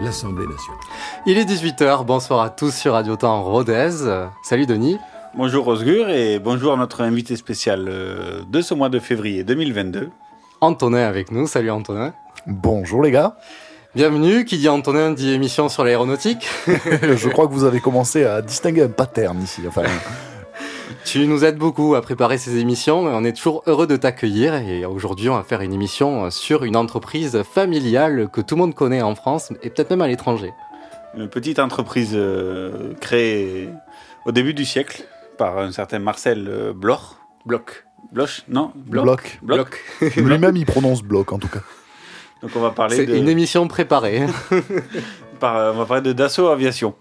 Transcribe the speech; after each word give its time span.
l'Assemblée 0.00 0.46
nationale. 0.46 0.80
Il 1.26 1.38
est 1.38 1.44
18h, 1.44 2.04
bonsoir 2.04 2.40
à 2.40 2.50
tous 2.50 2.74
sur 2.74 2.92
Radio 2.92 3.16
Temps 3.16 3.42
Rodez. 3.42 3.90
Salut 4.42 4.66
Denis. 4.66 4.98
Bonjour 5.34 5.66
Osgur 5.68 6.08
et 6.08 6.38
bonjour 6.38 6.72
à 6.72 6.76
notre 6.76 7.02
invité 7.02 7.36
spécial 7.36 7.86
euh, 7.88 8.42
de 8.48 8.60
ce 8.60 8.74
mois 8.74 8.88
de 8.88 8.98
février 8.98 9.44
2022. 9.44 10.10
Antonin 10.60 11.06
avec 11.06 11.30
nous, 11.30 11.46
salut 11.46 11.70
Antonin. 11.70 12.14
Bonjour 12.46 13.02
les 13.02 13.10
gars. 13.10 13.36
Bienvenue, 13.94 14.44
qui 14.44 14.58
dit 14.58 14.68
Antonin 14.68 15.12
dit 15.12 15.32
émission 15.32 15.68
sur 15.68 15.84
l'aéronautique. 15.84 16.46
Je 16.66 17.28
crois 17.28 17.46
que 17.46 17.52
vous 17.52 17.64
avez 17.64 17.80
commencé 17.80 18.24
à 18.24 18.42
distinguer 18.42 18.82
un 18.82 18.88
pattern 18.88 19.40
ici. 19.42 19.62
Enfin, 19.66 19.82
Tu 21.04 21.26
nous 21.26 21.44
aides 21.44 21.56
beaucoup 21.58 21.94
à 21.94 22.02
préparer 22.02 22.38
ces 22.38 22.58
émissions, 22.58 23.00
on 23.00 23.24
est 23.24 23.32
toujours 23.32 23.62
heureux 23.66 23.86
de 23.86 23.96
t'accueillir 23.96 24.54
et 24.54 24.84
aujourd'hui 24.84 25.28
on 25.28 25.34
va 25.36 25.42
faire 25.42 25.60
une 25.60 25.72
émission 25.72 26.30
sur 26.30 26.64
une 26.64 26.76
entreprise 26.76 27.42
familiale 27.42 28.28
que 28.32 28.40
tout 28.40 28.54
le 28.54 28.60
monde 28.60 28.74
connaît 28.74 29.02
en 29.02 29.14
France 29.14 29.52
et 29.62 29.70
peut-être 29.70 29.90
même 29.90 30.02
à 30.02 30.08
l'étranger. 30.08 30.52
Une 31.16 31.28
petite 31.28 31.58
entreprise 31.58 32.12
euh, 32.14 32.92
créée 33.00 33.70
au 34.26 34.32
début 34.32 34.54
du 34.54 34.64
siècle 34.64 35.04
par 35.38 35.58
un 35.58 35.72
certain 35.72 35.98
Marcel 35.98 36.46
euh, 36.48 36.72
Bloch. 36.72 37.00
Bloc. 37.46 37.84
Bloch 38.12 38.42
Non 38.48 38.72
bloc. 38.76 39.38
Bloch. 39.42 39.80
Lui-même, 40.16 40.56
il 40.56 40.66
prononce 40.66 41.02
bloc 41.02 41.32
en 41.32 41.38
tout 41.38 41.48
cas. 41.48 41.60
Donc 42.42 42.50
on 42.54 42.60
va 42.60 42.70
parler 42.70 42.96
C'est 42.96 43.06
de, 43.06 43.16
une 43.16 43.28
émission 43.28 43.66
préparée. 43.66 44.26
par- 45.40 45.56
euh, 45.56 45.72
on 45.74 45.78
va 45.78 45.86
parler 45.86 46.02
de 46.02 46.12
Dassault 46.12 46.48
Aviation, 46.48 46.94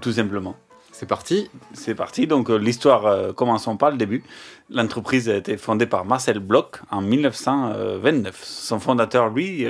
tout 0.00 0.12
simplement. 0.12 0.56
C'est 1.00 1.06
parti. 1.06 1.48
C'est 1.72 1.94
parti. 1.94 2.26
Donc 2.26 2.50
euh, 2.50 2.58
l'histoire, 2.58 3.06
euh, 3.06 3.32
commençons 3.32 3.78
par 3.78 3.90
le 3.90 3.96
début. 3.96 4.22
L'entreprise 4.68 5.30
a 5.30 5.36
été 5.36 5.56
fondée 5.56 5.86
par 5.86 6.04
Marcel 6.04 6.40
Bloch 6.40 6.72
en 6.90 7.00
1929. 7.00 8.38
Son 8.44 8.78
fondateur, 8.78 9.30
lui, 9.30 9.64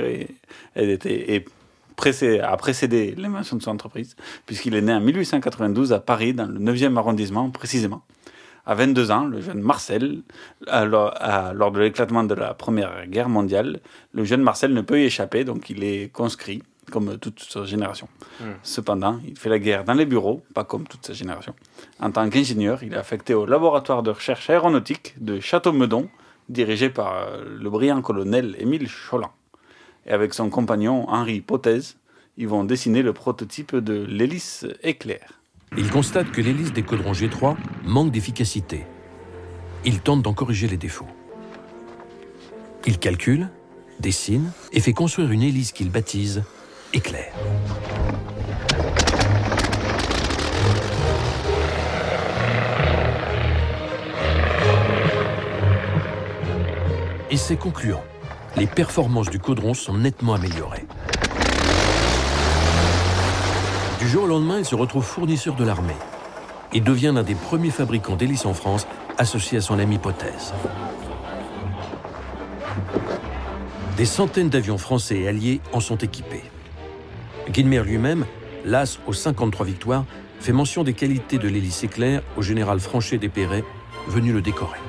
a 0.75 2.57
précédé 2.57 3.15
l'invention 3.17 3.55
de 3.55 3.63
son 3.63 3.71
entreprise, 3.71 4.17
puisqu'il 4.45 4.75
est 4.75 4.81
né 4.81 4.93
en 4.93 4.99
1892 4.99 5.93
à 5.93 6.01
Paris, 6.01 6.33
dans 6.33 6.47
le 6.47 6.59
9e 6.59 6.97
arrondissement 6.97 7.49
précisément. 7.49 8.01
À 8.65 8.75
22 8.75 9.11
ans, 9.11 9.23
le 9.23 9.39
jeune 9.39 9.61
Marcel, 9.61 10.23
lors 10.67 11.71
de 11.71 11.79
l'éclatement 11.79 12.25
de 12.25 12.33
la 12.33 12.53
Première 12.53 13.07
Guerre 13.07 13.29
mondiale, 13.29 13.79
le 14.11 14.25
jeune 14.25 14.41
Marcel 14.41 14.73
ne 14.73 14.81
peut 14.81 14.99
y 14.99 15.05
échapper, 15.05 15.45
donc 15.45 15.69
il 15.69 15.85
est 15.85 16.11
conscrit, 16.11 16.61
comme 16.89 17.17
toute 17.17 17.41
sa 17.41 17.63
génération. 17.65 18.07
Cependant, 18.63 19.19
il 19.27 19.37
fait 19.37 19.49
la 19.49 19.59
guerre 19.59 19.83
dans 19.83 19.93
les 19.93 20.05
bureaux, 20.05 20.43
pas 20.53 20.63
comme 20.63 20.87
toute 20.87 21.05
sa 21.05 21.13
génération. 21.13 21.53
En 21.99 22.11
tant 22.11 22.29
qu'ingénieur, 22.29 22.83
il 22.83 22.93
est 22.93 22.97
affecté 22.97 23.33
au 23.33 23.45
laboratoire 23.45 24.03
de 24.03 24.11
recherche 24.11 24.49
aéronautique 24.49 25.13
de 25.19 25.39
Château-Meudon, 25.39 26.09
dirigé 26.49 26.89
par 26.89 27.13
euh, 27.13 27.43
le 27.59 27.69
brillant 27.69 28.01
colonel 28.01 28.55
Émile 28.59 28.89
Cholan. 28.89 29.31
Et 30.05 30.11
avec 30.11 30.33
son 30.33 30.49
compagnon 30.49 31.07
Henri 31.09 31.41
Pothèse, 31.41 31.97
ils 32.37 32.47
vont 32.47 32.63
dessiner 32.63 33.03
le 33.03 33.13
prototype 33.13 33.75
de 33.75 34.03
l'hélice 34.03 34.65
éclair. 34.83 35.39
Il 35.77 35.89
constate 35.89 36.31
que 36.31 36.41
l'hélice 36.41 36.73
des 36.73 36.83
caudrons 36.83 37.13
G3 37.13 37.55
manque 37.85 38.11
d'efficacité. 38.11 38.85
Il 39.85 40.01
tente 40.01 40.21
d'en 40.21 40.33
corriger 40.33 40.67
les 40.67 40.77
défauts. 40.77 41.07
Il 42.85 42.97
calcule, 42.97 43.47
dessine 43.99 44.51
et 44.73 44.79
fait 44.79 44.93
construire 44.93 45.31
une 45.31 45.43
hélice 45.43 45.71
qu'il 45.71 45.91
baptise 45.91 46.43
Éclair. 46.93 47.31
Et 57.29 57.37
c'est 57.37 57.55
concluant. 57.55 58.03
Les 58.57 58.67
performances 58.67 59.29
du 59.29 59.39
caudron 59.39 59.73
sont 59.73 59.97
nettement 59.97 60.33
améliorées. 60.33 60.85
Du 63.99 64.09
jour 64.09 64.25
au 64.25 64.27
lendemain, 64.27 64.59
il 64.59 64.65
se 64.65 64.75
retrouve 64.75 65.05
fournisseur 65.05 65.55
de 65.55 65.63
l'armée 65.63 65.95
et 66.73 66.81
devient 66.81 67.13
l'un 67.15 67.23
des 67.23 67.35
premiers 67.35 67.71
fabricants 67.71 68.17
d'hélices 68.17 68.45
en 68.45 68.53
France, 68.53 68.85
associé 69.17 69.59
à 69.59 69.61
son 69.61 69.79
ami 69.79 69.97
Pothèse. 69.97 70.53
Des 73.95 74.05
centaines 74.05 74.49
d'avions 74.49 74.77
français 74.77 75.19
et 75.19 75.27
alliés 75.29 75.61
en 75.71 75.79
sont 75.79 75.97
équipés. 75.97 76.50
Guilmer 77.49 77.83
lui-même, 77.83 78.25
las 78.65 78.99
aux 79.07 79.13
53 79.13 79.65
victoires, 79.65 80.05
fait 80.39 80.53
mention 80.53 80.83
des 80.83 80.93
qualités 80.93 81.37
de 81.37 81.47
l'hélice 81.47 81.83
éclair 81.83 82.21
au 82.37 82.41
général 82.41 82.79
Franchet 82.79 83.17
Despérets, 83.17 83.63
venu 84.07 84.33
le 84.33 84.41
décorer. 84.41 84.79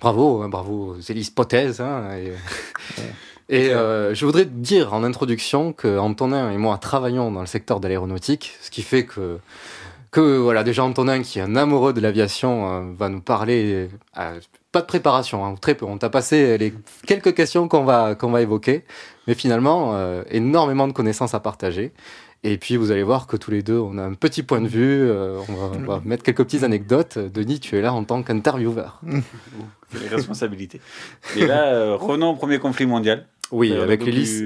Bravo, 0.00 0.42
hein, 0.42 0.48
bravo, 0.48 0.96
Zélis 1.00 1.30
Pothèse. 1.34 1.80
hein, 1.80 2.10
et 2.16 2.32
et, 3.50 3.70
euh, 3.70 4.14
je 4.14 4.24
voudrais 4.24 4.44
dire 4.44 4.94
en 4.94 5.02
introduction 5.04 5.72
que 5.72 5.98
Antonin 5.98 6.52
et 6.52 6.56
moi 6.56 6.78
travaillons 6.78 7.30
dans 7.32 7.40
le 7.40 7.46
secteur 7.46 7.80
de 7.80 7.88
l'aéronautique, 7.88 8.56
ce 8.60 8.70
qui 8.70 8.82
fait 8.82 9.04
que 9.04 9.38
que 10.10 10.38
voilà 10.38 10.64
déjà 10.64 10.84
Antonin 10.84 11.22
qui 11.22 11.38
est 11.38 11.42
un 11.42 11.56
amoureux 11.56 11.92
de 11.92 12.00
l'aviation 12.00 12.72
euh, 12.72 12.92
va 12.96 13.08
nous 13.08 13.20
parler 13.20 13.88
euh, 14.18 14.40
pas 14.72 14.80
de 14.80 14.86
préparation 14.86 15.44
hein, 15.44 15.54
très 15.60 15.74
peu 15.74 15.84
on 15.84 15.98
t'a 15.98 16.10
passé 16.10 16.58
les 16.58 16.72
quelques 17.06 17.34
questions 17.34 17.68
qu'on 17.68 17.84
va 17.84 18.14
qu'on 18.14 18.30
va 18.30 18.42
évoquer 18.42 18.84
mais 19.26 19.34
finalement 19.34 19.94
euh, 19.94 20.22
énormément 20.30 20.86
de 20.86 20.92
connaissances 20.92 21.34
à 21.34 21.40
partager 21.40 21.92
et 22.42 22.56
puis 22.56 22.76
vous 22.76 22.90
allez 22.90 23.02
voir 23.02 23.26
que 23.26 23.36
tous 23.36 23.50
les 23.50 23.62
deux 23.62 23.78
on 23.78 23.98
a 23.98 24.02
un 24.02 24.14
petit 24.14 24.42
point 24.42 24.60
de 24.60 24.68
vue 24.68 25.02
euh, 25.02 25.40
on, 25.48 25.52
va, 25.52 25.70
on 25.76 25.80
va 25.80 26.02
mettre 26.04 26.22
quelques 26.22 26.44
petites 26.44 26.62
anecdotes 26.62 27.18
Denis 27.18 27.60
tu 27.60 27.76
es 27.76 27.80
là 27.80 27.92
en 27.92 28.04
tant 28.04 28.22
qu'intervieweur 28.22 29.00
C'est 29.92 30.02
les 30.02 30.08
responsabilités. 30.08 30.80
Et 31.36 31.46
là, 31.46 31.72
euh, 31.72 31.96
revenons 31.96 32.30
au 32.30 32.36
premier 32.36 32.58
conflit 32.58 32.86
mondial. 32.86 33.26
oui 33.50 33.72
Euh, 33.72 33.82
avec 33.82 34.04
l'hélice. 34.04 34.42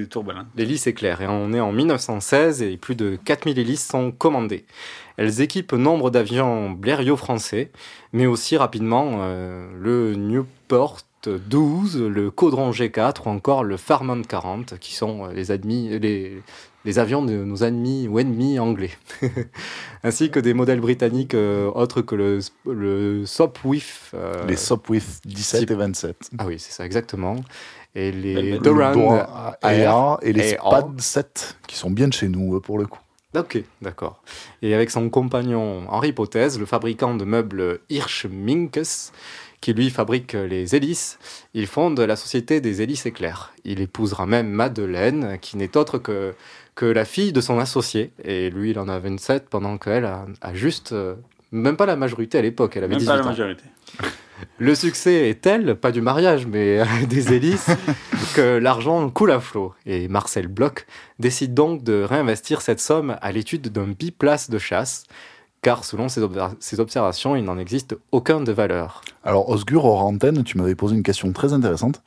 L'hélice 0.56 0.86
est 0.86 0.94
claire 0.94 1.20
et 1.20 1.26
on 1.28 1.52
est 1.52 1.60
en 1.60 1.72
1916 1.72 2.62
et 2.62 2.76
plus 2.76 2.94
de 2.94 3.18
4000 3.24 3.58
hélices 3.58 3.86
sont 3.86 4.10
commandées. 4.10 4.64
Elles 5.16 5.40
équipent 5.40 5.72
nombre 5.74 6.10
d'avions 6.10 6.70
Blériot 6.70 7.16
français, 7.16 7.70
mais 8.12 8.26
aussi 8.26 8.56
rapidement 8.56 9.18
euh, 9.20 9.66
le 9.80 10.14
Newport 10.14 10.98
12, 11.26 12.02
le 12.02 12.30
Caudron 12.30 12.70
G4 12.70 13.22
ou 13.26 13.28
encore 13.30 13.64
le 13.64 13.76
Farman 13.78 14.26
40 14.26 14.78
qui 14.78 14.94
sont 14.94 15.24
euh, 15.26 15.32
les, 15.32 15.50
admis, 15.50 15.98
les, 15.98 16.42
les 16.84 16.98
avions 16.98 17.24
de 17.24 17.32
nos 17.32 17.56
ennemis 17.64 18.08
ou 18.08 18.18
ennemis 18.18 18.58
anglais. 18.58 18.90
Ainsi 20.02 20.30
que 20.30 20.38
des 20.38 20.52
modèles 20.52 20.80
britanniques 20.80 21.34
euh, 21.34 21.70
autres 21.70 22.02
que 22.02 22.14
le, 22.14 22.40
le 22.66 23.24
Sopwith. 23.24 24.10
euh, 24.14 24.44
Les 24.46 24.56
Sopwith 24.56 25.20
17 25.24 25.60
type- 25.60 25.70
et 25.70 25.74
27. 25.74 26.30
Ah 26.38 26.44
oui, 26.46 26.56
c'est 26.58 26.72
ça 26.72 26.84
exactement. 26.84 27.36
Et 27.94 28.10
les 28.12 28.58
le 28.58 28.58
AR. 29.62 30.18
et 30.22 30.32
les 30.32 30.40
SPAD 30.70 31.00
7 31.00 31.56
qui 31.66 31.76
sont 31.76 31.90
bien 31.90 32.08
de 32.08 32.12
chez 32.12 32.28
nous 32.28 32.60
pour 32.60 32.76
le 32.78 32.86
coup. 32.86 32.98
Ok, 33.36 33.62
d'accord. 33.82 34.22
Et 34.62 34.74
avec 34.74 34.90
son 34.90 35.08
compagnon 35.10 35.84
Henri 35.88 36.12
Pothèse, 36.12 36.58
le 36.58 36.66
fabricant 36.66 37.14
de 37.14 37.24
meubles 37.24 37.80
Hirsch 37.90 38.26
Minkes, 38.26 39.10
qui 39.60 39.72
lui 39.72 39.90
fabrique 39.90 40.34
les 40.34 40.76
hélices, 40.76 41.18
il 41.54 41.66
fonde 41.66 41.98
la 41.98 42.16
société 42.16 42.60
des 42.60 42.82
hélices 42.82 43.06
éclairs. 43.06 43.52
Il 43.64 43.80
épousera 43.80 44.26
même 44.26 44.48
Madeleine, 44.50 45.38
qui 45.40 45.56
n'est 45.56 45.76
autre 45.76 45.98
que, 45.98 46.34
que 46.74 46.84
la 46.86 47.04
fille 47.04 47.32
de 47.32 47.40
son 47.40 47.58
associé. 47.58 48.12
Et 48.24 48.50
lui, 48.50 48.70
il 48.70 48.78
en 48.78 48.88
a 48.88 48.98
27, 48.98 49.48
pendant 49.48 49.78
qu'elle 49.78 50.04
a, 50.04 50.26
a 50.42 50.54
juste, 50.54 50.92
euh, 50.92 51.14
même 51.50 51.76
pas 51.76 51.86
la 51.86 51.96
majorité 51.96 52.38
à 52.38 52.42
l'époque, 52.42 52.76
elle 52.76 52.84
avait 52.84 52.90
Même 52.94 52.98
18 53.00 53.06
pas 53.10 53.16
la 53.16 53.22
ans. 53.22 53.26
majorité. 53.26 53.64
Le 54.58 54.74
succès 54.74 55.28
est 55.30 55.40
tel, 55.40 55.76
pas 55.76 55.92
du 55.92 56.00
mariage, 56.00 56.46
mais 56.46 56.82
des 57.08 57.32
hélices, 57.32 57.70
que 58.34 58.58
l'argent 58.58 59.08
coule 59.10 59.30
à 59.32 59.40
flot. 59.40 59.72
Et 59.86 60.08
Marcel 60.08 60.48
Bloch 60.48 60.86
décide 61.18 61.54
donc 61.54 61.82
de 61.82 62.02
réinvestir 62.02 62.60
cette 62.60 62.80
somme 62.80 63.16
à 63.20 63.32
l'étude 63.32 63.68
d'un 63.68 63.88
biplace 63.88 64.50
de 64.50 64.58
chasse 64.58 65.04
car 65.64 65.82
selon 65.82 66.10
ses, 66.10 66.20
obser- 66.20 66.54
ses 66.60 66.78
observations, 66.78 67.36
il 67.36 67.44
n'en 67.44 67.56
existe 67.58 67.96
aucun 68.12 68.42
de 68.42 68.52
valeur. 68.52 69.00
Alors, 69.24 69.48
Osgur, 69.48 69.86
hors 69.86 70.12
tu 70.44 70.58
m'avais 70.58 70.74
posé 70.74 70.94
une 70.94 71.02
question 71.02 71.32
très 71.32 71.54
intéressante. 71.54 72.02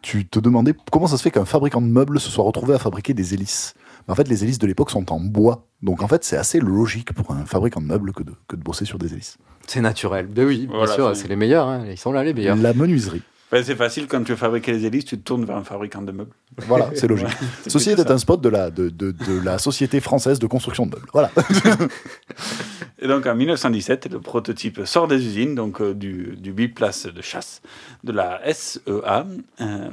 Tu 0.00 0.26
te 0.28 0.38
demandais 0.38 0.74
comment 0.92 1.08
ça 1.08 1.16
se 1.16 1.22
fait 1.24 1.32
qu'un 1.32 1.44
fabricant 1.44 1.80
de 1.82 1.88
meubles 1.88 2.20
se 2.20 2.30
soit 2.30 2.44
retrouvé 2.44 2.74
à 2.74 2.78
fabriquer 2.78 3.12
des 3.12 3.34
hélices. 3.34 3.74
En 4.06 4.14
fait, 4.14 4.28
les 4.28 4.44
hélices 4.44 4.60
de 4.60 4.66
l'époque 4.68 4.92
sont 4.92 5.12
en 5.12 5.18
bois. 5.18 5.66
Donc, 5.82 6.02
en 6.02 6.08
fait, 6.08 6.22
c'est 6.24 6.36
assez 6.36 6.60
logique 6.60 7.12
pour 7.12 7.32
un 7.32 7.44
fabricant 7.46 7.80
de 7.80 7.86
meubles 7.86 8.12
que 8.12 8.22
de, 8.22 8.32
que 8.46 8.54
de 8.54 8.62
bosser 8.62 8.84
sur 8.84 8.98
des 8.98 9.12
hélices. 9.12 9.38
C'est 9.66 9.80
naturel. 9.80 10.26
Ben 10.26 10.46
oui, 10.46 10.66
bien 10.66 10.76
Voilà, 10.76 10.94
sûr, 10.94 11.16
c'est- 11.16 11.28
les 11.28 11.36
meilleurs. 11.36 11.68
hein. 11.68 11.84
Ils 11.88 11.98
sont 11.98 12.12
là, 12.12 12.24
les 12.24 12.34
meilleurs. 12.34 12.56
La 12.56 12.72
menuiserie. 12.74 13.22
Ouais, 13.52 13.64
c'est 13.64 13.74
facile, 13.74 14.06
quand 14.06 14.22
tu 14.22 14.30
veux 14.30 14.36
fabriquer 14.36 14.70
les 14.72 14.86
hélices, 14.86 15.04
tu 15.06 15.18
te 15.18 15.24
tournes 15.24 15.44
vers 15.44 15.56
un 15.56 15.64
fabricant 15.64 16.02
de 16.02 16.12
meubles. 16.12 16.30
Voilà, 16.68 16.88
c'est 16.94 17.08
logique. 17.08 17.26
Ouais, 17.26 17.34
Ceci 17.66 17.90
était 17.90 18.08
un 18.10 18.18
spot 18.18 18.40
de 18.40 18.48
la, 18.48 18.70
de, 18.70 18.88
de, 18.90 19.10
de 19.10 19.40
la 19.44 19.58
Société 19.58 20.00
française 20.00 20.38
de 20.38 20.46
construction 20.46 20.86
de 20.86 20.92
meubles. 20.94 21.08
Voilà. 21.12 21.32
Et 23.02 23.08
donc 23.08 23.26
en 23.26 23.34
1917, 23.34 24.08
le 24.12 24.20
prototype 24.20 24.82
sort 24.84 25.08
des 25.08 25.16
usines, 25.26 25.54
donc 25.54 25.80
euh, 25.80 25.94
du, 25.94 26.36
du 26.36 26.52
biplace 26.52 27.06
de 27.06 27.22
chasse, 27.22 27.62
de 28.04 28.12
la 28.12 28.40
SEA, 28.52 29.26
euh, 29.60 29.90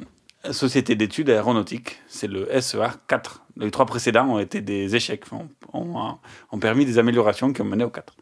Société 0.51 0.95
d'études 0.95 1.29
aéronautiques. 1.29 1.99
C'est 2.07 2.27
le 2.27 2.47
SEA 2.61 2.91
4. 3.07 3.41
Les 3.59 3.71
trois 3.71 3.85
précédents 3.85 4.27
ont 4.27 4.39
été 4.39 4.61
des 4.61 4.95
échecs, 4.95 5.23
ont, 5.31 5.47
ont, 5.73 6.17
ont 6.51 6.59
permis 6.59 6.85
des 6.85 6.97
améliorations 6.99 7.53
qui 7.53 7.61
ont 7.61 7.65
mené 7.65 7.83
au 7.83 7.89
4. 7.89 8.13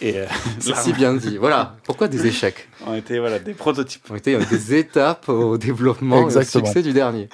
Et 0.00 0.18
euh, 0.18 0.26
C'est 0.60 0.76
si 0.76 0.92
bien 0.92 1.14
dit. 1.14 1.36
Voilà. 1.36 1.76
Pourquoi 1.84 2.08
des 2.08 2.26
échecs? 2.26 2.68
Ont 2.86 2.94
été 2.94 3.18
voilà, 3.18 3.38
des 3.38 3.54
prototypes. 3.54 4.10
ont 4.10 4.16
été 4.16 4.34
euh, 4.34 4.44
des 4.50 4.74
étapes 4.74 5.28
au 5.28 5.58
développement 5.68 6.28
et 6.30 6.36
au 6.36 6.42
succès 6.42 6.82
du 6.82 6.92
dernier. 6.92 7.28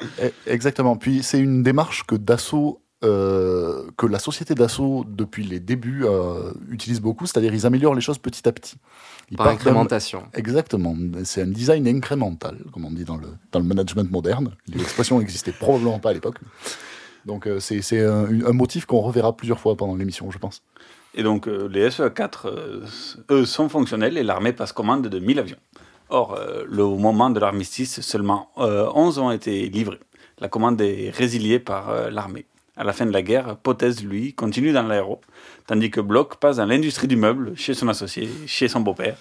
Exactement. 0.47 0.97
Puis 0.97 1.23
c'est 1.23 1.39
une 1.39 1.63
démarche 1.63 2.05
que 2.05 2.15
Dassault, 2.15 2.81
euh, 3.05 3.83
que 3.99 4.07
la 4.07 4.19
société 4.19 4.55
Dassault 4.55 5.05
depuis 5.07 5.45
les 5.45 5.61
débuts 5.61 6.05
euh, 6.07 6.53
utilise 6.71 7.01
beaucoup, 7.01 7.27
c'est-à-dire 7.27 7.53
ils 7.53 7.67
améliorent 7.67 7.95
les 7.95 8.01
choses 8.01 8.17
petit 8.19 8.49
à 8.49 8.53
petit. 8.53 8.77
Ils 9.31 9.37
Par 9.37 9.47
d'un- 9.47 9.53
incrémentation. 9.53 10.23
Exactement. 10.33 10.97
C'est 11.25 11.43
un 11.43 11.47
design 11.47 11.87
incrémental, 11.87 12.59
comme 12.73 12.85
on 12.87 12.91
dit 12.91 13.05
dans 13.05 13.17
le, 13.17 13.29
dans 13.53 13.59
le 13.59 13.67
management 13.67 14.11
moderne. 14.11 14.53
L'expression 14.75 15.19
n'existait 15.19 15.53
probablement 15.53 15.99
pas 15.99 16.11
à 16.11 16.13
l'époque. 16.15 16.37
Donc 17.27 17.47
euh, 17.47 17.61
c'est 17.61 18.05
un, 18.05 18.27
un 18.47 18.53
motif 18.53 18.87
qu'on 18.87 19.01
reverra 19.01 19.37
plusieurs 19.37 19.61
fois 19.61 19.77
pendant 19.77 19.97
l'émission, 19.97 20.31
je 20.31 20.39
pense. 20.39 20.63
Et 21.15 21.23
donc 21.23 21.47
euh, 21.47 21.69
les 21.69 21.89
SE4, 21.89 22.47
euh, 22.47 22.81
eux, 23.31 23.45
sont 23.45 23.69
fonctionnels 23.69 24.19
et 24.19 24.23
l'armée 24.23 24.53
passe 24.53 24.73
commande 24.73 25.07
de 25.07 25.19
1000 25.19 25.39
avions. 25.39 25.57
Or, 26.11 26.39
le, 26.69 26.83
au 26.83 26.99
moment 26.99 27.31
de 27.31 27.41
l'armistice, 27.41 28.01
seulement 28.03 28.51
euh, 28.59 28.91
11 28.95 29.19
ont 29.19 29.31
été 29.31 29.69
livrés. 29.69 29.99
La 30.39 30.49
commande 30.49 30.81
est 30.81 31.11
résiliée 31.11 31.59
par 31.59 32.11
l'armée. 32.11 32.45
À 32.77 32.83
la 32.83 32.93
fin 32.93 33.07
de 33.07 33.13
la 33.13 33.23
guerre, 33.23 33.57
Potez, 33.57 33.93
lui, 34.03 34.33
continue 34.33 34.73
dans 34.73 34.83
l'aéro, 34.83 35.21
tandis 35.69 35.91
que 35.91 36.01
Bloch 36.01 36.35
passe 36.41 36.57
dans 36.57 36.67
l'industrie 36.67 37.07
du 37.07 37.15
meuble, 37.15 37.53
chez 37.57 37.73
son 37.73 37.87
associé, 37.87 38.29
chez 38.47 38.67
son 38.67 38.81
beau-père, 38.81 39.17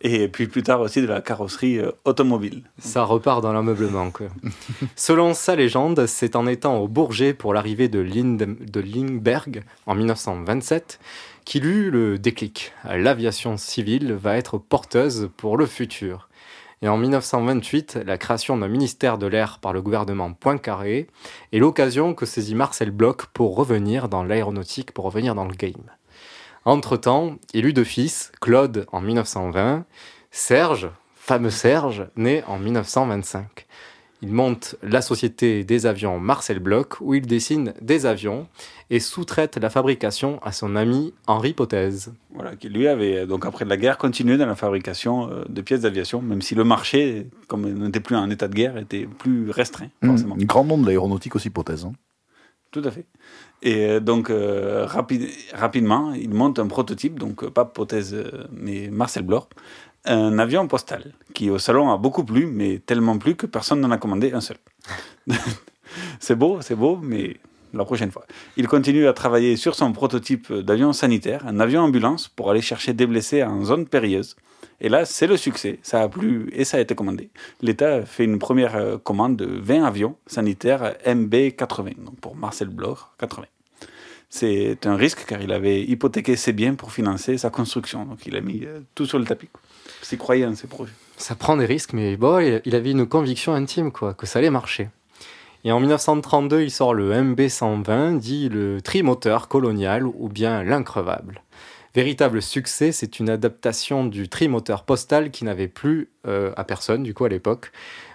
et 0.00 0.26
puis 0.28 0.46
plus 0.46 0.62
tard 0.62 0.80
aussi 0.80 1.02
de 1.02 1.06
la 1.06 1.20
carrosserie 1.20 1.78
euh, 1.78 1.90
automobile. 2.06 2.62
Ça 2.78 3.04
repart 3.04 3.42
dans 3.42 3.52
l'ameublement. 3.52 4.10
quoi. 4.10 4.28
Selon 4.96 5.34
sa 5.34 5.54
légende, 5.54 6.06
c'est 6.06 6.34
en 6.34 6.46
étant 6.46 6.78
au 6.78 6.88
Bourget 6.88 7.34
pour 7.34 7.52
l'arrivée 7.52 7.88
de, 7.88 8.02
de 8.02 8.80
Lindbergh 8.80 9.64
en 9.86 9.94
1927 9.94 10.98
qu'il 11.44 11.66
eut 11.66 11.90
le 11.90 12.18
déclic. 12.18 12.72
L'aviation 12.84 13.56
civile 13.56 14.14
va 14.14 14.36
être 14.36 14.56
porteuse 14.56 15.28
pour 15.36 15.58
le 15.58 15.66
futur. 15.66 16.28
Et 16.82 16.88
en 16.88 16.96
1928, 16.96 18.00
la 18.04 18.18
création 18.18 18.56
d'un 18.56 18.68
ministère 18.68 19.18
de 19.18 19.26
l'air 19.26 19.58
par 19.60 19.72
le 19.72 19.82
gouvernement 19.82 20.32
Poincaré 20.32 21.06
est 21.52 21.58
l'occasion 21.58 22.14
que 22.14 22.26
saisit 22.26 22.54
Marcel 22.54 22.90
Bloch 22.90 23.26
pour 23.32 23.56
revenir 23.56 24.08
dans 24.08 24.24
l'aéronautique, 24.24 24.92
pour 24.92 25.04
revenir 25.04 25.34
dans 25.34 25.46
le 25.46 25.54
game. 25.54 25.90
Entre-temps, 26.64 27.36
il 27.52 27.66
eut 27.66 27.72
deux 27.72 27.84
fils, 27.84 28.32
Claude 28.40 28.86
en 28.92 29.00
1920, 29.00 29.84
Serge, 30.30 30.90
fameux 31.14 31.50
Serge, 31.50 32.06
né 32.16 32.42
en 32.46 32.58
1925. 32.58 33.66
Il 34.22 34.32
monte 34.32 34.76
la 34.82 35.02
société 35.02 35.64
des 35.64 35.84
avions 35.86 36.18
Marcel 36.18 36.58
Bloch, 36.58 37.00
où 37.00 37.14
il 37.14 37.26
dessine 37.26 37.74
des 37.82 38.06
avions 38.06 38.46
et 38.88 39.00
sous-traite 39.00 39.56
la 39.58 39.68
fabrication 39.68 40.38
à 40.42 40.52
son 40.52 40.76
ami 40.76 41.12
Henri 41.26 41.52
Potez. 41.52 41.90
Voilà, 42.32 42.56
qui 42.56 42.68
lui 42.68 42.88
avait, 42.88 43.18
euh, 43.18 43.26
donc 43.26 43.44
après 43.44 43.64
la 43.64 43.76
guerre, 43.76 43.98
continué 43.98 44.36
dans 44.38 44.46
la 44.46 44.54
fabrication 44.54 45.30
euh, 45.30 45.44
de 45.48 45.60
pièces 45.60 45.82
d'aviation, 45.82 46.22
même 46.22 46.40
si 46.42 46.54
le 46.54 46.64
marché, 46.64 47.26
comme 47.48 47.66
il 47.66 47.74
n'était 47.74 48.00
plus 48.00 48.16
en 48.16 48.30
état 48.30 48.48
de 48.48 48.54
guerre, 48.54 48.78
était 48.78 49.06
plus 49.18 49.50
restreint, 49.50 49.88
forcément. 50.04 50.36
Un 50.40 50.44
grand 50.44 50.64
nom 50.64 50.78
de 50.78 50.86
l'aéronautique 50.86 51.36
aussi, 51.36 51.48
hypothèse. 51.48 51.84
hein. 51.84 51.92
Tout 52.74 52.82
à 52.84 52.90
fait. 52.90 53.06
Et 53.62 53.86
euh, 53.86 54.00
donc, 54.00 54.30
euh, 54.30 54.84
rapi- 54.84 55.30
rapidement, 55.52 56.12
il 56.12 56.30
monte 56.30 56.58
un 56.58 56.66
prototype, 56.66 57.20
donc 57.20 57.44
euh, 57.44 57.50
pas 57.50 57.72
euh, 57.92 58.44
mais 58.50 58.88
Marcel 58.90 59.22
Bloch, 59.22 59.44
un 60.06 60.40
avion 60.40 60.66
postal, 60.66 61.12
qui 61.34 61.50
au 61.50 61.58
salon 61.60 61.92
a 61.92 61.98
beaucoup 61.98 62.24
plu, 62.24 62.46
mais 62.46 62.80
tellement 62.84 63.16
plu 63.16 63.36
que 63.36 63.46
personne 63.46 63.80
n'en 63.80 63.92
a 63.92 63.96
commandé 63.96 64.32
un 64.32 64.40
seul. 64.40 64.56
c'est 66.18 66.34
beau, 66.34 66.58
c'est 66.62 66.74
beau, 66.74 66.98
mais 67.00 67.36
la 67.72 67.84
prochaine 67.84 68.10
fois. 68.10 68.26
Il 68.56 68.66
continue 68.66 69.06
à 69.06 69.12
travailler 69.12 69.54
sur 69.54 69.76
son 69.76 69.92
prototype 69.92 70.52
d'avion 70.52 70.92
sanitaire, 70.92 71.46
un 71.46 71.60
avion 71.60 71.82
ambulance, 71.82 72.26
pour 72.26 72.50
aller 72.50 72.60
chercher 72.60 72.92
des 72.92 73.06
blessés 73.06 73.44
en 73.44 73.62
zone 73.62 73.86
périlleuse. 73.86 74.34
Et 74.80 74.88
là, 74.88 75.04
c'est 75.04 75.26
le 75.26 75.36
succès, 75.36 75.78
ça 75.82 76.02
a 76.02 76.08
plu 76.08 76.48
et 76.52 76.64
ça 76.64 76.76
a 76.76 76.80
été 76.80 76.94
commandé. 76.94 77.30
L'État 77.62 78.04
fait 78.04 78.24
une 78.24 78.38
première 78.38 78.76
euh, 78.76 78.98
commande 78.98 79.36
de 79.36 79.46
20 79.46 79.84
avions 79.84 80.16
sanitaires 80.26 80.94
MB-80, 81.06 82.04
donc 82.04 82.18
pour 82.20 82.36
Marcel 82.36 82.68
Bloch, 82.68 82.98
80. 83.18 83.46
C'est 84.30 84.86
un 84.86 84.96
risque 84.96 85.26
car 85.26 85.40
il 85.40 85.52
avait 85.52 85.82
hypothéqué 85.82 86.34
ses 86.34 86.52
biens 86.52 86.74
pour 86.74 86.92
financer 86.92 87.38
sa 87.38 87.50
construction, 87.50 88.04
donc 88.04 88.26
il 88.26 88.36
a 88.36 88.40
mis 88.40 88.64
euh, 88.64 88.80
tout 88.94 89.06
sur 89.06 89.18
le 89.18 89.24
tapis. 89.24 89.48
croyait 90.18 90.46
en 90.46 90.54
ses 90.56 90.66
projets. 90.66 90.92
Ça 91.16 91.36
prend 91.36 91.56
des 91.56 91.66
risques, 91.66 91.92
mais 91.92 92.16
bon, 92.16 92.40
il 92.40 92.60
il 92.64 92.74
avait 92.74 92.90
une 92.90 93.06
conviction 93.06 93.54
intime, 93.54 93.92
quoi, 93.92 94.12
que 94.14 94.26
ça 94.26 94.40
allait 94.40 94.50
marcher. 94.50 94.88
Et 95.66 95.72
en 95.72 95.80
1932, 95.80 96.62
il 96.62 96.70
sort 96.70 96.92
le 96.92 97.12
MB120, 97.12 98.18
dit 98.18 98.50
le 98.50 98.82
trimoteur 98.82 99.48
colonial 99.48 100.06
ou 100.06 100.28
bien 100.28 100.62
l'increvable. 100.62 101.43
Véritable 101.94 102.42
succès, 102.42 102.90
c'est 102.90 103.20
une 103.20 103.30
adaptation 103.30 104.04
du 104.04 104.28
trimoteur 104.28 104.82
postal 104.82 105.30
qui 105.30 105.44
n'avait 105.44 105.68
plus 105.68 106.08
euh, 106.26 106.52
à 106.56 106.64
personne, 106.64 107.04
du 107.04 107.14
coup, 107.14 107.24
à 107.24 107.28
l'époque, 107.28 107.70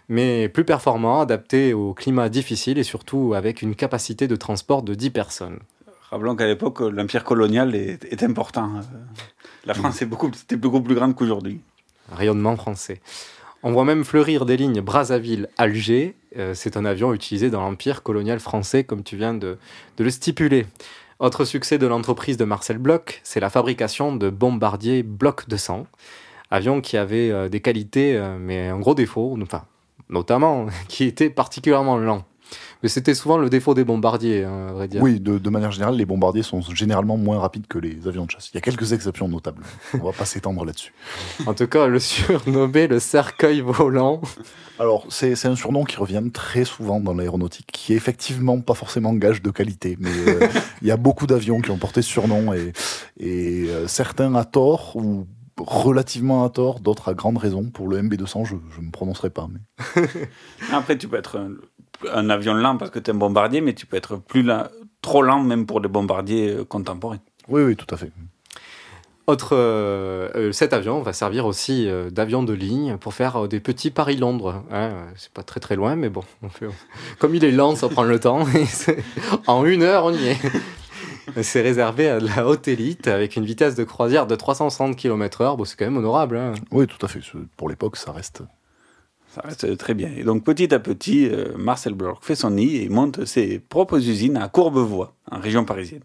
mais 0.10 0.50
plus 0.50 0.66
performant, 0.66 1.22
adapté 1.22 1.74
au 1.74 1.94
climat 1.94 2.28
difficile 2.28 2.78
et 2.78 2.84
surtout 2.84 3.34
avec 3.36 3.62
une 3.62 3.76
capacité 3.76 4.28
de 4.28 4.36
transport 4.36 4.84
de 4.84 4.96
10 4.96 5.12
personnes. 5.12 5.60
Rappelons 6.12 6.36
qu'à 6.36 6.48
l'époque, 6.48 6.82
l'empire 6.82 7.24
colonial 7.24 7.74
est, 7.74 8.04
est 8.12 8.24
important. 8.24 8.70
La 9.66 9.74
France 9.74 10.02
est 10.02 10.06
beaucoup, 10.06 10.30
plus 10.30 10.96
grande 10.96 11.16
qu'aujourd'hui. 11.16 11.62
rayonnement 12.12 12.58
français. 12.58 13.00
On 13.64 13.72
voit 13.72 13.86
même 13.86 14.04
fleurir 14.04 14.46
des 14.46 14.58
lignes 14.58 14.82
Brazzaville-Alger. 14.82 16.16
Euh, 16.38 16.54
c'est 16.54 16.76
un 16.76 16.84
avion 16.84 17.14
utilisé 17.14 17.50
dans 17.50 17.62
l'empire 17.62 18.04
colonial 18.04 18.40
français, 18.40 18.84
comme 18.84 19.04
tu 19.04 19.16
viens 19.16 19.34
de, 19.34 19.58
de 19.98 20.04
le 20.04 20.10
stipuler. 20.10 20.66
Autre 21.20 21.44
succès 21.44 21.78
de 21.78 21.86
l'entreprise 21.86 22.38
de 22.38 22.46
Marcel 22.46 22.78
Bloch, 22.78 23.20
c'est 23.24 23.42
la 23.42 23.50
fabrication 23.50 24.16
de 24.16 24.30
bombardiers 24.30 25.04
Bloch 25.04 25.50
200. 25.50 25.86
Avion 26.50 26.80
qui 26.80 26.96
avait 26.96 27.30
euh, 27.30 27.50
des 27.50 27.60
qualités, 27.60 28.16
euh, 28.16 28.38
mais 28.40 28.70
un 28.70 28.80
gros 28.80 28.96
défaut, 28.96 29.38
enfin, 29.42 29.66
notamment, 30.08 30.68
qui 30.88 31.04
était 31.04 31.30
particulièrement 31.30 31.98
lent. 31.98 32.24
Mais 32.82 32.90
c'était 32.90 33.14
souvent 33.14 33.38
le 33.38 33.50
défaut 33.50 33.74
des 33.74 33.84
bombardiers, 33.84 34.46
hein, 34.46 34.68
à 34.70 34.72
vrai 34.72 34.88
dire. 34.88 35.02
Oui, 35.02 35.20
de, 35.20 35.38
de 35.38 35.50
manière 35.50 35.72
générale, 35.72 35.96
les 35.96 36.06
bombardiers 36.06 36.44
sont 36.44 36.62
généralement 36.62 37.18
moins 37.18 37.40
rapides 37.40 37.68
que 37.68 37.78
les 37.78 38.08
avions 38.08 38.26
de 38.26 38.32
chasse. 38.32 38.50
Il 38.52 38.56
y 38.56 38.58
a 38.58 38.62
quelques 38.62 38.94
exceptions 38.94 39.28
notables. 39.28 39.64
On 39.94 40.06
va 40.06 40.14
pas 40.14 40.26
s'étendre 40.26 40.64
là-dessus. 40.64 40.94
En 41.46 41.54
tout 41.54 41.68
cas, 41.68 41.88
le 41.88 42.00
surnommé 42.00 42.88
le 42.88 43.00
cercueil 43.00 43.62
volant. 43.62 44.22
Alors, 44.80 45.06
c'est 45.10 45.36
c'est 45.36 45.50
un 45.50 45.58
surnom 45.58 45.84
qui 45.84 45.98
revient 45.98 46.24
très 46.34 46.64
souvent 46.64 47.02
dans 47.02 47.14
l'aéronautique, 47.14 47.68
qui 47.72 47.92
est 47.94 47.98
effectivement 47.98 48.62
pas 48.62 48.76
forcément 48.76 49.14
gage 49.14 49.42
de 49.42 49.52
qualité, 49.52 49.98
mais 50.00 50.10
euh, 50.28 50.48
il 50.82 50.88
y 50.88 50.92
a 50.92 50.98
beaucoup 50.98 51.28
d'avions 51.28 51.60
qui 51.60 51.72
ont 51.72 51.78
porté 51.78 52.02
ce 52.02 52.10
surnom, 52.10 52.54
et, 52.54 52.72
et 53.20 53.66
euh, 53.68 53.88
certains 53.88 54.36
à 54.36 54.46
tort, 54.46 54.96
ou 54.96 55.28
relativement 55.58 56.46
à 56.46 56.50
tort, 56.50 56.80
d'autres 56.80 57.10
à 57.10 57.14
grande 57.14 57.38
raison. 57.38 57.70
Pour 57.70 57.90
le 57.90 58.02
MB200, 58.02 58.46
je 58.46 58.56
ne 58.56 58.86
me 58.86 58.92
prononcerai 58.92 59.30
pas. 59.30 59.50
Mais... 59.52 60.02
Après, 60.72 60.98
tu 60.98 61.10
peux 61.10 61.18
être 61.18 61.38
un, 62.14 62.30
avion 62.30 62.54
lent 62.54 62.78
parce 62.78 62.92
que 62.92 63.00
tu 63.00 63.10
es 63.12 63.14
un 63.14 63.18
bombardier, 63.18 63.62
mais 63.62 63.74
tu 63.74 63.86
peux 63.86 63.98
être 63.98 64.18
plus 64.18 64.44
lent, 64.44 64.64
trop 65.02 65.22
lent 65.22 65.42
même 65.44 65.66
pour 65.66 65.82
des 65.82 65.88
bombardiers 65.90 66.50
euh, 66.52 66.64
contemporains. 66.66 67.20
Oui, 67.48 67.64
oui, 67.64 67.76
tout 67.76 67.88
à 67.94 67.98
fait. 67.98 68.12
Autre, 69.28 69.50
euh, 69.56 70.30
euh, 70.36 70.52
cet 70.52 70.74
avion 70.74 71.02
va 71.04 71.14
servir 71.14 71.46
aussi 71.46 71.88
euh, 71.88 72.10
d'avion 72.10 72.42
de 72.42 72.54
ligne 72.54 72.98
pour 72.98 73.14
faire 73.14 73.44
euh, 73.44 73.48
des 73.48 73.60
petits 73.60 73.92
Paris-Londres. 73.92 74.64
Hein, 74.72 74.92
c'est 75.18 75.32
pas 75.32 75.44
très 75.44 75.60
très 75.60 75.76
loin, 75.76 75.96
mais 75.96 76.10
bon, 76.10 76.24
on 76.42 76.50
fait- 76.50 76.66
comme 77.20 77.36
il 77.36 77.44
est 77.46 77.52
lent, 77.52 77.76
ça 77.76 77.90
prend 77.90 78.04
le 78.04 78.20
temps. 78.20 78.44
en 79.48 79.66
une 79.66 79.84
heure, 79.84 80.06
on 80.06 80.14
y 80.14 80.28
est. 80.30 80.38
C'est 81.44 81.62
réservé 81.62 82.10
à 82.10 82.20
la 82.20 82.48
haute 82.48 82.68
élite 82.68 83.08
avec 83.08 83.36
une 83.36 83.46
vitesse 83.46 83.76
de 83.76 83.84
croisière 83.84 84.26
de 84.26 84.34
360 84.36 84.96
km/h. 84.96 85.58
Bon, 85.58 85.64
c'est 85.64 85.78
quand 85.78 85.86
même 85.86 85.98
honorable. 85.98 86.36
hein. 86.38 86.54
Oui, 86.72 86.88
tout 86.88 87.06
à 87.06 87.08
fait. 87.08 87.20
Pour 87.56 87.70
l'époque, 87.70 87.98
ça 87.98 88.12
reste. 88.12 88.42
Ça 89.34 89.42
reste 89.44 89.78
très 89.78 89.94
bien. 89.94 90.10
Et 90.18 90.24
donc, 90.24 90.44
petit 90.44 90.74
à 90.74 90.80
petit, 90.80 91.30
euh, 91.30 91.56
Marcel 91.58 91.94
Bloch 91.94 92.18
fait 92.22 92.36
son 92.36 92.52
nid 92.52 92.78
et 92.78 92.90
monte 92.90 93.26
ses 93.26 93.60
propres 93.60 93.98
usines 93.98 94.38
à 94.38 94.50
Courbevoie, 94.50 95.14
en 95.30 95.40
région 95.40 95.66
parisienne. 95.66 96.02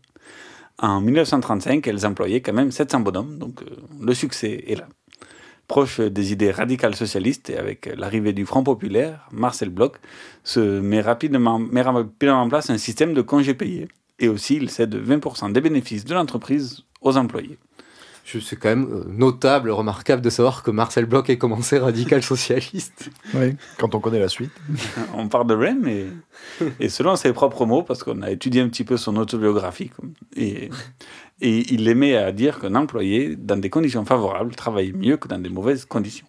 En 0.78 1.00
1935, 1.00 1.87
elles 1.87 2.04
employaient 2.04 2.40
quand 2.43 2.52
même 2.52 2.71
700 2.71 3.00
bonhommes, 3.00 3.38
donc 3.38 3.62
euh, 3.62 3.66
le 4.00 4.12
succès 4.12 4.64
est 4.66 4.75
là. 4.75 4.88
Proche 5.69 6.00
des 6.00 6.33
idées 6.33 6.50
radicales 6.50 6.95
socialistes 6.95 7.49
et 7.49 7.57
avec 7.57 7.90
l'arrivée 7.97 8.35
du 8.35 8.45
Front 8.45 8.62
populaire, 8.62 9.26
Marcel 9.33 9.71
Bloch 9.71 9.95
se 10.43 10.61
met 10.61 11.00
rapidement, 11.00 11.59
met 11.59 11.81
rapidement 11.81 12.43
en 12.43 12.49
place 12.50 12.69
un 12.69 12.76
système 12.76 13.14
de 13.14 13.23
congés 13.23 13.54
payés. 13.54 13.88
Et 14.19 14.28
aussi, 14.28 14.57
il 14.57 14.69
cède 14.69 14.95
20% 14.95 15.52
des 15.52 15.61
bénéfices 15.62 16.04
de 16.04 16.12
l'entreprise 16.12 16.83
aux 17.00 17.16
employés. 17.16 17.59
C'est 18.25 18.57
quand 18.57 18.71
même 18.71 18.88
euh, 18.90 19.04
notable, 19.09 19.71
remarquable 19.71 20.23
de 20.23 20.31
savoir 20.31 20.62
que 20.62 20.71
Marcel 20.71 21.04
Bloch 21.04 21.28
ait 21.28 21.37
commencé 21.37 21.78
radical 21.78 22.23
socialiste. 22.35 23.11
Oui, 23.35 23.54
quand 23.78 23.95
on 23.95 24.00
connaît 24.00 24.19
la 24.19 24.28
suite. 24.28 24.52
on 25.14 25.28
parle 25.28 25.47
de 25.47 25.54
Rem, 25.54 25.87
et, 25.87 26.07
et 26.81 26.88
selon 26.88 27.16
ses 27.16 27.33
propres 27.33 27.66
mots, 27.66 27.83
parce 27.83 28.02
qu'on 28.02 28.23
a 28.23 28.31
étudié 28.31 28.62
un 28.62 28.69
petit 28.69 28.85
peu 28.85 28.97
son 28.97 29.16
autobiographie, 29.16 29.90
et, 30.37 30.71
et 31.40 31.73
il 31.75 31.87
aimait 31.88 32.16
à 32.16 32.33
dire 32.33 32.61
qu'un 32.61 32.75
employé, 32.75 33.37
dans 33.37 33.61
des 33.61 33.71
conditions 33.71 34.04
favorables, 34.04 34.54
travaille 34.54 34.93
mieux 34.93 35.16
que 35.16 35.28
dans 35.28 35.38
des 35.38 35.50
mauvaises 35.50 35.85
conditions. 35.85 36.26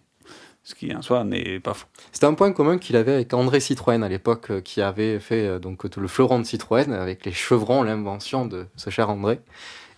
Ce 0.66 0.74
qui 0.74 0.92
en 0.92 1.00
soi 1.00 1.22
n'est 1.22 1.60
pas 1.60 1.74
faux. 1.74 1.86
C'était 2.10 2.26
un 2.26 2.34
point 2.34 2.50
commun 2.50 2.78
qu'il 2.78 2.96
avait 2.96 3.12
avec 3.12 3.32
André 3.32 3.60
Citroën 3.60 4.02
à 4.02 4.08
l'époque, 4.08 4.50
euh, 4.50 4.60
qui 4.60 4.82
avait 4.82 5.20
fait 5.20 5.46
euh, 5.46 5.58
donc 5.60 5.84
le 5.84 6.08
fleuron 6.08 6.40
de 6.40 6.44
Citroën 6.44 6.92
avec 6.92 7.24
les 7.24 7.30
chevrons, 7.30 7.84
l'invention 7.84 8.46
de 8.46 8.66
ce 8.74 8.90
cher 8.90 9.08
André. 9.08 9.38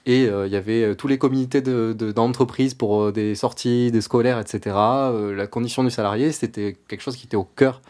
Et 0.08 0.26
euh, 0.26 0.46
il 0.46 0.52
y 0.54 0.56
avait 0.56 0.82
euh, 0.82 0.94
tous 0.94 1.06
les 1.06 1.18
comités 1.18 1.60
d'entreprise 1.60 2.72
de, 2.72 2.78
pour 2.78 3.02
euh, 3.02 3.12
des 3.12 3.34
sorties, 3.34 3.92
des 3.92 4.00
scolaires, 4.00 4.40
etc. 4.40 4.74
la 4.74 5.46
condition 5.46 5.84
du 5.84 5.90
salarié, 5.90 6.32
c'était 6.32 6.78
quelque 6.88 7.02
chose 7.02 7.14
qui 7.14 7.26
était 7.26 7.36
au 7.36 7.44
cœur 7.44 7.82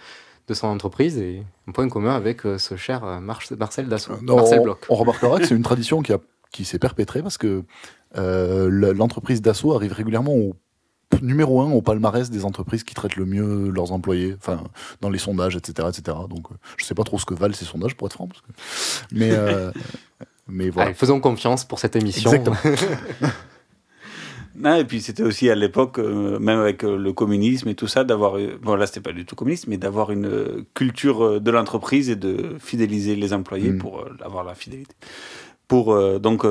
de 0.48 0.54
son 0.54 0.66
entreprise 0.66 1.16
et 1.16 1.44
un 1.68 1.72
point 1.72 1.88
commun 1.88 2.16
avec 2.16 2.40
ce 2.42 2.76
cher 2.76 3.20
Marcel 3.20 3.86
Dassault. 3.86 4.16
Marcel 4.22 4.62
Bloch. 4.62 4.78
On, 4.88 4.96
remarquera 4.96 5.38
que 5.38 5.46
c'est 5.46 5.54
une 5.54 5.62
tradition 5.62 6.02
qui, 6.02 6.12
a, 6.12 6.18
qui 6.50 6.64
s'est 6.64 6.78
perpétrée 6.80 7.22
parce 7.22 7.38
que 7.38 7.62
l'entreprise 8.14 9.40
Dassault 9.40 9.74
arrive 9.74 9.92
régulièrement 9.92 10.34
au 10.34 10.56
numéro 11.22 11.60
un 11.60 11.70
au 11.70 11.82
palmarès 11.82 12.30
des 12.30 12.44
entreprises 12.44 12.82
qui 12.82 12.94
traitent 12.94 13.16
le 13.16 13.26
mieux 13.26 13.70
leurs 13.70 13.92
employés, 13.92 14.34
enfin 14.38 14.64
dans 15.00 15.10
les 15.10 15.18
sondages, 15.18 15.54
etc., 15.54 15.88
etc. 15.90 16.16
Donc, 16.28 16.48
je 16.78 16.84
sais 16.84 16.94
pas 16.94 17.04
trop 17.04 17.18
ce 17.18 17.26
que 17.26 17.34
valent 17.34 17.54
ces 17.54 17.64
sondages 17.64 17.94
pour 17.94 18.06
être 18.08 18.14
franc, 18.14 18.26
parce 18.26 18.40
que... 18.40 18.48
mais 19.12 19.30
mais 20.48 20.70
voilà. 20.70 20.94
faisons 20.94 21.20
confiance 21.20 21.64
pour 21.64 21.78
cette 21.78 21.96
émission. 21.96 22.32
Exactement. 22.32 22.56
et 24.78 24.84
puis 24.84 25.00
c'était 25.00 25.22
aussi 25.22 25.50
à 25.50 25.54
l'époque, 25.54 25.98
euh, 25.98 26.38
même 26.38 26.58
avec 26.58 26.84
euh, 26.84 26.96
le 26.96 27.12
communisme 27.12 27.68
et 27.68 27.74
tout 27.74 27.86
ça, 27.86 28.04
d'avoir, 28.04 28.38
euh, 28.38 28.58
bon 28.62 28.74
là 28.74 28.86
c'était 28.86 29.00
pas 29.00 29.12
du 29.12 29.24
tout 29.24 29.36
communiste, 29.36 29.66
mais 29.68 29.76
d'avoir 29.76 30.10
une 30.10 30.64
culture 30.74 31.40
de 31.40 31.50
l'entreprise 31.50 32.10
et 32.10 32.16
de 32.16 32.56
fidéliser 32.58 33.14
les 33.14 33.32
employés 33.32 33.70
mm. 33.70 33.78
pour 33.78 34.04
avoir 34.24 34.44
la 34.44 34.54
fidélité. 34.54 34.94
Pour, 35.68 35.94
donc, 36.18 36.46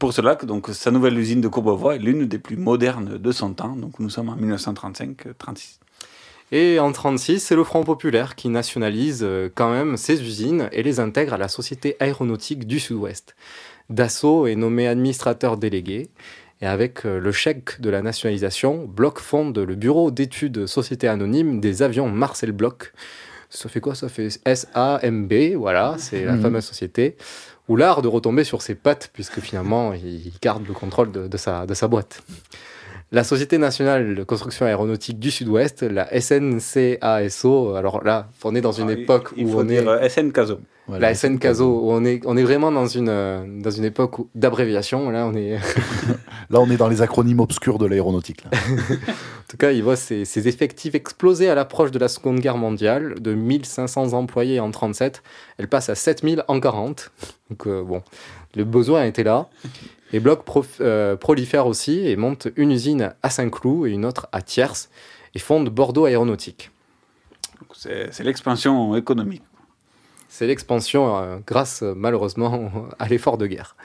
pour 0.00 0.12
cela, 0.12 0.34
donc, 0.34 0.66
sa 0.72 0.90
nouvelle 0.90 1.16
usine 1.16 1.40
de 1.40 1.46
Courbevoie 1.46 1.94
est 1.94 2.00
l'une 2.00 2.26
des 2.26 2.40
plus 2.40 2.56
modernes 2.56 3.16
de 3.16 3.30
son 3.30 3.52
temps. 3.52 3.76
Donc 3.76 4.00
nous 4.00 4.10
sommes 4.10 4.30
en 4.30 4.36
1935-36. 4.36 5.78
Et 6.50 6.78
en 6.78 6.88
1936, 6.88 7.40
c'est 7.40 7.54
le 7.54 7.64
Front 7.64 7.84
populaire 7.84 8.34
qui 8.34 8.48
nationalise 8.48 9.20
euh, 9.22 9.50
quand 9.54 9.70
même 9.70 9.98
ces 9.98 10.22
usines 10.22 10.70
et 10.72 10.82
les 10.82 10.98
intègre 10.98 11.34
à 11.34 11.38
la 11.38 11.48
Société 11.48 11.96
aéronautique 12.00 12.66
du 12.66 12.80
Sud-Ouest. 12.80 13.36
Dassault 13.90 14.46
est 14.46 14.54
nommé 14.54 14.88
administrateur 14.88 15.58
délégué. 15.58 16.08
Et 16.60 16.66
avec 16.66 17.04
euh, 17.04 17.20
le 17.20 17.32
chèque 17.32 17.80
de 17.80 17.90
la 17.90 18.00
nationalisation, 18.00 18.86
Bloch 18.86 19.18
fonde 19.18 19.58
le 19.58 19.74
bureau 19.74 20.10
d'études 20.10 20.66
Société 20.66 21.06
Anonyme 21.06 21.60
des 21.60 21.82
avions 21.82 22.08
Marcel 22.08 22.52
Bloch. 22.52 22.92
Ça 23.50 23.68
fait 23.68 23.80
quoi 23.80 23.94
Ça 23.94 24.08
fait 24.08 24.28
SAMB, 24.30 25.54
voilà, 25.56 25.96
c'est 25.98 26.24
la 26.24 26.32
mmh. 26.32 26.42
fameuse 26.42 26.64
société. 26.64 27.16
Ou 27.68 27.76
l'art 27.76 28.00
de 28.00 28.08
retomber 28.08 28.44
sur 28.44 28.62
ses 28.62 28.74
pattes, 28.74 29.10
puisque 29.12 29.40
finalement, 29.40 29.92
il 29.92 30.32
garde 30.40 30.66
le 30.66 30.72
contrôle 30.72 31.12
de, 31.12 31.36
sa, 31.36 31.66
de 31.66 31.74
sa 31.74 31.88
boîte. 31.88 32.22
La 33.10 33.24
Société 33.24 33.56
nationale 33.56 34.14
de 34.14 34.22
construction 34.22 34.66
aéronautique 34.66 35.18
du 35.18 35.30
Sud-Ouest, 35.30 35.82
la 35.82 36.08
SNCASO, 36.20 37.74
alors 37.74 38.04
là, 38.04 38.28
on 38.44 38.54
est 38.54 38.60
dans 38.60 38.72
une 38.72 38.90
ah, 38.90 38.92
époque 38.92 39.32
où 39.38 39.58
on 39.58 39.64
dire 39.64 39.90
est... 39.94 40.10
SNCASO. 40.10 40.58
la 40.90 41.14
SNCASO, 41.14 41.64
où 41.64 41.90
on 41.90 42.04
est, 42.04 42.20
on 42.26 42.36
est 42.36 42.42
vraiment 42.42 42.70
dans 42.70 42.86
une, 42.86 43.60
dans 43.62 43.70
une 43.70 43.86
époque 43.86 44.16
d'abréviation. 44.34 45.08
Là, 45.08 45.26
on 45.26 45.34
est... 45.34 45.56
là, 46.50 46.60
on 46.60 46.68
est 46.70 46.76
dans 46.76 46.88
les 46.88 47.00
acronymes 47.00 47.40
obscurs 47.40 47.78
de 47.78 47.86
l'aéronautique. 47.86 48.44
en 48.52 49.48
tout 49.48 49.56
cas, 49.56 49.72
il 49.72 49.82
voit 49.82 49.96
ses, 49.96 50.26
ses, 50.26 50.46
effectifs 50.46 50.94
exploser 50.94 51.48
à 51.48 51.54
l'approche 51.54 51.90
de 51.90 51.98
la 51.98 52.08
Seconde 52.08 52.40
Guerre 52.40 52.58
mondiale. 52.58 53.14
De 53.20 53.32
1500 53.32 54.12
employés 54.12 54.60
en 54.60 54.70
37, 54.70 55.22
elle 55.56 55.68
passe 55.68 55.88
à 55.88 55.94
7000 55.94 56.44
en 56.46 56.60
40. 56.60 57.10
Donc, 57.48 57.66
euh, 57.66 57.82
bon, 57.82 58.02
le 58.54 58.64
besoin 58.64 59.04
était 59.04 59.24
là. 59.24 59.48
Et 60.12 60.20
Bloch 60.20 60.40
euh, 60.80 61.16
prolifère 61.16 61.66
aussi 61.66 62.06
et 62.06 62.16
monte 62.16 62.48
une 62.56 62.72
usine 62.72 63.14
à 63.22 63.30
Saint-Cloud 63.30 63.86
et 63.86 63.90
une 63.90 64.04
autre 64.04 64.28
à 64.32 64.42
Thiers 64.42 64.88
et 65.34 65.38
fonde 65.38 65.68
Bordeaux 65.68 66.06
Aéronautique. 66.06 66.70
C'est 67.72 68.24
l'expansion 68.24 68.96
économique. 68.96 69.42
C'est 70.28 70.46
l'expansion 70.46 71.18
euh, 71.18 71.38
grâce 71.46 71.82
malheureusement 71.82 72.70
à 72.98 73.08
l'effort 73.08 73.38
de 73.38 73.46
guerre. 73.46 73.76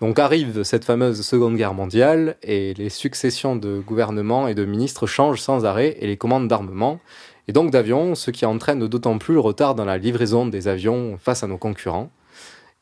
Donc 0.00 0.18
arrive 0.18 0.64
cette 0.64 0.84
fameuse 0.84 1.22
Seconde 1.22 1.56
Guerre 1.56 1.72
mondiale 1.72 2.36
et 2.42 2.74
les 2.74 2.90
successions 2.90 3.56
de 3.56 3.78
gouvernements 3.78 4.48
et 4.48 4.54
de 4.54 4.64
ministres 4.64 5.06
changent 5.06 5.40
sans 5.40 5.64
arrêt 5.64 5.96
et 6.00 6.06
les 6.06 6.16
commandes 6.16 6.48
d'armement 6.48 7.00
et 7.46 7.52
donc 7.52 7.70
d'avions, 7.70 8.14
ce 8.14 8.30
qui 8.30 8.46
entraîne 8.46 8.86
d'autant 8.86 9.18
plus 9.18 9.34
le 9.34 9.40
retard 9.40 9.74
dans 9.74 9.84
la 9.84 9.98
livraison 9.98 10.46
des 10.46 10.68
avions 10.68 11.18
face 11.18 11.42
à 11.42 11.46
nos 11.46 11.58
concurrents. 11.58 12.10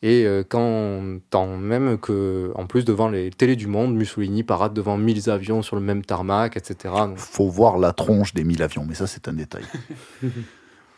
Et 0.02 0.26
euh, 0.26 0.42
quand, 0.46 1.20
tant 1.30 1.56
même 1.56 1.96
que, 1.96 2.50
en 2.56 2.66
plus, 2.66 2.84
devant 2.84 3.08
les 3.08 3.30
télés 3.30 3.54
du 3.54 3.68
monde, 3.68 3.94
Mussolini 3.94 4.42
parade 4.42 4.74
devant 4.74 4.96
1000 4.96 5.30
avions 5.30 5.62
sur 5.62 5.76
le 5.76 5.82
même 5.82 6.04
tarmac, 6.04 6.56
etc. 6.56 6.92
Il 7.12 7.16
Faut 7.16 7.48
voir 7.48 7.78
la 7.78 7.92
tronche 7.92 8.34
des 8.34 8.42
1000 8.42 8.64
avions, 8.64 8.84
mais 8.86 8.94
ça, 8.94 9.06
c'est 9.06 9.28
un 9.28 9.32
détail. 9.32 9.62
oui, 10.22 10.32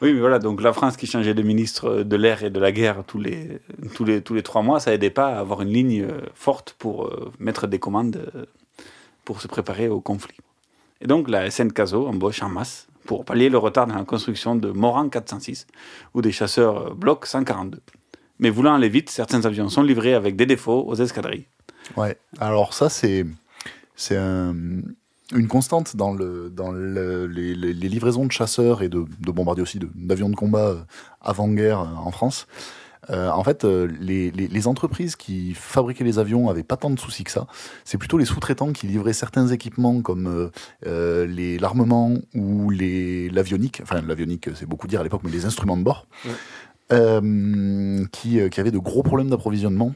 mais 0.00 0.20
voilà, 0.20 0.38
donc 0.38 0.62
la 0.62 0.72
France 0.72 0.96
qui 0.96 1.06
changeait 1.06 1.34
de 1.34 1.42
ministre 1.42 2.02
de 2.02 2.16
l'air 2.16 2.44
et 2.44 2.50
de 2.50 2.58
la 2.58 2.72
guerre 2.72 3.04
tous 3.06 3.18
les, 3.18 3.60
tous 3.94 4.06
les, 4.06 4.22
tous 4.22 4.32
les 4.32 4.42
trois 4.42 4.62
mois, 4.62 4.80
ça 4.80 4.94
aidait 4.94 5.10
pas 5.10 5.36
à 5.36 5.38
avoir 5.38 5.60
une 5.60 5.70
ligne 5.70 6.02
euh, 6.02 6.22
forte 6.34 6.74
pour 6.78 7.04
euh, 7.04 7.30
mettre 7.38 7.66
des 7.66 7.78
commandes 7.78 8.32
pour 9.26 9.42
se 9.42 9.48
préparer 9.48 9.88
au 9.88 10.00
conflit. 10.00 10.36
Et 11.02 11.06
donc 11.06 11.28
la 11.28 11.50
SN 11.50 11.72
Caso 11.72 12.06
embauche 12.06 12.42
en 12.42 12.48
masse 12.48 12.88
pour 13.04 13.26
pallier 13.26 13.50
le 13.50 13.58
retard 13.58 13.86
dans 13.86 13.96
la 13.96 14.04
construction 14.04 14.54
de 14.54 14.70
Morang 14.70 15.10
406 15.10 15.66
ou 16.14 16.22
des 16.22 16.32
chasseurs 16.32 16.94
Bloc 16.94 17.26
142 17.26 17.80
mais 18.38 18.50
voulant 18.50 18.74
aller 18.74 18.88
vite, 18.88 19.10
certains 19.10 19.44
avions 19.44 19.68
sont 19.68 19.82
livrés 19.82 20.14
avec 20.14 20.36
des 20.36 20.46
défauts 20.46 20.84
aux 20.86 20.94
escadrilles. 20.94 21.46
Ouais, 21.96 22.16
alors 22.40 22.74
ça, 22.74 22.88
c'est, 22.88 23.24
c'est 23.94 24.16
une 25.32 25.48
constante 25.48 25.96
dans, 25.96 26.12
le, 26.12 26.50
dans 26.50 26.70
le, 26.70 27.26
les, 27.26 27.72
livraisons 27.88 28.26
de 28.26 28.32
chasseurs 28.32 28.82
et 28.82 28.88
de, 28.88 29.04
de 29.20 29.30
bombardiers 29.30 29.62
aussi, 29.62 29.80
d'avions 29.94 30.28
de, 30.28 30.36
combat 30.36 30.68
euh, 30.68 30.80
avant-guerre 31.20 31.80
euh, 31.80 31.96
en 31.96 32.10
France. 32.10 32.46
Euh, 33.10 33.28
en 33.28 33.44
fait, 33.44 33.64
les, 33.64 34.30
les, 34.30 34.66
entreprises 34.66 35.14
qui 35.14 35.52
fabriquaient 35.52 36.04
les 36.04 36.18
avions 36.18 36.48
avaient 36.48 36.62
pas 36.62 36.78
tant 36.78 36.88
de 36.88 36.98
soucis 36.98 37.22
que 37.22 37.30
ça. 37.30 37.46
C'est 37.84 37.98
plutôt 37.98 38.16
les 38.16 38.24
sous-traitants 38.24 38.72
qui 38.72 38.86
livraient 38.86 39.12
certains 39.12 39.48
équipements 39.48 40.00
comme 40.00 40.50
les 40.86 41.58
l'armement 41.58 42.14
ou 42.34 42.70
les 42.70 43.28
l'avionique. 43.28 43.80
Enfin, 43.82 44.00
l'avionique, 44.00 44.48
c'est 44.54 44.64
beaucoup 44.64 44.86
dire 44.86 45.02
à 45.02 45.04
l'époque, 45.04 45.20
mais 45.22 45.30
les 45.30 45.44
instruments 45.44 45.76
de 45.76 45.82
bord. 45.82 46.06
Euh, 46.94 48.04
qui, 48.12 48.40
euh, 48.40 48.48
qui 48.48 48.60
avait 48.60 48.70
de 48.70 48.78
gros 48.78 49.02
problèmes 49.02 49.30
d'approvisionnement 49.30 49.94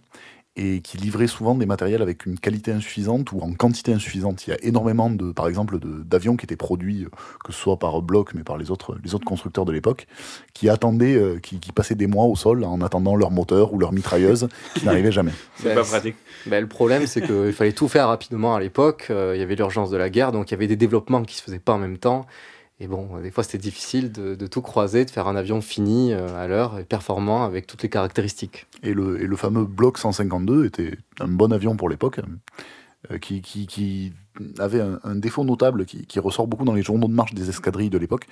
et 0.57 0.81
qui 0.81 0.97
livrait 0.97 1.28
souvent 1.28 1.55
des 1.55 1.67
matériels 1.67 2.02
avec 2.02 2.26
une 2.26 2.38
qualité 2.38 2.73
insuffisante 2.73 3.31
ou 3.31 3.40
en 3.40 3.52
quantité 3.52 3.93
insuffisante. 3.93 4.47
Il 4.47 4.50
y 4.50 4.52
a 4.52 4.57
énormément 4.62 5.09
de, 5.09 5.31
par 5.31 5.47
exemple, 5.47 5.78
d'avions 5.78 6.37
qui 6.37 6.47
étaient 6.47 6.57
produits, 6.57 7.05
euh, 7.05 7.11
que 7.45 7.52
ce 7.52 7.59
soit 7.61 7.78
par 7.78 8.02
bloc, 8.02 8.35
mais 8.35 8.43
par 8.43 8.59
les 8.59 8.73
autres, 8.73 8.97
les 9.05 9.14
autres 9.14 9.25
constructeurs 9.25 9.64
de 9.64 9.73
l'époque, 9.73 10.09
qui 10.55 10.69
attendaient, 10.69 11.21
qui, 11.43 11.61
qui, 11.61 11.71
passaient 11.71 11.95
des 11.95 12.09
mois 12.09 12.25
au 12.25 12.35
sol 12.35 12.64
en 12.64 12.81
attendant 12.81 13.14
leur 13.14 13.31
moteur 13.31 13.73
ou 13.73 13.78
leur 13.78 13.93
mitrailleuse, 13.93 14.49
qui 14.75 14.85
n'arrivait 14.85 15.12
jamais. 15.12 15.33
C'est 15.57 15.75
pas 15.75 15.85
pratique. 15.85 16.17
Ben, 16.47 16.61
le 16.61 16.69
problème, 16.69 17.07
c'est 17.07 17.21
qu'il 17.21 17.52
fallait 17.52 17.73
tout 17.73 17.88
faire 17.88 18.09
rapidement 18.09 18.57
à 18.57 18.61
l'époque. 18.61 19.07
il 19.11 19.38
y 19.38 19.43
avait 19.43 19.55
l'urgence 19.55 19.90
de 19.90 19.97
la 19.97 20.11
guerre, 20.11 20.33
donc 20.33 20.50
il 20.50 20.52
y 20.52 20.55
avait 20.55 20.67
des 20.67 20.76
développements 20.76 21.23
qui 21.23 21.37
se 21.37 21.43
faisaient 21.43 21.59
pas 21.61 21.75
en 21.75 21.78
même 21.78 21.99
temps. 21.99 22.26
Et 22.81 22.87
bon, 22.87 23.21
des 23.21 23.31
fois 23.31 23.43
c'était 23.43 23.59
difficile 23.59 24.13
de, 24.13 24.47
tout 24.47 24.63
croiser, 24.63 25.05
de 25.05 25.11
faire 25.11 25.27
un 25.27 25.35
avion 25.35 25.61
fini 25.61 26.13
euh, 26.13 26.29
à 26.37 26.47
l'heure 26.47 26.79
et 26.79 26.85
performant 26.85 27.45
avec 27.45 27.67
toutes 27.67 27.83
les 27.83 27.89
caractéristiques. 27.89 28.67
Et 28.83 28.95
le, 28.95 29.37
fameux 29.37 29.65
Block 29.65 29.99
152 29.99 30.67
était 30.67 30.97
un 31.19 31.27
bon 31.27 31.53
avion 31.53 31.77
pour 31.77 31.89
l'époque, 31.89 32.21
euh, 33.11 33.19
qui, 33.19 34.13
avait 34.59 34.81
un, 34.81 35.17
défaut 35.17 35.45
notable 35.45 35.87
qui, 35.87 36.07
qui, 36.07 36.21
ressort 36.21 36.47
beaucoup 36.47 36.65
dans 36.65 36.75
les 36.75 36.83
journaux 36.83 37.09
de 37.09 37.13
marche 37.13 37.35
des 37.35 37.49
escadrilles 37.49 37.91
de 37.91 37.99
l'époque. 37.99 38.27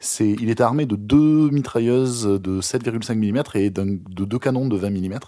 C'est, 0.00 0.30
il 0.30 0.50
était 0.50 0.64
armé 0.64 0.84
de 0.84 0.96
deux 0.96 1.50
mitrailleuses 1.50 2.24
de 2.24 2.60
7,5 2.60 3.14
mm 3.14 3.42
et 3.54 3.70
de 3.70 4.24
deux 4.24 4.38
canons 4.38 4.66
de 4.66 4.76
20 4.76 4.90
mm. 4.90 5.18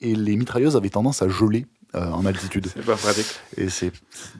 Et 0.00 0.14
les 0.14 0.36
mitrailleuses 0.36 0.76
avaient 0.76 0.90
tendance 0.90 1.22
à 1.22 1.28
geler 1.28 1.66
euh, 1.94 2.10
en 2.10 2.26
altitude. 2.26 2.66
C'est 2.66 2.84
pas 2.84 2.96
pratique. 2.96 3.26
Et 3.56 3.70
c'est 3.70 3.92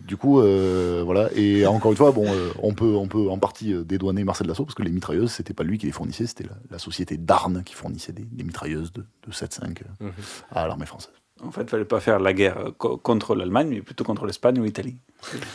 du 0.05 0.17
coup 0.17 0.41
euh, 0.41 1.03
voilà. 1.05 1.31
Et 1.35 1.67
encore 1.67 1.91
une 1.93 1.97
fois, 1.97 2.13
bon, 2.13 2.27
euh, 2.27 2.51
on 2.63 2.75
peut 2.75 2.95
on 2.95 3.09
peut 3.09 3.31
en 3.31 3.39
partie 3.39 3.73
dédouaner 3.85 4.25
Marcel 4.25 4.47
Dassault 4.47 4.65
parce 4.65 4.75
que 4.75 4.83
les 4.83 4.91
mitrailleuses 4.91 5.33
c'était 5.33 5.55
pas 5.55 5.65
lui 5.65 5.79
qui 5.79 5.87
les 5.87 5.93
fournissait, 5.93 6.27
c'était 6.27 6.47
la, 6.71 6.79
société 6.79 7.17
d'Arnes 7.17 7.63
qui 7.65 7.75
fournissait 7.75 8.13
des, 8.13 8.45
mitrailleuses 8.45 8.93
de, 8.93 9.05
de 9.27 9.33
7.5 9.33 9.79
mhm. 10.01 10.13
à 10.51 10.69
l'armée 10.69 10.87
française. 10.87 11.13
En 11.45 11.51
fait, 11.51 11.63
il 11.63 11.69
fallait 11.69 11.85
pas 11.85 12.01
faire 12.01 12.19
la 12.19 12.33
guerre 12.33 12.73
contre 12.79 13.35
l'Allemagne, 13.35 13.69
mais 13.71 13.81
plutôt 13.81 14.05
contre 14.05 14.27
l'Espagne 14.27 14.59
ou 14.59 14.65
l'Italie. 14.65 14.97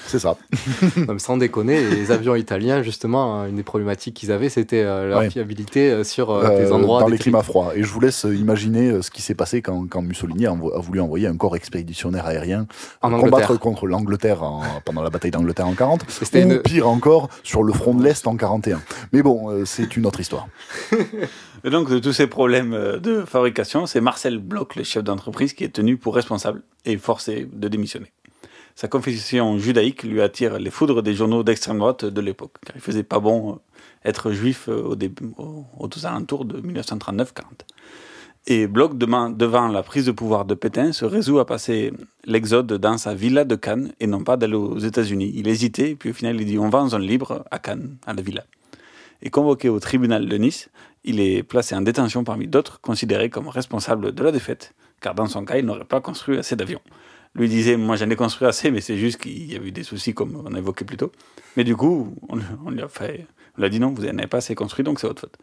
C'est 0.08 0.20
ça. 0.20 0.38
sans 1.18 1.38
déconner, 1.38 1.90
les 1.90 2.12
avions 2.12 2.36
italiens, 2.36 2.84
justement, 2.84 3.36
hein, 3.36 3.48
une 3.48 3.56
des 3.56 3.64
problématiques 3.64 4.14
qu'ils 4.14 4.32
avaient, 4.32 4.50
c'était 4.50 4.82
euh, 4.82 5.10
leur 5.10 5.24
fiabilité 5.24 5.90
euh, 5.90 6.04
sur 6.04 6.32
euh, 6.32 6.58
des 6.58 6.72
endroits. 6.72 7.02
Dans 7.02 7.08
les 7.08 7.18
climats 7.18 7.44
froids. 7.44 7.72
Et 7.76 7.84
je 7.84 7.88
vous 7.88 8.00
laisse 8.00 8.24
imaginer 8.24 9.02
ce 9.02 9.10
qui 9.10 9.22
s'est 9.22 9.36
passé 9.36 9.62
quand, 9.62 9.88
quand 9.90 10.02
Mussolini 10.02 10.46
a, 10.46 10.54
voulu 10.54 11.00
envoyer 11.00 11.28
un 11.28 11.38
corps 11.38 11.56
expéditionnaire 11.56 12.26
aérien 12.26 12.68
combattre 13.02 13.58
contre 13.58 13.88
l'Angleterre 13.88 14.44
pendant 14.86 15.02
la 15.02 15.10
bataille 15.10 15.32
d'Angleterre 15.32 15.68
en 15.68 15.74
40. 15.74 16.04
Ou 16.04 16.60
pire 16.64 16.88
encore, 16.88 17.30
sur 17.44 17.64
le 17.64 17.74
front 17.74 17.94
de 17.94 18.04
l'Est 18.04 18.28
en 18.28 18.36
41. 18.36 18.82
Mais 19.12 19.22
bon, 19.22 19.66
c'est 19.66 19.96
une 19.96 20.06
autre 20.06 20.20
histoire. 20.20 20.48
Et 21.66 21.70
donc, 21.70 21.90
de 21.90 22.00
tous 22.00 22.14
ces 22.14 22.28
problèmes 22.28 23.00
de 23.00 23.24
fabrication, 23.26 23.86
c'est 23.86 24.02
Marcel 24.02 24.38
Bloch, 24.38 24.76
le 24.76 24.84
chef 24.84 25.04
d'entreprise, 25.04 25.54
qui 25.54 25.64
est 25.64 25.70
tenu 25.70 25.98
pour 25.98 26.14
responsable 26.16 26.62
et 26.84 26.98
forcé 26.98 27.48
de 27.52 27.68
démissionner. 27.70 28.12
Sa 28.76 28.88
confession 28.88 29.58
judaïque 29.60 30.04
lui 30.04 30.22
attire 30.22 30.58
les 30.58 30.72
foudres 30.72 31.04
des 31.04 31.14
journaux 31.14 31.44
d'extrême 31.44 31.78
droite 31.78 32.06
de 32.06 32.22
l'époque, 32.22 32.56
car 32.66 32.76
il 32.76 32.82
faisait 32.82 33.04
pas 33.04 33.20
bon 33.20 33.54
euh, 33.54 33.56
être 34.04 34.32
juif 34.32 34.68
euh, 34.68 34.82
au 34.82 34.96
début, 34.96 35.30
aux 35.38 35.90
alentours 36.06 36.46
de 36.46 36.60
1939-40. 36.60 37.44
Et 38.48 38.68
Bloch, 38.68 38.98
devant 38.98 39.68
la 39.68 39.84
prise 39.84 40.08
de 40.08 40.12
pouvoir 40.12 40.44
de 40.44 40.56
Pétain, 40.56 40.92
se 40.92 41.06
résout 41.06 41.40
à 41.40 41.46
passer 41.46 41.94
l'exode 42.26 42.74
dans 42.74 42.98
sa 42.98 43.14
villa 43.14 43.46
de 43.46 43.56
Cannes 43.56 43.94
et 44.02 44.08
non 44.08 44.24
pas 44.24 44.36
d'aller 44.36 44.56
aux 44.56 44.80
États-Unis. 44.80 45.32
Il 45.36 45.48
hésitait, 45.48 45.96
puis 45.96 46.10
au 46.10 46.14
final, 46.14 46.42
il 46.42 46.46
dit 46.46 46.60
on 46.60 46.68
va 46.68 46.80
en 46.80 46.90
zone 46.90 47.04
libre 47.04 47.46
à 47.52 47.60
Cannes, 47.60 47.96
à 48.06 48.14
la 48.14 48.22
villa. 48.22 48.44
Et 49.24 49.32
convoqué 49.32 49.70
au 49.70 49.80
tribunal 49.80 50.28
de 50.28 50.38
Nice, 50.38 50.70
il 51.04 51.20
est 51.20 51.42
placé 51.42 51.74
en 51.76 51.82
détention 51.82 52.24
parmi 52.24 52.48
d'autres 52.48 52.80
considérés 52.82 53.30
comme 53.30 53.48
responsables 53.48 54.14
de 54.14 54.24
la 54.24 54.32
défaite, 54.32 54.76
car 55.02 55.16
dans 55.16 55.26
son 55.26 55.44
cas, 55.46 55.58
il 55.58 55.66
n'aurait 55.66 55.86
pas 55.86 56.02
construit 56.02 56.38
assez 56.38 56.56
d'avions 56.56 56.82
lui 57.36 57.50
disait 57.50 57.78
Moi, 57.78 57.96
j'en 57.96 58.10
ai 58.10 58.16
construit 58.16 58.48
assez, 58.48 58.72
mais 58.72 58.82
c'est 58.82 58.98
juste 58.98 59.20
qu'il 59.20 59.52
y 59.52 59.56
a 59.56 59.60
eu 59.60 59.72
des 59.72 59.84
soucis, 59.84 60.14
comme 60.14 60.42
on 60.46 60.54
a 60.54 60.58
évoqué 60.58 60.86
plus 60.86 60.98
tôt. 60.98 61.12
Mais 61.58 61.64
du 61.64 61.76
coup, 61.76 62.16
on, 62.30 62.70
lui 62.70 62.82
a 62.82 62.88
fait. 62.88 63.26
On 63.58 63.64
a 63.64 63.70
dit 63.70 63.80
non, 63.80 63.94
vous 63.94 64.04
n'en 64.04 64.18
avez 64.18 64.28
pas 64.28 64.38
assez 64.38 64.56
construit, 64.56 64.84
donc 64.84 65.00
c'est 65.00 65.08
votre 65.08 65.22
faute. 65.22 65.38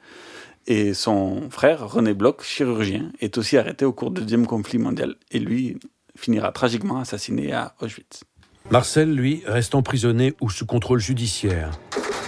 Et 0.66 0.94
son 0.94 1.48
frère, 1.50 1.88
René 1.88 2.14
Bloch, 2.14 2.42
chirurgien, 2.42 3.10
est 3.20 3.38
aussi 3.38 3.56
arrêté 3.56 3.84
au 3.84 3.92
cours 3.92 4.10
du 4.10 4.20
deuxième 4.20 4.46
conflit 4.46 4.78
mondial. 4.78 5.16
Et 5.30 5.38
lui 5.38 5.78
finira 6.16 6.52
tragiquement 6.52 6.98
assassiné 6.98 7.52
à 7.52 7.74
Auschwitz. 7.80 8.24
Marcel, 8.70 9.14
lui, 9.14 9.42
reste 9.46 9.74
emprisonné 9.74 10.34
ou 10.40 10.50
sous 10.50 10.66
contrôle 10.66 11.00
judiciaire, 11.00 11.70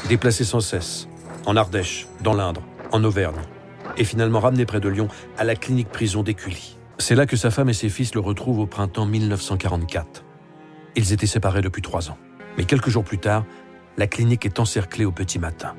déplacé 0.09 0.45
sans 0.45 0.61
cesse, 0.61 1.07
en 1.47 1.57
Ardèche, 1.57 2.07
dans 2.21 2.35
l'Indre, 2.35 2.63
en 2.93 3.03
Auvergne, 3.05 3.41
et 3.97 4.05
finalement 4.05 4.41
ramené 4.41 4.65
près 4.65 4.81
de 4.81 4.89
Lyon 4.89 5.09
à 5.39 5.45
la 5.45 5.55
clinique 5.55 5.89
prison 5.89 6.23
d'Écully. 6.23 6.77
C'est 6.99 7.15
là 7.15 7.27
que 7.27 7.37
sa 7.37 7.51
femme 7.51 7.69
et 7.69 7.75
ses 7.75 7.89
fils 7.89 8.15
le 8.15 8.21
retrouvent 8.21 8.61
au 8.61 8.67
printemps 8.67 9.07
1944. 9.07 10.25
Ils 10.95 11.13
étaient 11.13 11.27
séparés 11.27 11.63
depuis 11.63 11.83
trois 11.83 12.11
ans. 12.11 12.19
Mais 12.57 12.65
quelques 12.65 12.91
jours 12.91 13.05
plus 13.05 13.19
tard, 13.19 13.45
la 13.97 14.07
clinique 14.07 14.47
est 14.47 14.61
encerclée 14.61 15.05
au 15.05 15.13
petit 15.13 15.39
matin. 15.39 15.75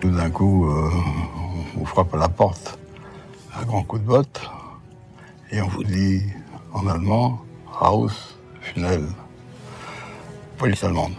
Tout 0.00 0.10
d'un 0.10 0.30
coup, 0.30 0.68
euh, 0.70 0.90
on 1.80 1.84
frappe 1.84 2.14
à 2.14 2.18
la 2.18 2.28
porte, 2.28 2.78
un 3.56 3.64
grand 3.64 3.82
coup 3.82 3.98
de 3.98 4.04
botte, 4.04 4.40
et 5.50 5.60
on 5.60 5.68
vous 5.68 5.84
dit 5.84 6.22
en 6.72 6.86
allemand 6.86 7.40
Haus, 7.80 8.36
Funnel, 8.60 9.04
police 10.58 10.84
allemande. 10.84 11.14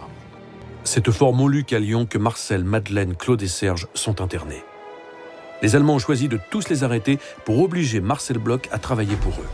C'est 0.84 1.08
au 1.08 1.12
fort 1.12 1.32
Montluc 1.32 1.72
à 1.72 1.78
Lyon 1.78 2.06
que 2.06 2.18
Marcel, 2.18 2.64
Madeleine, 2.64 3.14
Claude 3.14 3.42
et 3.42 3.48
Serge 3.48 3.86
sont 3.94 4.20
internés. 4.20 4.64
Les 5.62 5.76
Allemands 5.76 5.96
ont 5.96 5.98
choisi 5.98 6.28
de 6.28 6.38
tous 6.50 6.68
les 6.68 6.84
arrêter 6.84 7.18
pour 7.44 7.60
obliger 7.60 8.00
Marcel 8.00 8.38
Bloch 8.38 8.68
à 8.72 8.78
travailler 8.78 9.16
pour 9.16 9.32
eux. 9.32 9.48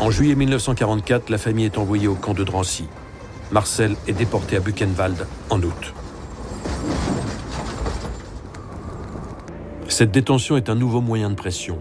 En 0.00 0.10
juillet 0.10 0.34
1944, 0.34 1.30
la 1.30 1.38
famille 1.38 1.64
est 1.64 1.78
envoyée 1.78 2.08
au 2.08 2.14
camp 2.14 2.34
de 2.34 2.44
Drancy. 2.44 2.86
Marcel 3.50 3.96
est 4.06 4.12
déporté 4.12 4.56
à 4.56 4.60
Buchenwald 4.60 5.26
en 5.50 5.62
août. 5.62 5.94
Cette 9.96 10.10
détention 10.10 10.58
est 10.58 10.68
un 10.68 10.74
nouveau 10.74 11.00
moyen 11.00 11.30
de 11.30 11.34
pression 11.34 11.78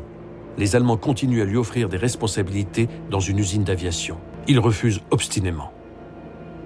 les 0.57 0.77
Allemands 0.77 0.95
continuent 0.95 1.41
à 1.41 1.45
lui 1.45 1.57
offrir 1.57 1.89
des 1.89 1.97
responsabilités 1.97 2.87
dans 3.11 3.19
une 3.19 3.39
usine 3.39 3.65
d'aviation. 3.65 4.17
Il 4.47 4.57
refuse 4.57 5.01
obstinément. 5.11 5.73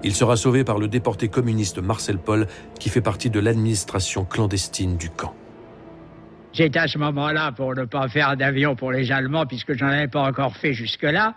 Il 0.04 0.14
sera 0.14 0.36
sauvé 0.36 0.62
par 0.62 0.78
le 0.78 0.86
déporté 0.86 1.26
communiste 1.26 1.80
Marcel 1.80 2.18
Paul, 2.18 2.46
qui 2.78 2.88
fait 2.88 3.00
partie 3.00 3.30
de 3.30 3.40
l'administration 3.40 4.24
clandestine 4.24 4.96
du 4.96 5.10
camp. 5.10 5.34
J'étais 6.52 6.78
à 6.78 6.86
ce 6.86 6.98
moment-là 6.98 7.50
pour 7.50 7.74
ne 7.74 7.84
pas 7.84 8.06
faire 8.06 8.36
d'avion 8.36 8.76
pour 8.76 8.92
les 8.92 9.10
Allemands, 9.10 9.46
puisque 9.46 9.76
j'en 9.76 9.88
avais 9.88 10.06
pas 10.06 10.22
encore 10.22 10.56
fait 10.56 10.72
jusque-là, 10.72 11.34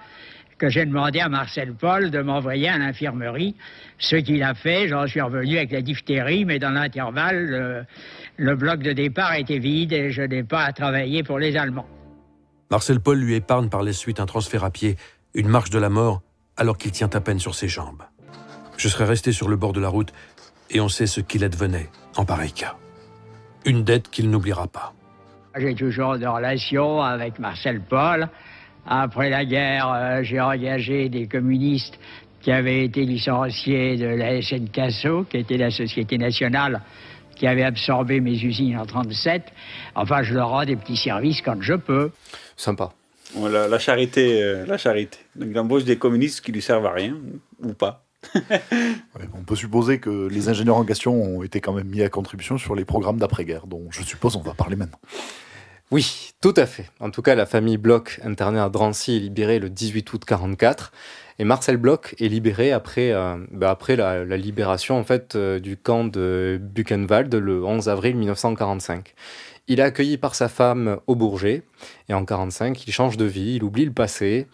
que 0.64 0.70
j'ai 0.70 0.86
demandé 0.86 1.20
à 1.20 1.28
Marcel 1.28 1.74
Paul 1.74 2.10
de 2.10 2.22
m'envoyer 2.22 2.70
à 2.70 2.78
l'infirmerie. 2.78 3.54
Ce 3.98 4.16
qu'il 4.16 4.42
a 4.44 4.54
fait, 4.54 4.88
j'en 4.88 5.06
suis 5.08 5.20
revenu 5.20 5.58
avec 5.58 5.74
la 5.74 5.82
diphtérie, 5.82 6.46
mais 6.46 6.58
dans 6.58 6.70
l'intervalle, 6.70 7.46
le, 7.48 7.86
le 8.38 8.56
bloc 8.56 8.80
de 8.80 8.94
départ 8.94 9.34
était 9.34 9.58
vide 9.58 9.92
et 9.92 10.12
je 10.12 10.22
n'ai 10.22 10.44
pas 10.44 10.64
à 10.64 10.72
travailler 10.72 11.22
pour 11.22 11.38
les 11.38 11.58
Allemands. 11.58 11.86
Marcel 12.72 13.02
Paul 13.02 13.20
lui 13.20 13.36
épargne 13.36 13.68
par 13.68 13.84
la 13.84 13.92
suite 13.92 14.22
un 14.22 14.26
transfert 14.26 14.64
à 14.64 14.72
pied, 14.72 14.96
une 15.34 15.50
marche 15.50 15.70
de 15.70 15.80
la 15.80 15.90
mort, 15.90 16.22
alors 16.56 16.78
qu'il 16.78 16.92
tient 16.92 17.10
à 17.12 17.20
peine 17.20 17.40
sur 17.40 17.56
ses 17.56 17.68
jambes. 17.68 18.04
Je 18.78 18.88
serais 18.88 19.04
resté 19.04 19.34
sur 19.34 19.50
le 19.50 19.58
bord 19.58 19.74
de 19.74 19.82
la 19.82 19.90
route 19.90 20.14
et 20.70 20.80
on 20.80 20.88
sait 20.88 21.08
ce 21.08 21.20
qu'il 21.20 21.44
advenait 21.44 21.90
en 22.16 22.24
pareil 22.24 22.54
cas. 22.54 22.78
Une 23.66 23.84
dette 23.84 24.10
qu'il 24.10 24.30
n'oubliera 24.30 24.68
pas. 24.68 24.94
J'ai 25.58 25.76
toujours 25.76 26.18
de 26.18 26.26
relations 26.26 27.02
avec 27.02 27.38
Marcel 27.38 27.82
Paul. 27.82 28.30
Après 28.86 29.30
la 29.30 29.46
guerre, 29.46 29.92
euh, 29.94 30.24
j'ai 30.24 30.40
engagé 30.40 31.10
des 31.10 31.28
communistes 31.28 31.98
qui 32.42 32.52
avaient 32.52 32.84
été 32.84 33.06
licenciés 33.06 33.96
de 33.96 34.06
la 34.06 34.42
SNCASO, 34.42 35.24
qui 35.24 35.38
était 35.38 35.58
la 35.58 35.72
Société 35.72 36.18
nationale 36.18 36.82
qui 37.36 37.48
avait 37.48 37.64
absorbé 37.64 38.20
mes 38.20 38.42
usines 38.42 38.78
en 38.78 38.86
37. 38.86 39.44
Enfin, 39.96 40.24
je 40.24 40.34
leur 40.34 40.50
rends 40.50 40.66
des 40.66 40.76
petits 40.76 40.98
services 40.98 41.42
quand 41.42 41.62
je 41.62 41.74
peux. 41.74 42.12
Sympa. 42.56 42.94
la, 43.36 43.80
charité, 43.80 44.42
euh, 44.42 44.66
la 44.66 44.78
charité. 44.78 45.18
Donc, 45.36 45.50
il 45.52 45.60
embauche 45.60 45.84
des 45.84 45.98
communistes 45.98 46.42
qui 46.42 46.52
lui 46.52 46.62
servent 46.62 46.86
à 46.86 46.94
rien, 46.94 47.18
ou 47.62 47.74
pas. 47.74 48.06
on 49.34 49.44
peut 49.46 49.56
supposer 49.56 50.00
que 50.00 50.30
les 50.30 50.48
ingénieurs 50.48 50.78
en 50.78 50.86
question 50.86 51.14
ont 51.22 51.44
été 51.44 51.60
quand 51.60 51.74
même 51.74 51.88
mis 51.88 52.02
à 52.02 52.10
contribution 52.10 52.58
sur 52.58 52.76
les 52.76 52.86
programmes 52.86 53.18
d'après-guerre, 53.18 53.68
dont 53.68 53.88
je 53.90 54.02
suppose 54.04 54.38
on 54.38 54.42
va 54.42 54.54
parler 54.54 54.78
maintenant. 54.78 55.00
Oui, 55.92 56.32
tout 56.42 56.54
à 56.58 56.66
fait. 56.66 56.90
En 57.00 57.12
tout 57.12 57.22
cas, 57.22 57.36
la 57.36 57.46
famille 57.46 57.78
Bloch, 57.78 58.20
internée 58.24 58.60
à 58.60 58.70
Drancy, 58.70 59.16
est 59.16 59.20
libérée 59.20 59.60
le 59.60 59.70
18 59.70 60.12
août 60.14 60.26
44. 60.26 60.92
Et 61.40 61.46
Marcel 61.46 61.78
Bloch 61.78 62.16
est 62.20 62.28
libéré 62.28 62.72
après, 62.72 63.12
euh, 63.12 63.38
bah, 63.52 63.78
la, 63.90 64.38
libération 64.38 64.98
en 64.98 65.04
fait, 65.04 65.36
euh, 65.36 65.60
du 65.60 65.78
camp 65.78 66.06
de 66.06 66.60
Buchenwald 66.62 67.34
le 67.34 67.64
11 67.64 67.90
avril 67.90 68.16
1945. 68.16 69.14
Il 69.68 69.80
est 69.80 69.84
accueilli 69.84 70.18
par 70.18 70.36
sa 70.36 70.50
femme 70.50 71.00
au 71.08 71.16
Bourget 71.16 71.64
et 72.10 72.14
en 72.14 72.26
45, 72.26 72.86
il 72.86 72.92
change 72.92 73.18
de 73.18 73.26
vie, 73.26 73.56
il 73.56 73.64
oublie 73.64 73.86
le 73.86 73.94
passé, 73.94 74.48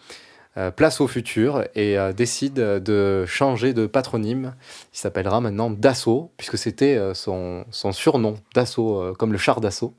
euh, 0.56 0.70
place 0.70 1.00
au 1.00 1.08
futur 1.08 1.64
et 1.74 1.96
décide 2.16 2.54
de 2.54 3.24
changer 3.26 3.74
de 3.74 3.86
patronyme. 3.86 4.54
Il 4.94 4.98
s'appellera 4.98 5.40
maintenant 5.40 5.70
Dassault 5.70 6.32
puisque 6.36 6.56
c'était 6.56 6.98
son, 7.14 7.64
son, 7.70 7.92
surnom, 7.92 8.36
Dassault, 8.54 9.14
comme 9.18 9.32
le 9.32 9.38
char 9.38 9.60
d'assaut. 9.60 9.94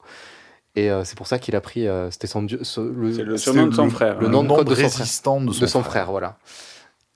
Et 0.76 0.90
c'est 1.04 1.18
pour 1.18 1.28
ça 1.28 1.38
qu'il 1.38 1.56
a 1.56 1.62
pris, 1.62 1.88
c'était 2.12 2.28
son 2.28 2.44
le, 2.44 3.24
le 3.24 3.38
surnom 3.38 3.68
de 3.68 3.76
son 3.76 3.90
frère. 3.90 4.22
Le, 4.22 4.30
nom 4.30 4.44
de, 4.44 4.48
code 4.48 4.68
de, 4.68 4.74
résistant 4.74 5.42
de 5.42 5.52
son, 5.52 5.62
de 5.62 5.66
son 5.66 5.84
frère. 5.84 6.12
voilà. 6.12 6.38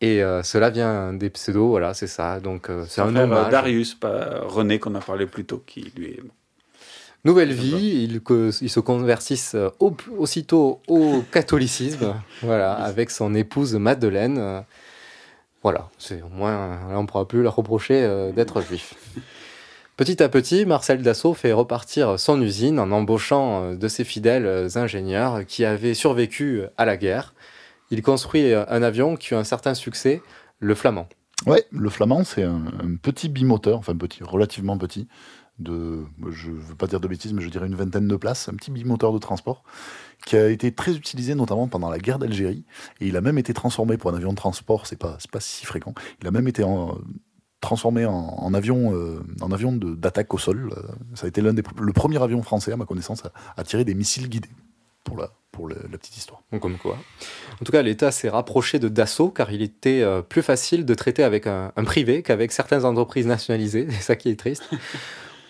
Et 0.02 0.22
euh, 0.22 0.44
cela 0.44 0.70
vient 0.70 1.14
des 1.14 1.30
pseudos, 1.30 1.70
voilà, 1.70 1.94
c'est 1.94 2.08
ça. 2.08 2.40
Donc 2.40 2.70
euh, 2.70 2.86
c'est 2.88 3.02
un 3.02 3.16
euh, 3.16 3.24
hommage. 3.24 3.50
Darius, 3.50 3.96
pas 3.96 4.42
René 4.44 4.80
qu'on 4.80 4.94
a 4.96 5.00
parlé 5.00 5.26
plus 5.26 5.46
tôt, 5.46 5.64
qui 5.66 5.92
lui 5.96 6.08
est. 6.08 6.24
Nouvelle 7.24 7.54
vie, 7.54 8.04
ils, 8.04 8.22
il 8.62 8.70
se 8.70 8.80
convertissent 8.80 9.56
aussitôt 9.80 10.82
au 10.88 11.24
catholicisme, 11.32 12.14
voilà, 12.44 12.74
avec 12.74 13.10
son 13.10 13.34
épouse 13.34 13.74
Madeleine. 13.74 14.64
voilà, 15.64 15.90
c'est 15.98 16.22
au 16.22 16.30
moins, 16.30 16.78
on 16.92 17.02
ne 17.02 17.08
pourra 17.08 17.28
plus 17.28 17.42
leur 17.42 17.56
reprocher 17.56 18.32
d'être 18.36 18.62
juif. 18.62 18.94
Petit 19.98 20.22
à 20.22 20.28
petit, 20.28 20.66
Marcel 20.66 21.02
Dassault 21.02 21.34
fait 21.34 21.54
repartir 21.54 22.20
son 22.20 22.42
usine 22.42 22.80
en 22.80 22.92
embauchant 22.92 23.76
de 23.76 23.88
ses 23.88 24.04
fidèles 24.04 24.68
ingénieurs 24.76 25.46
qui 25.46 25.64
avaient 25.64 25.94
survécu 25.94 26.64
à 26.78 26.84
la 26.84 26.98
guerre. 26.98 27.34
Il 27.92 28.02
construit 28.02 28.54
un 28.54 28.84
avion 28.84 29.16
qui 29.16 29.34
a 29.34 29.40
un 29.40 29.46
certain 29.46 29.74
succès, 29.74 30.22
le 30.60 30.76
Flamand. 30.76 31.08
Ouais, 31.46 31.64
le 31.72 31.90
Flamand, 31.90 32.24
c'est 32.24 32.44
un, 32.44 32.64
petit 33.02 33.30
bimoteur, 33.30 33.78
enfin 33.78 33.96
petit, 33.96 34.24
relativement 34.24 34.78
petit, 34.78 35.08
de, 35.60 36.04
je 36.30 36.50
ne 36.50 36.56
veux 36.58 36.76
pas 36.76 36.88
dire 36.88 37.00
de 37.00 37.08
bêtises, 37.08 37.34
mais 37.34 37.42
je 37.42 37.50
dirais 37.50 37.68
une 37.68 37.76
vingtaine 37.76 38.08
de 38.08 38.16
places, 38.16 38.50
un 38.50 38.56
petit 38.56 38.72
bimoteur 38.72 39.14
de 39.14 39.20
transport, 39.20 39.64
qui 40.26 40.36
a 40.36 40.50
été 40.50 40.74
très 40.74 40.96
utilisé 40.96 41.36
notamment 41.36 41.68
pendant 41.68 41.90
la 41.90 42.00
guerre 42.00 42.20
d'Algérie, 42.20 42.66
et 43.00 43.08
il 43.08 43.16
a 43.16 43.22
même 43.22 43.38
été 43.38 43.54
transformé 43.54 43.98
pour 43.98 44.10
un 44.12 44.16
avion 44.16 44.32
de 44.32 44.38
transport, 44.38 44.88
c'est 44.88 45.00
pas, 45.00 45.18
pas 45.32 45.40
si 45.40 45.66
fréquent, 45.66 45.94
il 46.22 46.28
a 46.28 46.32
même 46.32 46.48
été 46.48 46.64
en, 46.64 46.98
transformé 47.66 48.06
en, 48.06 48.14
en 48.14 48.54
avion, 48.54 48.94
euh, 48.96 49.20
en 49.42 49.52
avion 49.52 49.74
de- 49.74 49.96
d'attaque 49.96 50.34
au 50.34 50.38
sol. 50.38 50.72
Euh, 50.76 50.82
Ça 51.16 51.26
a 51.26 51.28
été 51.28 51.42
l'un 51.42 51.54
des 51.54 51.64
le 51.80 51.94
premier 51.94 52.22
avion 52.22 52.42
français, 52.42 52.72
à 52.72 52.78
ma 52.78 52.86
connaissance, 52.86 53.24
à, 53.26 53.32
à 53.58 53.64
tirer 53.64 53.84
des 53.84 53.94
missiles 53.96 54.30
guidés. 54.30 54.50
Pour 55.04 55.18
la, 55.18 55.30
pour 55.52 55.70
la 55.70 55.76
petite 56.00 56.18
histoire. 56.18 56.42
Donc, 56.52 56.62
comme 56.64 56.78
quoi. 56.80 56.98
En 57.62 57.64
tout 57.64 57.72
cas, 57.72 57.84
l'État 57.84 58.10
s'est 58.10 58.28
rapproché 58.28 58.80
de 58.80 58.88
Dassault 58.90 59.30
car 59.30 59.52
il 59.52 59.62
était 59.62 60.02
euh, 60.02 60.24
plus 60.24 60.42
facile 60.42 60.84
de 60.84 60.94
traiter 60.96 61.22
avec 61.24 61.46
un, 61.46 61.72
un 61.76 61.84
privé 61.84 62.24
qu'avec 62.24 62.52
certaines 62.52 62.86
entreprises 62.86 63.28
nationalisées. 63.28 63.86
C'est 63.92 64.02
ça 64.02 64.16
qui 64.16 64.30
est 64.30 64.36
triste. 64.36 64.64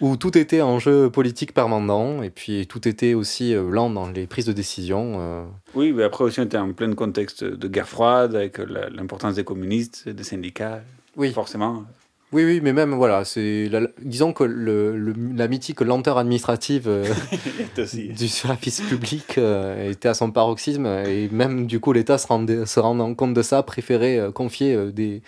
où 0.02 0.18
tout 0.18 0.38
était 0.38 0.62
enjeu 0.62 1.10
politique 1.10 1.54
permanent 1.54 2.22
et 2.22 2.30
puis 2.32 2.68
tout 2.68 2.86
était 2.86 3.14
aussi 3.14 3.56
euh, 3.56 3.70
lent 3.70 3.90
dans 3.90 4.10
les 4.10 4.28
prises 4.28 4.46
de 4.46 4.52
décision. 4.52 5.16
euh. 5.22 5.46
Oui, 5.74 5.94
mais 5.94 6.04
après 6.04 6.26
aussi, 6.26 6.42
on 6.42 6.44
était 6.44 6.58
en 6.58 6.74
plein 6.74 6.92
contexte 6.94 7.46
de 7.46 7.68
guerre 7.70 7.88
froide, 7.88 8.36
avec 8.36 8.58
la- 8.58 8.90
l'importance 8.90 9.36
des 9.36 9.46
communistes, 9.46 10.10
des 10.10 10.24
syndicats. 10.26 10.82
Oui. 11.16 11.32
Forcément. 11.32 11.86
Oui, 12.32 12.44
oui, 12.44 12.60
mais 12.62 12.74
même, 12.74 12.94
voilà, 12.94 13.24
c'est 13.24 13.70
la- 13.70 13.88
disons 14.02 14.34
que 14.34 14.44
le, 14.44 14.98
le- 14.98 15.14
la 15.36 15.48
mythique 15.48 15.80
lenteur 15.82 16.18
administrative 16.18 16.86
euh, 16.88 17.06
du 17.94 18.28
service 18.28 18.82
public 18.82 19.38
euh, 19.38 19.90
était 19.92 20.10
à 20.10 20.14
son 20.14 20.32
paroxysme 20.32 20.86
et 20.86 21.30
même 21.30 21.68
du 21.68 21.80
coup 21.80 21.94
l'État 21.94 22.18
se, 22.18 22.28
rendait- 22.28 22.66
se 22.66 22.80
rendant 22.80 23.14
compte 23.16 23.34
de 23.34 23.42
ça 23.42 23.64
préférait 23.64 24.18
euh, 24.20 24.32
confier 24.32 24.74
euh, 24.76 24.92
des, 24.92 25.22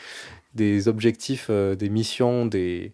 des 0.55 0.87
objectifs, 0.87 1.47
euh, 1.49 1.75
des 1.75 1.89
missions, 1.89 2.45
des, 2.45 2.93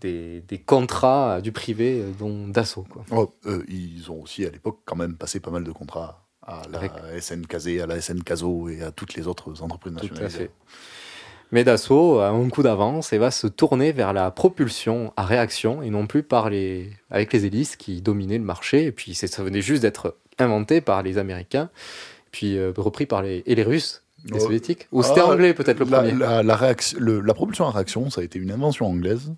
des, 0.00 0.40
des 0.42 0.58
contrats 0.58 1.34
à 1.34 1.40
du 1.40 1.52
privé, 1.52 2.00
euh, 2.00 2.10
dont 2.18 2.48
Dassault. 2.48 2.86
Quoi. 2.88 3.04
Oh, 3.10 3.30
euh, 3.46 3.62
ils 3.68 4.10
ont 4.10 4.22
aussi 4.22 4.46
à 4.46 4.50
l'époque 4.50 4.78
quand 4.86 4.96
même 4.96 5.16
passé 5.16 5.40
pas 5.40 5.50
mal 5.50 5.64
de 5.64 5.72
contrats 5.72 6.24
à 6.46 6.62
la 6.72 6.78
Avec- 6.78 6.92
SNKZ, 7.20 7.80
à 7.82 7.86
la 7.86 8.00
SN 8.00 8.22
Caso 8.22 8.68
et 8.68 8.82
à 8.82 8.90
toutes 8.92 9.14
les 9.14 9.26
autres 9.26 9.62
entreprises 9.62 9.92
Tout 9.96 10.04
nationales. 10.06 10.24
à 10.26 10.30
fait. 10.30 10.50
Mais 11.52 11.64
Dassault 11.64 12.20
a 12.20 12.28
un 12.28 12.48
coup 12.48 12.62
d'avance 12.62 13.12
et 13.12 13.18
va 13.18 13.30
se 13.32 13.46
tourner 13.48 13.90
vers 13.92 14.12
la 14.12 14.30
propulsion 14.30 15.12
à 15.16 15.24
réaction 15.24 15.82
et 15.82 15.90
non 15.90 16.06
plus 16.06 16.22
par 16.22 16.48
les, 16.48 16.90
avec 17.10 17.32
les 17.32 17.44
hélices 17.46 17.74
qui 17.76 18.00
dominaient 18.02 18.38
le 18.38 18.44
marché. 18.44 18.84
Et 18.86 18.92
puis 18.92 19.14
c'est- 19.14 19.26
ça 19.26 19.42
venait 19.42 19.62
juste 19.62 19.82
d'être 19.82 20.16
inventé 20.38 20.80
par 20.80 21.02
les 21.02 21.18
Américains, 21.18 21.68
puis 22.30 22.56
euh, 22.56 22.72
repris 22.76 23.06
par 23.06 23.22
les, 23.22 23.42
et 23.46 23.54
les 23.56 23.64
Russes, 23.64 24.04
les 24.26 24.36
Oh. 24.36 24.40
soviétiques. 24.40 24.86
Ou 24.92 25.02
c'était 25.02 25.20
Ah, 25.20 25.26
anglais 25.26 25.52
peut-être 25.54 25.80
le 25.80 25.86
la, 25.86 25.98
premier. 25.98 26.12
La, 26.12 26.42
la 26.42 26.56
réaction- 26.56 26.98
le- 27.00 27.20
la 27.20 27.34
propulsion 27.34 27.66
à 27.66 27.70
réaction, 27.72 28.10
ça 28.10 28.20
a 28.20 28.24
été 28.24 28.38
une 28.38 28.52
invention 28.52 28.86
anglaise 28.86 29.32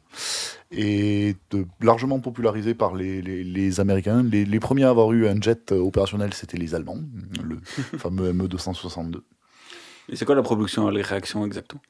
et 0.70 1.35
de- 1.51 1.64
largement 1.81 2.20
popularisée 2.20 2.75
par 2.75 2.94
les, 2.94 3.22
les- 3.22 3.42
les 3.44 3.81
Américains. 3.81 4.22
Les, 4.22 4.44
les 4.44 4.61
premiers 4.61 4.85
à 4.85 4.90
avoir 4.90 5.12
eu 5.12 5.27
un 5.29 5.40
jet 5.40 5.72
opérationnel, 5.72 6.35
c'était 6.35 6.59
les 6.59 6.75
Allemands, 6.75 6.98
le 7.42 7.59
fameux 7.98 8.29
E 8.29 8.33
ME-262. 8.33 9.22
Et 10.09 10.16
c'est 10.16 10.25
quoi 10.25 10.35
la 10.35 10.42
production, 10.42 10.88
les 10.90 11.03
réactions 11.03 11.46
exactement? 11.46 11.81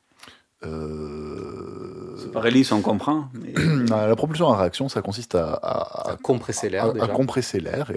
Euh, 0.64 2.16
C'est 2.18 2.30
Par 2.30 2.46
hélice, 2.46 2.70
on 2.72 2.80
comprend. 2.82 3.24
mais- 3.34 3.52
La 3.88 4.14
propulsion 4.16 4.48
à 4.50 4.56
réaction, 4.58 4.88
ça 4.88 5.02
consiste 5.02 5.34
à, 5.34 5.54
à- 5.54 6.10
À 6.12 6.16
compresser 6.16 6.68
l'air 6.70 6.86
à- 7.00 7.08
compresser 7.08 7.60
l'air 7.60 7.90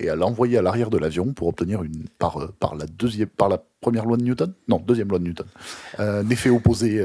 et 0.00 0.08
à, 0.08 0.14
l'envoyer 0.16 0.58
à 0.58 0.62
l'arrière 0.62 0.88
de 0.90 0.98
l'avion 0.98 1.32
pour 1.32 1.48
obtenir 1.48 1.82
une 1.82 2.04
par, 2.18 2.40
euh, 2.40 2.54
par 2.60 2.74
la 2.76 2.86
deuxième 2.86 3.28
par 3.28 3.48
la 3.48 3.58
première 3.80 4.04
loi 4.06 4.16
de 4.16 4.22
Newton? 4.22 4.52
Non 4.68 4.78
deuxième 4.86 5.08
loi 5.08 5.18
de 5.18 5.24
Newton 5.24 5.46
un 5.98 6.28
effet 6.30 6.50
opposé 6.50 7.04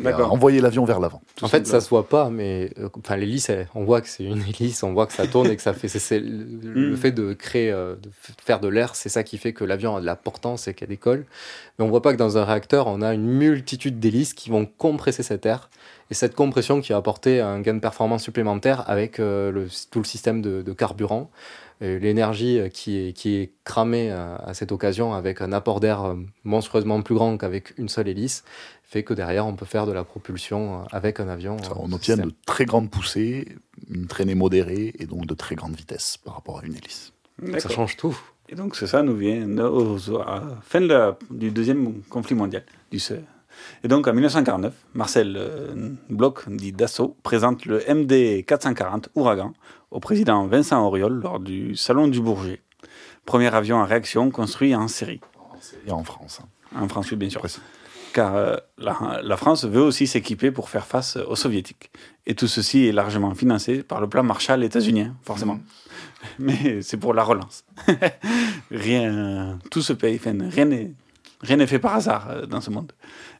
euh, 0.00 0.02
D'accord. 0.04 0.32
envoyer 0.32 0.60
l'avion 0.60 0.84
vers 0.84 1.00
l'avant 1.00 1.20
En 1.42 1.48
fait, 1.48 1.66
ça 1.66 1.80
se 1.80 1.88
voit 1.88 2.08
pas, 2.08 2.30
mais 2.30 2.70
euh, 2.78 2.88
enfin, 2.98 3.16
l'hélice, 3.16 3.50
on 3.74 3.84
voit 3.84 4.00
que 4.00 4.08
c'est 4.08 4.24
une 4.24 4.42
hélice, 4.48 4.82
on 4.82 4.92
voit 4.92 5.06
que 5.06 5.12
ça 5.12 5.26
tourne 5.26 5.48
et 5.50 5.56
que 5.56 5.62
ça 5.62 5.72
fait. 5.72 5.88
c'est- 5.88 5.98
c'est 5.98 6.20
le, 6.20 6.46
le 6.62 6.92
Mm. 6.92 6.96
fait 6.96 7.12
de 7.12 7.32
créer, 7.32 7.70
euh, 7.72 7.94
de 7.96 8.10
faire 8.44 8.60
de 8.60 8.68
l'air, 8.68 8.94
c'est 8.94 9.08
ça 9.08 9.22
qui 9.24 9.38
fait 9.38 9.52
que 9.52 9.64
l'avion 9.64 9.96
a 9.96 10.00
de 10.00 10.06
la 10.06 10.16
portance 10.16 10.68
et 10.68 10.74
qu'elle 10.74 10.88
décolle. 10.88 11.24
Mais 11.78 11.84
on 11.84 11.88
voit 11.88 12.02
pas 12.02 12.12
que 12.12 12.18
dans 12.18 12.38
un 12.38 12.44
réacteur, 12.44 12.86
on 12.86 13.02
a 13.02 13.14
une 13.14 13.26
multitude 13.26 13.98
d'hélices 14.00 14.34
qui 14.34 14.50
vont 14.50 14.66
compresser 14.66 15.22
cet 15.22 15.46
air. 15.46 15.70
Et 16.10 16.14
cette 16.14 16.34
compression 16.34 16.80
qui 16.80 16.92
va 16.92 16.98
apporter 16.98 17.40
un 17.40 17.60
gain 17.60 17.74
de 17.74 17.80
performance 17.80 18.22
supplémentaire 18.22 18.88
avec 18.88 19.20
euh, 19.20 19.50
le- 19.52 19.68
tout 19.90 19.98
le 19.98 20.04
système 20.06 20.40
de, 20.40 20.62
de 20.62 20.72
carburant. 20.72 21.30
Et 21.80 21.98
L'énergie 21.98 22.58
euh, 22.58 22.68
qui 22.68 22.98
est, 22.98 23.12
qui 23.12 23.36
est 23.36 23.52
cramée 23.64 24.10
à, 24.10 24.34
à 24.36 24.54
cette 24.54 24.72
occasion 24.72 25.14
avec 25.14 25.40
un 25.40 25.52
apport 25.52 25.78
d'air 25.80 26.02
euh, 26.04 26.14
monstrueusement 26.44 27.00
plus 27.02 27.14
grand 27.14 27.36
qu'avec 27.38 27.72
une 27.78 27.88
seule 27.88 28.08
hélice 28.08 28.42
fait 28.82 29.02
que 29.04 29.14
derrière 29.14 29.46
on 29.46 29.54
peut 29.54 29.66
faire 29.66 29.86
de 29.86 29.92
la 29.92 30.02
propulsion 30.02 30.80
euh, 30.80 30.84
avec 30.90 31.20
un 31.20 31.28
avion. 31.28 31.56
Ça, 31.62 31.70
euh, 31.70 31.74
on 31.78 31.92
obtient 31.92 32.14
système. 32.16 32.30
de 32.30 32.34
très 32.46 32.64
grandes 32.64 32.90
poussées 32.90 33.46
une 33.90 34.06
traînée 34.06 34.34
modérée 34.34 34.92
et 34.98 35.06
donc 35.06 35.26
de 35.26 35.34
très 35.34 35.54
grandes 35.54 35.76
vitesses 35.76 36.16
par 36.16 36.34
rapport 36.34 36.58
à 36.60 36.64
une 36.66 36.74
hélice 36.74 37.12
Ça 37.58 37.68
change 37.68 37.96
tout. 37.96 38.18
Et 38.50 38.54
donc, 38.54 38.74
c'est 38.76 38.86
ça 38.86 39.02
nous 39.02 39.14
vient 39.14 39.42
à 39.42 40.40
la 40.40 40.58
fin 40.62 40.80
de 40.80 40.86
la- 40.86 41.18
du 41.30 41.50
deuxième 41.50 42.00
conflit 42.08 42.34
mondial. 42.34 42.64
Du, 42.90 42.98
ce- 42.98 43.12
et 43.84 43.88
donc, 43.88 44.08
en 44.08 44.14
1949, 44.14 44.72
Marcel 44.94 45.36
euh, 45.36 45.90
Bloch, 46.08 46.48
dit 46.48 46.72
Dassault, 46.72 47.14
présente 47.22 47.66
le 47.66 47.80
MD 47.92 48.42
440 48.46 49.10
Ouragan 49.16 49.52
au 49.90 50.00
président 50.00 50.46
Vincent 50.46 50.84
Auriol 50.84 51.20
lors 51.20 51.40
du 51.40 51.76
Salon 51.76 52.08
du 52.08 52.20
Bourget. 52.20 52.60
Premier 53.24 53.54
avion 53.54 53.80
à 53.80 53.84
réaction 53.84 54.30
construit 54.30 54.74
en 54.74 54.88
série. 54.88 55.20
et 55.86 55.90
en 55.90 56.04
France 56.04 56.40
hein. 56.42 56.48
En 56.80 56.88
France, 56.88 57.10
oui, 57.10 57.16
bien 57.16 57.30
sûr. 57.30 57.40
Précis. 57.40 57.60
Car 58.12 58.34
euh, 58.34 58.56
la, 58.78 59.20
la 59.22 59.36
France 59.36 59.64
veut 59.64 59.80
aussi 59.80 60.06
s'équiper 60.06 60.50
pour 60.50 60.68
faire 60.68 60.86
face 60.86 61.16
aux 61.16 61.36
soviétiques. 61.36 61.90
Et 62.26 62.34
tout 62.34 62.46
ceci 62.46 62.86
est 62.86 62.92
largement 62.92 63.34
financé 63.34 63.82
par 63.82 64.00
le 64.00 64.08
plan 64.08 64.22
Marshall 64.22 64.64
états-unien, 64.64 65.14
forcément. 65.22 65.60
Mais 66.38 66.82
c'est 66.82 66.96
pour 66.96 67.14
la 67.14 67.22
relance. 67.22 67.64
rien, 68.70 69.58
tout 69.70 69.82
se 69.82 69.92
paye, 69.92 70.20
rien 70.24 70.64
n'est 70.66 70.92
rien 71.40 71.56
n'est 71.56 71.66
fait 71.66 71.78
par 71.78 71.94
hasard 71.94 72.28
euh, 72.30 72.46
dans 72.46 72.60
ce 72.60 72.70
monde. 72.70 72.92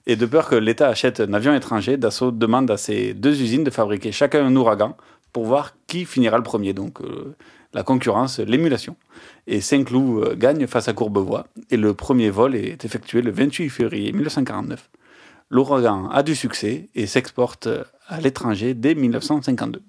Et 0.06 0.16
de 0.16 0.26
peur 0.26 0.48
que 0.48 0.54
l'État 0.54 0.88
achète 0.88 1.20
un 1.20 1.32
avion 1.32 1.54
étranger, 1.54 1.96
Dassault 1.96 2.30
demande 2.30 2.70
à 2.70 2.76
ses 2.76 3.14
deux 3.14 3.40
usines 3.40 3.64
de 3.64 3.70
fabriquer 3.70 4.12
chacun 4.12 4.44
un 4.44 4.54
ouragan 4.56 4.96
pour 5.32 5.44
voir 5.44 5.74
qui 5.86 6.04
finira 6.04 6.36
le 6.36 6.42
premier. 6.42 6.72
Donc 6.72 7.00
euh, 7.00 7.36
la 7.74 7.82
concurrence, 7.82 8.38
l'émulation. 8.38 8.96
Et 9.46 9.60
Saint-Cloud 9.60 10.24
euh, 10.24 10.34
gagne 10.34 10.66
face 10.66 10.88
à 10.88 10.92
Courbevoie 10.92 11.46
et 11.70 11.76
le 11.76 11.94
premier 11.94 12.30
vol 12.30 12.54
est 12.54 12.84
effectué 12.84 13.22
le 13.22 13.30
28 13.30 13.68
février 13.68 14.12
1949. 14.12 14.90
L'ouragan 15.50 16.08
a 16.10 16.22
du 16.22 16.34
succès 16.34 16.90
et 16.94 17.06
s'exporte 17.06 17.66
euh, 17.66 17.84
à 18.06 18.20
l'étranger 18.20 18.74
dès 18.74 18.94
1952. 18.94 19.82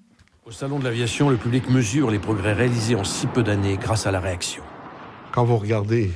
Au 0.46 0.50
Salon 0.50 0.78
de 0.78 0.84
l'aviation, 0.84 1.28
le 1.28 1.36
public 1.36 1.68
mesure 1.68 2.10
les 2.10 2.18
progrès 2.18 2.54
réalisés 2.54 2.94
en 2.94 3.04
si 3.04 3.26
peu 3.26 3.42
d'années 3.42 3.76
grâce 3.76 4.06
à 4.06 4.10
la 4.10 4.20
réaction. 4.20 4.62
Quand 5.32 5.44
vous 5.44 5.58
regardez 5.58 6.10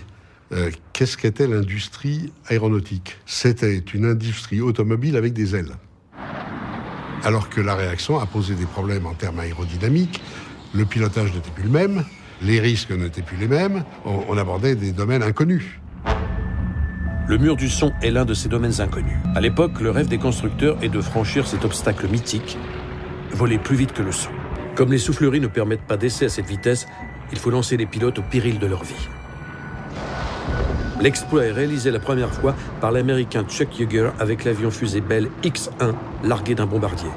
euh, 0.53 0.71
qu'est-ce 0.93 1.17
qu'était 1.17 1.47
l'industrie 1.47 2.33
aéronautique, 2.49 3.19
c'était 3.27 3.79
une 3.79 4.07
industrie 4.07 4.61
automobile 4.61 5.17
avec 5.17 5.33
des 5.33 5.55
ailes. 5.55 5.73
Alors 7.25 7.49
que 7.49 7.63
la 7.63 7.75
réaction 7.75 8.21
a 8.21 8.27
posé 8.27 8.55
des 8.55 8.67
problèmes 8.67 9.07
en 9.07 9.15
termes 9.15 9.41
aérodynamiques, 9.41 10.23
le 10.75 10.85
pilotage 10.85 11.33
n'était 11.33 11.51
plus 11.51 11.65
le 11.65 11.71
même, 11.71 12.05
les 12.43 12.61
risques 12.61 12.91
n'étaient 12.91 13.23
plus 13.23 13.39
les 13.39 13.49
mêmes, 13.49 13.83
on, 14.05 14.37
abordait 14.37 14.75
des 14.75 14.93
domaines 14.93 15.23
inconnus. 15.23 15.81
Le 17.27 17.39
mur 17.39 17.57
du 17.57 17.71
son 17.71 17.93
est 18.03 18.11
l'un 18.11 18.27
de 18.27 18.35
ces 18.35 18.51
domaines 18.51 18.79
inconnus. 18.83 19.17
À 19.35 19.41
l'époque, 19.41 19.81
le 19.81 19.91
rêve 19.91 20.09
des 20.09 20.19
constructeurs 20.19 20.77
est 20.83 20.91
de 20.91 21.01
franchir 21.01 21.47
cet 21.47 21.65
obstacle 21.65 22.09
mythique, 22.09 22.59
voler 23.33 23.57
plus 23.57 23.77
vite 23.77 23.95
que 23.95 24.03
le 24.03 24.13
son. 24.13 24.31
Comme 24.75 24.93
les 24.93 24.99
souffleries 24.99 25.41
ne 25.41 25.47
permettent 25.47 25.87
pas 25.87 25.97
d'essai 25.97 26.27
à 26.27 26.29
cette 26.29 26.47
vitesse, 26.47 26.87
il 27.33 27.39
faut 27.39 27.51
lancer 27.51 27.79
les 27.79 27.87
pilotes 27.87 28.19
au 28.19 28.23
péril 28.23 28.59
de 28.59 28.67
leur 28.67 28.85
vie. 28.85 29.09
L'exploit 31.01 31.45
est 31.47 31.53
réalisé 31.53 31.91
la 31.91 31.99
première 31.99 32.33
fois 32.33 32.55
par 32.81 32.93
l'américain 32.93 33.45
Chuck 33.49 33.79
Yeager 33.79 34.11
avec 34.21 34.45
l'avion 34.45 34.71
fusée 34.71 35.01
Bell 35.01 35.29
X-1 35.43 35.93
largué 36.23 36.55
d'un 36.55 36.67
bombardier. 36.67 37.11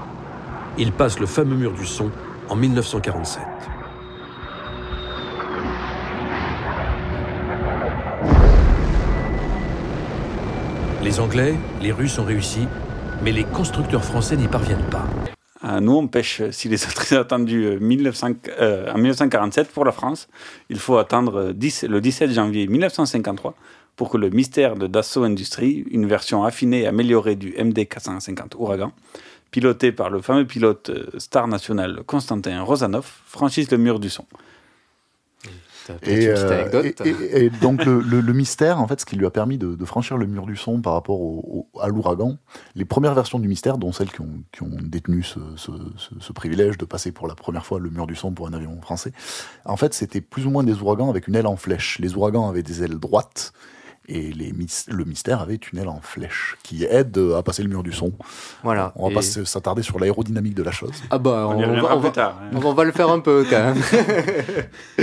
Il 0.80 0.92
passe 0.92 1.20
le 1.20 1.28
fameux 1.28 1.56
mur 1.56 1.74
du 1.74 1.86
son 1.86 2.10
en 2.50 2.56
1947. 2.56 3.42
Les 11.04 11.20
Anglais, 11.20 11.56
les 11.82 11.92
Russes 11.92 12.20
ont 12.20 12.26
réussi, 12.26 12.68
mais 13.24 13.32
les 13.32 13.44
constructeurs 13.44 14.04
français 14.04 14.36
n'y 14.36 14.48
parviennent 14.48 14.90
pas. 14.90 15.06
Euh, 15.63 15.80
nous, 15.80 15.93
on 15.93 16.08
pêche, 16.08 16.41
euh, 16.41 16.52
si 16.52 16.70
les 16.70 16.86
autres 16.88 17.15
ont 17.15 17.20
attendu 17.20 17.65
euh, 17.65 17.80
1900 17.80 18.28
euh, 18.60 18.91
en 18.91 18.98
1947 18.98 19.70
pour 19.70 19.86
la 19.86 19.91
France, 19.91 20.28
il 20.70 20.80
faut 20.80 20.98
attendre 20.98 21.38
euh, 21.38 21.54
10 21.54 21.84
le 21.84 22.00
17 22.02 22.32
janvier 22.32 22.67
1953 22.67 23.56
pour 23.96 24.12
que 24.12 24.17
le 24.17 24.30
mystère 24.30 24.76
de 24.76 24.86
Dassault 24.86 25.24
Industries, 25.24 25.84
une 25.89 26.06
version 26.06 26.43
affinée 26.43 26.82
et 26.82 26.88
améliorée 26.88 27.36
du 27.36 27.56
MD 27.58 27.88
450 27.88 28.56
Ouragan, 28.60 28.91
piloté 29.50 29.91
par 29.91 30.12
le 30.12 30.22
fameux 30.22 30.46
pilote 30.46 30.91
euh, 30.91 31.08
star 31.17 31.48
national 31.48 32.04
Constantin 32.06 32.62
Rosanov, 32.62 33.10
franchisse 33.26 33.72
le 33.72 33.78
mur 33.78 34.00
du 34.00 34.10
son. 34.10 34.26
Et, 36.04 36.28
euh, 36.28 36.62
anecdote. 36.62 37.02
et- 37.06 37.10
et- 37.10 37.45
et 37.45 37.50
donc 37.50 37.84
le, 37.86 38.00
le- 38.00 38.21
le 38.21 38.34
mystère, 38.34 38.80
en 38.82 38.88
fait, 38.88 39.00
ce 39.02 39.06
qui 39.06 39.15
lui 39.15 39.26
a 39.26 39.30
permis 39.30 39.58
de, 39.58 39.76
de 39.76 39.86
franchir 39.86 40.17
le 40.17 40.26
mur 40.26 40.45
du 40.45 40.56
son 40.56 40.82
par 40.82 40.93
rapport 40.93 41.19
au- 41.21 41.67
au- 41.73 41.80
à 41.82 41.88
l'ouragan, 41.88 42.38
les 42.76 42.86
premières 42.86 43.13
versions 43.13 43.39
du 43.39 43.47
mystère, 43.47 43.78
dont 43.78 43.91
celles 43.91 44.12
qui 44.12 44.21
ont, 44.21 44.43
qui 44.52 44.63
ont 44.63 44.78
détenu 44.82 45.23
ce, 45.23 45.39
ce- 45.56 45.71
ce- 45.97 46.15
ce 46.19 46.34
privilège 46.34 46.78
de 46.78 46.86
passer 46.86 47.12
pour 47.12 47.28
la 47.28 47.36
première 47.36 47.65
fois 47.65 47.80
le 47.80 47.89
mur 47.89 48.08
du 48.08 48.15
son 48.15 48.32
pour 48.32 48.47
un 48.47 48.54
avion 48.54 48.80
français, 48.82 49.12
en 49.65 49.78
fait, 49.78 49.93
c'était 49.93 50.21
plus 50.21 50.45
ou 50.45 50.50
moins 50.50 50.63
des 50.63 50.82
ouragans 50.82 51.10
avec 51.10 51.28
une 51.28 51.36
aile 51.36 51.47
en 51.47 51.56
flèche. 51.58 52.00
Les 52.00 52.15
ouragans 52.15 52.47
avaient 52.50 52.63
des 52.63 52.84
ailes 52.84 52.97
droites 53.00 53.54
Et 54.10 54.32
les, 54.32 54.54
le 54.88 55.04
mystère 55.04 55.41
avait 55.41 55.56
une 55.73 55.80
aile 55.80 55.89
en 55.89 56.00
flèche 56.02 56.56
qui 56.63 56.86
aide 56.86 57.19
à 57.38 57.43
passer 57.43 57.62
le 57.62 57.67
mur 57.67 57.84
du 57.84 57.91
son. 57.91 58.13
Voilà. 58.63 58.93
On 58.95 59.10
va 59.10 59.15
pas 59.15 59.21
s'attarder 59.21 59.82
sur 59.84 60.00
l'aérodynamique 60.00 60.56
de 60.56 60.63
la 60.63 60.71
chose. 60.71 60.93
Ah 61.10 61.17
bah, 61.17 61.45
On 61.50 61.60
y 61.60 61.65
on, 61.65 61.67
va, 61.67 61.73
plus 61.73 61.88
on 61.93 62.00
va- 62.00 62.10
tard, 62.12 62.39
hein. 62.41 62.58
on 62.63 62.73
va 62.73 62.84
le 62.86 62.93
faire 62.93 63.10
un 63.10 63.19
peu 63.19 63.45
quand 63.50 63.62
même. 63.62 63.76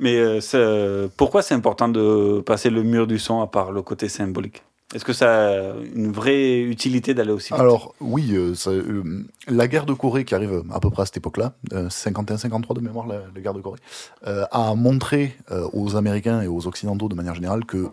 Mais 0.00 0.16
euh, 0.16 0.40
c'est- 0.40 1.08
pourquoi 1.16 1.42
c'est 1.42 1.54
important 1.54 1.88
de 1.88 2.40
passer 2.40 2.70
le 2.70 2.82
mur 2.82 3.06
du 3.06 3.18
son 3.18 3.40
à 3.40 3.46
part 3.46 3.72
le 3.72 3.82
côté 3.82 4.08
symbolique? 4.08 4.62
Est-ce 4.94 5.04
que 5.04 5.12
ça 5.12 5.48
a 5.48 5.74
une 5.94 6.10
vraie 6.12 6.60
utilité 6.60 7.12
d'aller 7.12 7.32
aussi 7.32 7.52
vite? 7.52 7.60
Alors 7.60 7.94
oui, 8.00 8.30
euh, 8.32 8.54
euh, 8.68 9.02
la 9.46 9.68
guerre 9.68 9.84
de 9.84 9.92
Corée 9.92 10.24
qui 10.24 10.34
arrive 10.34 10.62
à 10.72 10.80
peu 10.80 10.88
près 10.88 11.02
à 11.02 11.04
cette 11.06 11.18
époque-là, 11.18 11.52
euh, 11.74 11.90
51-53 11.90 12.74
de 12.74 12.80
mémoire, 12.80 13.06
la, 13.06 13.20
guerre 13.38 13.52
de 13.52 13.60
Corée, 13.60 13.80
euh, 14.26 14.46
a 14.50 14.74
montré 14.74 15.36
euh, 15.50 15.68
aux 15.74 15.96
Américains 15.96 16.40
et 16.40 16.46
aux 16.46 16.66
Occidentaux 16.66 17.08
de 17.08 17.14
manière 17.14 17.34
générale 17.34 17.66
que 17.66 17.88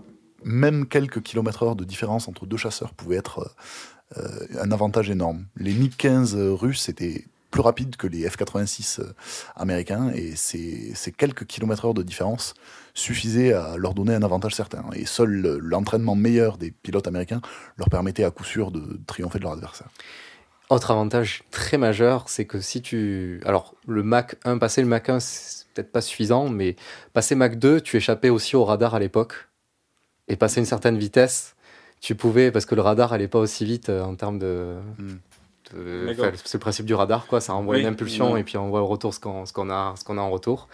même 0.45 0.85
quelques 0.85 1.21
kilomètres 1.21 1.63
heure 1.63 1.75
de 1.75 1.83
différence 1.83 2.29
entre 2.29 2.45
deux 2.45 2.55
chasseurs 2.57 2.93
pouvait 2.93 3.17
être 3.17 3.39
euh, 4.15 4.21
euh, 4.21 4.61
un 4.63 4.71
avantage 4.71 5.09
énorme. 5.09 5.45
Les 5.57 5.73
MiG-15 5.73 6.35
russes 6.53 6.87
étaient 6.87 7.25
plus 7.55 7.61
rapides 7.61 7.95
que 7.95 8.05
les 8.05 8.27
F-86 8.27 8.99
euh, 8.99 9.13
américains 9.55 10.11
et 10.13 10.35
ces, 10.35 10.91
ces 10.93 11.13
quelques 11.13 11.45
kilomètres 11.45 11.85
heure 11.85 11.93
de 11.93 12.03
différence 12.03 12.53
suffisaient 12.93 13.53
à 13.53 13.77
leur 13.77 13.93
donner 13.93 14.13
un 14.13 14.23
avantage 14.23 14.53
certain. 14.55 14.83
Et 14.93 15.05
seul 15.05 15.29
le- 15.29 15.57
l'entraînement 15.59 16.15
meilleur 16.15 16.57
des 16.57 16.71
pilotes 16.71 17.07
américains 17.07 17.39
leur 17.77 17.89
permettait 17.89 18.25
à 18.25 18.29
coup 18.31 18.43
sûr 18.43 18.71
de 18.71 18.99
triompher 19.07 19.39
de 19.39 19.43
leur 19.45 19.53
adversaire. 19.53 19.87
Autre 20.69 20.91
avantage 20.91 21.43
très 21.49 21.77
majeur, 21.77 22.27
c'est 22.27 22.43
que 22.43 22.59
si 22.59 22.81
tu. 22.81 23.39
Alors, 23.45 23.73
le 23.87 24.03
Mac 24.03 24.35
1, 24.43 24.57
passer 24.57 24.81
le 24.81 24.87
Mac 24.89 25.07
1, 25.07 25.21
c'est 25.21 25.65
peut-être 25.73 25.93
pas 25.93 26.01
suffisant, 26.01 26.49
mais 26.49 26.75
passer 27.13 27.35
Mac 27.35 27.57
2, 27.57 27.79
tu 27.79 27.95
échappais 27.95 28.29
aussi 28.29 28.57
au 28.57 28.65
radar 28.65 28.95
à 28.95 28.99
l'époque. 28.99 29.47
Et 30.27 30.35
passer 30.35 30.59
une 30.59 30.65
certaine 30.65 30.97
vitesse, 30.97 31.55
tu 32.01 32.15
pouvais, 32.15 32.51
parce 32.51 32.65
que 32.65 32.75
le 32.75 32.81
radar 32.81 33.13
allait 33.13 33.29
pas 33.29 33.39
aussi 33.39 33.63
vite 33.63 33.87
euh, 33.87 34.01
en 34.03 34.15
termes 34.15 34.39
de. 34.39 34.75
Enfin, 36.11 36.31
c'est 36.43 36.53
le 36.57 36.59
principe 36.61 36.85
du 36.85 36.93
radar, 36.93 37.25
quoi. 37.27 37.41
Ça 37.41 37.53
envoie 37.53 37.75
Oui, 37.75 37.81
une 37.81 37.88
impulsion 37.88 38.33
oui. 38.33 38.39
et 38.41 38.43
puis 38.43 38.57
on 38.57 38.69
voit 38.69 38.81
au 38.81 38.88
retour 38.88 39.13
ce 39.13 39.19
qu'on 39.19 39.43
qu'on 39.45 39.69
a, 39.69 39.93
ce 39.97 40.03
qu'on 40.03 40.17
a 40.17 40.21
en 40.21 40.29
retour. 40.29 40.67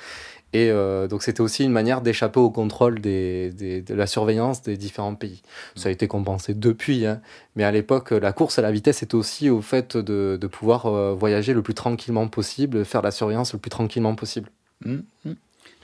Et 0.54 0.70
euh, 0.70 1.08
donc, 1.08 1.24
c'était 1.24 1.40
aussi 1.40 1.64
une 1.64 1.72
manière 1.72 2.02
d'échapper 2.02 2.42
au 2.42 2.50
contrôle 2.50 3.00
des, 3.00 3.52
des- 3.52 3.82
de 3.82 3.94
la 3.96 4.06
surveillance 4.06 4.62
des 4.62 4.76
différents 4.76 5.16
pays. 5.16 5.42
Ça 5.78 5.88
a 5.88 5.92
été 5.94 6.10
compensé 6.10 6.54
depuis, 6.54 7.06
hein. 7.06 7.22
mais 7.56 7.64
à 7.64 7.72
l'époque, 7.72 8.12
la 8.12 8.34
course 8.34 8.60
à 8.60 8.62
la 8.62 8.70
vitesse 8.72 9.02
était 9.02 9.16
aussi 9.16 9.50
au 9.50 9.62
fait 9.62 9.96
de, 9.96 10.38
de 10.40 10.48
pouvoir 10.48 10.88
euh, 10.88 11.14
voyager 11.14 11.54
le 11.54 11.62
plus 11.62 11.74
tranquillement 11.74 12.28
possible, 12.28 12.84
faire 12.84 13.02
la 13.02 13.12
surveillance 13.12 13.54
le 13.54 13.60
plus 13.60 13.70
tranquillement 13.70 14.14
possible. 14.16 14.50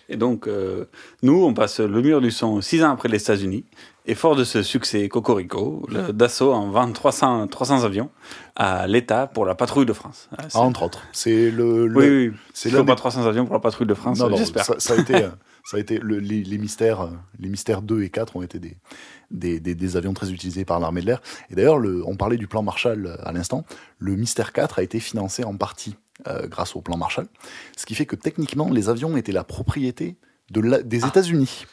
Et 0.10 0.18
donc, 0.18 0.48
euh, 0.48 0.86
nous, 1.22 1.44
on 1.44 1.54
passe 1.54 1.80
le 1.80 2.02
mur 2.02 2.22
du 2.22 2.32
son 2.32 2.62
six 2.62 2.84
ans 2.84 2.92
après 2.92 3.10
les 3.10 3.22
États-Unis. 3.22 3.66
Et 4.10 4.16
fort 4.16 4.38
de 4.38 4.46
ce 4.46 4.64
succès 4.64 5.10
cocorico, 5.10 5.86
le 5.90 6.14
Dassault 6.14 6.54
en 6.54 6.70
vend 6.70 6.90
300, 6.90 7.48
300 7.48 7.84
avions 7.84 8.10
à 8.56 8.88
l'État 8.88 9.28
pour 9.28 9.46
la 9.46 9.54
patrouille 9.54 9.86
de 9.86 9.92
France. 9.92 10.30
Ah, 10.38 10.60
entre 10.62 10.84
autres. 10.84 11.02
C'est 11.12 11.52
le, 11.52 11.88
le- 11.88 11.98
Oui, 11.98 12.28
oui. 12.30 12.38
c'est 12.54 12.72
pas 12.72 12.84
des- 12.84 12.96
300 12.96 13.26
avions 13.26 13.46
pour 13.46 13.56
la 13.56 13.60
patrouille 13.60 13.86
de 13.88 13.94
France, 13.94 14.18
Non, 14.20 14.30
non, 14.30 14.38
j'espère. 14.38 14.64
Ça, 14.64 14.76
ça 14.80 14.94
a 14.94 14.98
été, 14.98 15.14
ça 15.66 15.76
a 15.76 15.80
été 15.82 16.00
le- 16.00 16.20
les, 16.20 16.42
les 16.42 16.58
mystères, 16.58 17.10
les 17.38 17.50
mystères 17.50 17.82
2 17.82 18.02
et 18.04 18.10
4 18.10 18.38
ont 18.38 18.44
été 18.44 18.60
des, 18.60 18.78
des, 19.30 19.60
des- 19.60 19.76
des 19.76 19.98
avions 19.98 20.14
très 20.14 20.32
utilisés 20.32 20.64
par 20.64 20.80
l'armée 20.80 21.02
de 21.02 21.08
l'air. 21.08 21.22
Et 21.50 21.56
d'ailleurs, 21.56 21.78
le- 21.78 22.02
on 22.08 22.16
parlait 22.16 22.38
du 22.38 22.48
plan 22.48 22.64
Marshall 22.64 23.08
euh, 23.08 23.18
à 23.28 23.34
l'instant. 23.34 23.66
Le 24.00 24.16
mystère 24.16 24.54
4 24.54 24.80
a 24.80 24.84
été 24.84 25.02
financé 25.02 25.44
en 25.44 25.58
partie 25.58 25.98
euh, 26.28 26.48
grâce 26.48 26.76
au 26.76 26.82
plan 26.82 26.98
Marshall, 26.98 27.28
ce 27.78 27.86
qui 27.86 27.96
fait 27.96 28.06
que 28.06 28.16
techniquement, 28.16 28.70
les 28.70 28.90
avions 28.90 29.16
étaient 29.18 29.32
la 29.32 29.44
propriété 29.44 30.18
de 30.52 30.62
la- 30.62 30.82
des 30.82 31.06
États-Unis. 31.06 31.66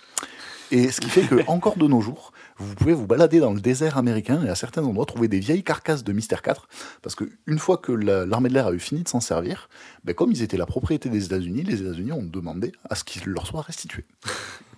Et 0.70 0.90
ce 0.90 1.00
qui 1.00 1.08
fait 1.10 1.22
que 1.22 1.36
encore 1.48 1.76
de 1.76 1.86
nos 1.86 2.00
jours, 2.00 2.32
vous 2.58 2.74
pouvez 2.74 2.92
vous 2.92 3.06
balader 3.06 3.40
dans 3.40 3.52
le 3.52 3.60
désert 3.60 3.98
américain 3.98 4.42
et 4.44 4.48
à 4.48 4.54
certains 4.54 4.82
endroits 4.84 5.06
trouver 5.06 5.28
des 5.28 5.40
vieilles 5.40 5.64
carcasses 5.64 6.04
de 6.04 6.12
Mystère 6.12 6.42
4, 6.42 6.68
parce 7.02 7.14
que 7.14 7.24
une 7.46 7.58
fois 7.58 7.78
que 7.78 7.92
la- 7.92 8.24
l'armée 8.26 8.48
de 8.48 8.54
l'air 8.54 8.66
a 8.68 8.72
eu 8.72 8.78
fini 8.78 9.02
de 9.02 9.08
s'en 9.08 9.20
servir, 9.20 9.68
ben, 10.04 10.14
comme 10.14 10.30
ils 10.32 10.42
étaient 10.42 10.56
la 10.56 10.66
propriété 10.66 11.08
des 11.08 11.24
États-Unis, 11.24 11.62
les 11.62 11.82
États-Unis 11.82 12.12
ont 12.12 12.22
demandé 12.22 12.72
à 12.88 12.94
ce 12.94 13.04
qu'ils 13.04 13.24
leur 13.26 13.46
soient 13.46 13.62
restitués. 13.62 14.04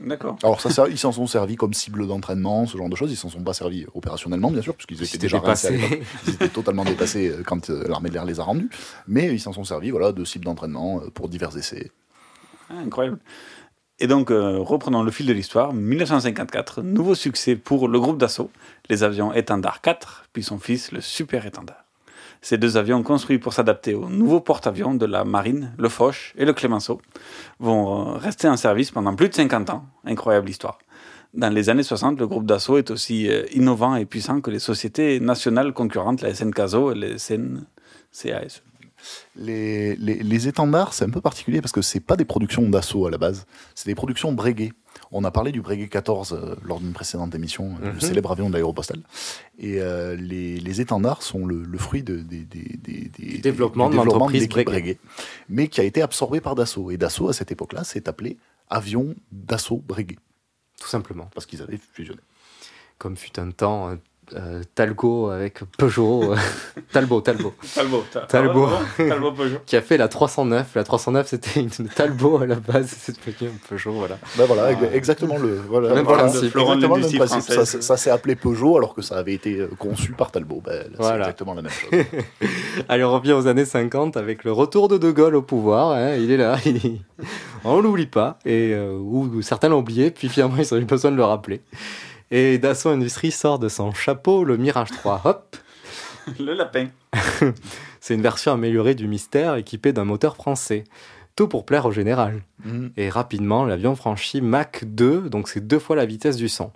D'accord. 0.01 0.37
Alors 0.43 0.61
ça, 0.61 0.87
ils 0.89 0.99
s'en 0.99 1.13
sont 1.13 1.27
servis 1.27 1.57
comme 1.57 1.73
cible 1.73 2.07
d'entraînement, 2.07 2.67
ce 2.67 2.77
genre 2.77 2.89
de 2.91 2.97
choses. 2.97 3.11
Ils 3.13 3.17
s'en 3.17 3.31
sont 3.31 3.43
pas 3.43 3.55
servis 3.55 3.87
opérationnellement, 3.95 4.51
bien 4.51 4.61
sûr, 4.63 4.75
puisqu'ils 4.75 4.97
étaient 4.97 5.07
étaient 5.17 5.19
déjà 5.19 5.39
dépassés. 5.39 6.03
Ils 6.27 6.35
étaient 6.35 6.49
totalement 6.49 6.85
dépassés 6.85 7.29
euh, 7.31 7.43
quand 7.45 7.71
euh, 7.71 7.85
l'armée 7.89 8.09
de 8.11 8.15
l'air 8.15 8.25
les 8.27 8.39
a 8.41 8.43
rendus. 8.43 8.69
Mais 9.09 9.33
ils 9.33 9.41
s'en 9.41 9.53
sont 9.55 9.65
servis, 9.65 9.91
voilà, 9.91 10.13
de 10.13 10.23
cible 10.25 10.45
d'entraînement 10.45 11.01
euh, 11.03 11.11
pour 11.11 11.29
divers 11.31 11.57
essais. 11.57 11.91
Ah, 12.69 12.75
incroyable. 12.85 13.19
Et 13.99 14.07
donc, 14.07 14.31
euh, 14.31 14.59
reprenons 14.59 15.03
le 15.03 15.11
fil 15.11 15.27
de 15.27 15.33
l'histoire. 15.33 15.73
1954, 15.73 16.83
nouveau 16.83 17.15
succès 17.15 17.57
pour 17.57 17.89
le 17.89 17.99
groupe 17.99 18.19
d'assaut, 18.19 18.51
les 18.91 19.03
avions 19.03 19.33
Étendard 19.33 19.81
4, 19.81 20.27
puis 20.35 20.43
son 20.43 20.59
fils, 20.59 20.93
le 20.93 21.01
Super 21.01 21.47
Étendard. 21.47 21.83
Ces 22.43 22.59
deux 22.59 22.77
avions, 22.77 23.03
construits 23.03 23.39
pour 23.39 23.55
s'adapter 23.55 23.95
aux 23.95 24.11
nouveaux 24.11 24.41
porte-avions 24.41 24.95
de 24.95 25.07
la 25.07 25.25
marine, 25.25 25.73
le 25.79 25.89
Foch 25.89 26.35
et 26.37 26.45
le 26.45 26.53
Clemenceau, 26.53 27.01
vont 27.59 28.11
euh, 28.11 28.19
rester 28.19 28.49
en 28.49 28.59
service 28.59 28.91
pendant 28.91 29.15
plus 29.15 29.31
de 29.31 29.35
50 29.35 29.71
ans. 29.71 29.87
Incroyable 30.05 30.51
histoire. 30.51 30.79
Dans 31.33 31.53
les 31.53 31.71
années 31.71 31.83
60, 31.83 32.21
le 32.21 32.27
groupe 32.27 32.47
d'assaut 32.47 32.77
est 32.77 32.91
aussi 32.91 33.29
euh, 33.29 33.45
innovant 33.53 33.97
et 33.97 34.05
puissant 34.05 34.43
que 34.43 34.51
les 34.51 34.59
sociétés 34.59 35.21
nationales 35.21 35.73
concurrentes, 35.73 36.21
la 36.21 36.35
SNCASO 36.35 36.93
et 36.93 36.95
les 36.95 37.19
SNCAS. 37.19 38.61
Les, 39.37 39.97
les, 39.97 40.23
les 40.23 40.49
étendards, 40.49 40.95
c'est 40.95 41.05
un 41.05 41.11
peu 41.11 41.21
particulier 41.21 41.61
parce 41.61 41.73
que 41.73 41.83
c'est 41.83 42.01
pas 42.01 42.17
des 42.17 42.25
productions 42.25 42.69
d'assaut 42.69 43.07
à 43.07 43.11
la 43.11 43.19
base, 43.19 43.47
c'est 43.75 43.87
des 43.89 43.95
productions 43.95 44.33
Breguet. 44.33 44.73
On 45.13 45.25
a 45.25 45.31
parlé 45.31 45.53
du 45.53 45.61
Breguet 45.61 45.89
14 45.89 46.33
euh, 46.33 46.57
lors 46.65 46.81
d'une 46.81 46.93
précédente 46.93 47.35
émission, 47.35 47.77
euh, 47.83 47.89
Mhm. 47.89 47.95
le 47.95 48.01
célèbre 48.01 48.33
avion 48.33 48.49
de 48.49 48.55
l'aéropostale. 48.55 49.03
Et 49.59 49.81
euh, 49.81 50.17
les, 50.17 50.59
les 50.59 50.81
étendards 50.81 51.23
sont 51.23 51.45
le, 51.47 51.63
le 51.63 51.79
fruit 51.79 52.03
de, 52.03 52.17
des, 52.17 52.45
des, 52.45 52.77
des, 52.83 53.11
des- 53.17 53.39
développement 53.39 53.91
du 53.91 53.97
de 53.99 54.65
Breguet. 54.65 54.99
mais 55.49 55.69
qui 55.69 55.81
a 55.81 55.85
été 55.85 56.01
absorbé 56.03 56.41
par 56.41 56.55
Dassault. 56.55 56.91
Et 56.91 56.97
Dassault, 56.97 57.29
à 57.29 57.33
cette 57.35 57.53
époque-là, 57.53 57.85
s'est 57.85 58.09
appelé 58.09 58.39
Avion 58.71 59.15
Dassault 59.31 59.83
Breguet. 59.87 60.17
Tout 60.81 60.89
simplement. 60.89 61.29
Parce 61.35 61.47
qu'ils 61.47 61.63
avaient 61.63 61.79
fusionné. 61.93 62.21
Comme 62.99 63.17
fut 63.17 63.39
un 63.39 63.51
temps 63.51 63.97
euh, 64.35 64.63
Talgo 64.75 65.29
avec 65.31 65.61
Peugeot. 65.79 66.33
euh, 66.33 66.37
Talbot, 66.93 67.21
Talbot. 67.21 67.55
Talbot, 67.75 68.05
ta- 68.13 68.21
Talbot. 68.23 68.69
ah 68.71 68.83
ouais, 69.03 69.09
Talbot 69.09 69.33
Peugeot. 69.33 69.59
qui 69.67 69.77
a 69.77 69.83
fait 69.83 69.97
la 69.97 70.09
309. 70.09 70.75
La 70.75 70.85
309, 70.85 71.27
c'était 71.29 71.61
une 71.61 71.71
Talbot 71.71 72.39
à 72.39 72.47
la 72.47 72.57
base, 72.57 72.95
c'est 72.99 73.15
devenu 73.25 73.51
un 73.51 73.69
Peugeot, 73.69 73.93
voilà. 73.93 74.19
Ben 74.37 74.47
voilà, 74.47 74.73
ex- 74.73 74.81
exactement 74.95 75.39
le, 75.39 75.57
voilà, 75.69 75.95
Même 75.95 76.05
voilà, 76.05 76.25
principe. 76.25 76.45
exactement 76.45 76.75
le 76.75 76.81
même 76.81 77.27
principe. 77.27 77.53
Ça, 77.83 77.97
s'est 77.97 78.11
appelé 78.11 78.35
Peugeot 78.37 78.77
alors 78.77 78.95
que 78.95 79.03
ça 79.03 79.17
avait 79.17 79.35
été 79.35 79.59
euh, 79.61 79.69
conçu 79.79 80.13
par 80.13 80.31
Talbot. 80.31 80.63
Ben, 80.65 80.73
là, 80.77 80.83
C'est 80.91 80.97
Voilà. 80.97 81.17
exactement 81.19 81.55
la 81.55 81.63
même 81.63 81.71
chose. 81.73 82.05
Allez, 82.89 83.05
on 83.05 83.13
revient 83.13 83.33
aux 83.33 83.47
années 83.47 83.65
50 83.65 84.17
avec 84.17 84.45
le 84.45 84.53
retour 84.53 84.89
de 84.89 84.99
De 84.99 85.11
Gaulle 85.11 85.37
au 85.37 85.43
pouvoir. 85.43 85.93
hein, 85.93 86.15
il 86.17 86.31
est 86.31 86.37
là, 86.37 86.57
il 86.67 86.77
est- 86.77 87.01
on 87.65 87.81
l'oublie 87.81 88.07
pas. 88.07 88.39
Et, 88.45 88.73
euh, 88.75 88.97
ou 88.97 89.43
certains 89.43 89.69
l'ont 89.69 89.79
oublié, 89.79 90.11
puis 90.11 90.29
finalement 90.29 90.57
ils 90.59 90.73
ont 90.75 90.77
eu 90.77 90.85
besoin 90.85 91.11
de 91.11 91.17
le 91.17 91.25
rappeler. 91.25 91.61
Et 92.31 92.59
Dassault 92.59 92.91
Industries 92.91 93.31
sort 93.33 93.59
de 93.59 93.69
son 93.69 93.93
chapeau 93.93 94.45
le 94.45 94.57
Mirage 94.57 94.91
3. 94.91 95.23
Hop 95.25 95.57
Le 96.41 96.55
lapin. 96.55 96.89
C'est 98.01 98.15
une 98.15 98.23
version 98.23 98.53
améliorée 98.53 98.95
du 98.95 99.07
Mystère 99.07 99.55
équipée 99.57 99.93
d'un 99.93 100.05
moteur 100.05 100.35
français. 100.37 100.85
Tout 101.37 101.49
pour 101.49 101.65
plaire 101.67 101.87
au 101.87 101.93
général. 101.93 102.43
Mhm. 102.65 102.93
Et 102.97 103.11
rapidement, 103.11 103.65
l'avion 103.65 103.95
franchit 103.95 104.41
Mach 104.41 104.85
2, 104.85 105.29
donc 105.29 105.49
c'est 105.49 105.67
deux 105.67 105.79
fois 105.79 105.95
la 105.95 106.07
vitesse 106.07 106.37
du 106.37 106.49
son. 106.49 106.73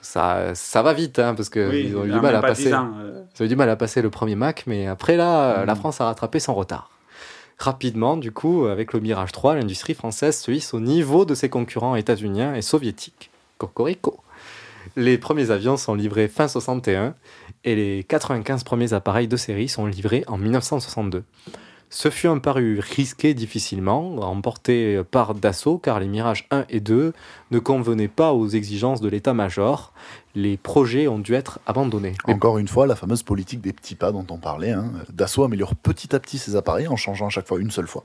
Ça, 0.00 0.54
ça 0.54 0.82
va 0.82 0.94
vite, 0.94 1.18
hein, 1.18 1.34
parce 1.34 1.50
qu'ils 1.50 1.68
Oui, 1.68 1.94
ont 1.94 2.04
eu 2.04 2.10
du 2.12 2.20
mal 2.20 2.34
à 2.36 2.40
pas 2.40 2.48
passer. 2.48 2.64
10 2.66 2.74
ans, 2.74 2.90
euh. 3.00 3.24
Ils 3.38 3.42
ont 3.42 3.44
eu 3.46 3.48
du 3.48 3.56
mal 3.56 3.68
à 3.68 3.76
passer 3.76 4.02
le 4.02 4.08
premier 4.10 4.34
Mach, 4.34 4.64
mais 4.66 4.86
après 4.86 5.16
là, 5.16 5.60
Mhm. 5.60 5.66
la 5.66 5.74
France 5.74 6.00
a 6.00 6.06
rattrapé 6.06 6.40
son 6.40 6.54
retard. 6.54 6.90
Rapidement, 7.58 8.16
du 8.16 8.32
coup, 8.32 8.66
avec 8.66 8.92
le 8.92 9.00
Mirage 9.00 9.32
3, 9.32 9.56
l'industrie 9.56 9.94
française 9.94 10.38
se 10.38 10.50
hisse 10.50 10.74
au 10.74 10.80
niveau 10.80 11.24
de 11.24 11.34
ses 11.34 11.48
concurrents 11.50 11.96
états-uniens 11.96 12.54
et 12.54 12.62
soviétiques. 12.62 13.30
Cocorico. 13.58 14.18
Les 14.98 15.18
premiers 15.18 15.50
avions 15.50 15.76
sont 15.76 15.94
livrés 15.94 16.26
fin 16.26 16.48
61 16.48 17.14
et 17.64 17.74
les 17.76 18.02
95 18.04 18.64
premiers 18.64 18.94
appareils 18.94 19.28
de 19.28 19.36
série 19.36 19.68
sont 19.68 19.84
livrés 19.84 20.24
en 20.26 20.38
1962. 20.38 21.22
Ce 21.90 22.10
fut 22.10 22.26
un 22.28 22.38
pari 22.38 22.80
risqué 22.80 23.34
difficilement, 23.34 24.16
emporté 24.22 25.02
par 25.10 25.34
Dassault, 25.34 25.78
car 25.78 26.00
les 26.00 26.08
Mirage 26.08 26.48
1 26.50 26.64
et 26.70 26.80
2 26.80 27.12
ne 27.50 27.58
convenaient 27.58 28.08
pas 28.08 28.32
aux 28.32 28.48
exigences 28.48 29.00
de 29.02 29.08
l'état-major. 29.08 29.92
Les 30.34 30.56
projets 30.56 31.08
ont 31.08 31.18
dû 31.18 31.34
être 31.34 31.60
abandonnés. 31.66 32.14
Encore 32.24 32.56
une 32.58 32.66
fois, 32.66 32.86
la 32.86 32.96
fameuse 32.96 33.22
politique 33.22 33.60
des 33.60 33.74
petits 33.74 33.94
pas 33.94 34.12
dont 34.12 34.26
on 34.30 34.38
parlait. 34.38 34.72
hein. 34.72 34.92
Dassault 35.12 35.44
améliore 35.44 35.76
petit 35.76 36.16
à 36.16 36.20
petit 36.20 36.38
ses 36.38 36.56
appareils 36.56 36.88
en 36.88 36.96
changeant 36.96 37.26
à 37.26 37.30
chaque 37.30 37.46
fois 37.46 37.60
une 37.60 37.70
seule 37.70 37.86
fois. 37.86 38.04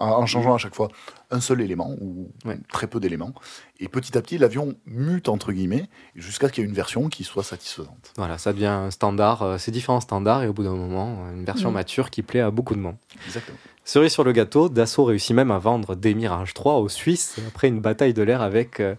En, 0.00 0.10
en 0.10 0.26
changeant 0.26 0.54
à 0.54 0.58
chaque 0.58 0.74
fois 0.76 0.88
un 1.32 1.40
seul 1.40 1.60
élément 1.60 1.96
ou 2.00 2.30
très 2.72 2.86
peu 2.86 3.00
d'éléments. 3.00 3.32
Et 3.80 3.88
petit 3.88 4.16
à 4.16 4.22
petit, 4.22 4.38
l'avion 4.38 4.74
mute, 4.86 5.28
entre 5.28 5.50
guillemets, 5.52 5.88
jusqu'à 6.14 6.46
ce 6.48 6.52
qu'il 6.52 6.62
y 6.62 6.66
ait 6.66 6.68
une 6.70 6.74
version 6.76 7.08
qui 7.08 7.24
soit 7.24 7.42
satisfaisante. 7.42 8.12
Voilà, 8.16 8.38
ça 8.38 8.52
devient 8.52 8.66
un 8.66 8.90
standard, 8.92 9.42
euh, 9.42 9.58
c'est 9.58 9.72
différents 9.72 10.00
standards 10.00 10.44
et 10.44 10.48
au 10.48 10.52
bout 10.52 10.62
d'un 10.62 10.76
moment, 10.76 11.28
une 11.34 11.44
version 11.44 11.70
Mhm. 11.70 11.74
mature 11.74 12.10
qui 12.10 12.22
plaît 12.22 12.40
à 12.40 12.50
beaucoup 12.52 12.74
de 12.76 12.80
monde. 12.80 12.96
Exactement. 13.26 13.58
Cerise 13.84 14.12
sur 14.12 14.22
le 14.22 14.32
gâteau, 14.32 14.68
Dassault 14.68 15.04
réussit 15.04 15.34
même 15.34 15.50
à 15.50 15.58
vendre 15.58 15.94
des 15.96 16.14
Mirage 16.14 16.54
3 16.54 16.74
aux 16.74 16.88
Suisses 16.88 17.36
après 17.48 17.66
une 17.68 17.80
bataille 17.80 18.14
de 18.14 18.22
l'air 18.22 18.40
avec 18.42 18.80
euh, 18.80 18.94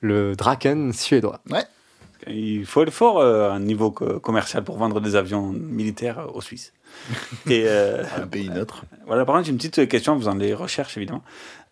le 0.00 0.34
Draken 0.36 0.92
suédois. 0.92 1.40
Ouais. 1.50 1.64
Il 2.28 2.66
faut 2.66 2.82
être 2.82 2.90
fort 2.92 3.18
euh, 3.20 3.50
à 3.50 3.54
un 3.54 3.60
niveau 3.60 3.90
co- 3.90 4.20
commercial 4.20 4.62
pour 4.64 4.76
vendre 4.78 5.00
des 5.00 5.16
avions 5.16 5.46
militaires 5.48 6.28
aux 6.34 6.40
Suisses. 6.40 6.72
Et, 7.48 7.64
euh, 7.66 8.04
Un 8.16 8.26
pays 8.26 8.48
neutre. 8.48 8.84
Voilà, 9.06 9.24
par 9.24 9.34
contre, 9.34 9.46
j'ai 9.46 9.52
une 9.52 9.58
petite 9.58 9.88
question 9.88 10.14
en 10.14 10.18
faisant 10.18 10.34
des 10.34 10.54
recherches, 10.54 10.96
évidemment. 10.96 11.22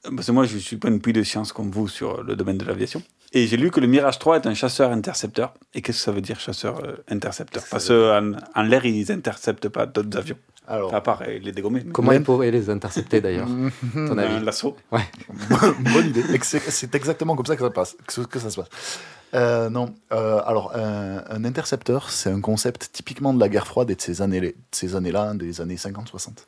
Parce 0.03 0.27
que 0.27 0.33
moi, 0.33 0.45
je 0.45 0.55
ne 0.55 0.61
suis 0.61 0.77
pas 0.77 0.89
une 0.89 1.01
pluie 1.01 1.13
de 1.13 1.23
science 1.23 1.53
comme 1.53 1.71
vous 1.71 1.87
sur 1.89 2.23
le 2.23 2.35
domaine 2.35 2.57
de 2.59 2.65
l'aviation. 2.65 3.03
Et 3.33 3.47
j'ai 3.47 3.57
lu 3.57 3.71
que 3.71 3.81
le 3.81 3.87
Mirage 3.87 4.19
3 4.19 4.37
est 4.37 4.47
un 4.47 4.55
chasseur-intercepteur. 4.55 5.55
Et 5.75 5.83
qu'est-ce 5.83 5.99
que 5.99 6.05
ça 6.05 6.13
veut 6.13 6.21
dire, 6.21 6.41
chasseur-intercepteur? 6.41 7.63
Parce 7.71 7.89
qu'en 7.89 8.33
en 8.55 8.63
l'air, 8.63 8.85
ils 8.87 9.07
n'interceptent 9.09 9.69
pas 9.69 9.87
d'autres 9.87 10.17
avions. 10.17 10.37
Alors, 10.67 10.95
À 10.95 11.03
part 11.03 11.23
euh, 11.27 11.39
les 11.39 11.53
dégommer. 11.53 11.85
Comment 11.93 12.13
ils 12.13 12.23
pourraient 12.23 12.51
les 12.51 12.71
intercepter 12.71 13.21
d'ailleurs 13.21 13.49
ton 13.95 14.17
avis? 14.17 14.35
Un 14.37 14.41
lasso. 14.41 14.77
Ouais. 14.93 15.01
Bonne 15.93 16.07
idée. 16.09 16.23
C'est 16.43 16.95
exactement 16.95 17.35
comme 17.35 17.47
ça 17.47 17.57
que 17.57 17.63
ça, 17.63 17.71
passe, 17.71 17.97
que 18.07 18.39
ça 18.39 18.51
se 18.51 18.57
passe. 18.61 18.69
Euh, 19.35 19.71
non, 19.71 19.95
euh, 20.12 20.40
alors 20.45 20.75
un, 20.75 21.45
intercepteur, 21.45 22.11
c'est 22.11 22.31
un 22.31 22.40
concept 22.40 22.90
typiquement 22.93 23.33
de 23.33 23.40
la 23.40 23.49
guerre 23.49 23.66
froide 23.66 23.90
et 23.90 23.95
de 23.95 24.01
ces 24.01 24.23
années-là, 24.23 25.35
des 25.35 25.61
années 25.61 25.77
50-60. 25.77 26.45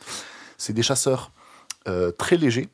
C'est 0.58 0.72
des 0.72 0.82
chasseurs 0.82 1.30
euh, 1.88 2.10
très 2.12 2.36
légers, 2.36 2.68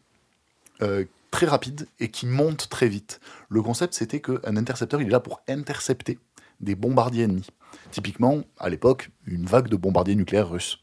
très 1.30 1.46
rapides 1.46 1.86
et 2.00 2.08
qui 2.10 2.26
montent 2.26 2.68
très 2.68 2.88
vite. 2.88 3.20
Le 3.48 3.62
concept, 3.62 3.94
c'était 3.94 4.20
qu'un 4.20 4.56
intercepteur, 4.56 5.00
il 5.00 5.08
est 5.08 5.10
là 5.10 5.20
pour 5.20 5.40
intercepter 5.48 6.18
des 6.60 6.74
bombardiers 6.74 7.24
ennemis. 7.24 7.48
Typiquement, 7.90 8.42
à 8.58 8.68
l'époque, 8.68 9.10
une 9.26 9.46
vague 9.46 9.68
de 9.68 9.76
bombardiers 9.76 10.14
nucléaires 10.14 10.50
russes. 10.50 10.78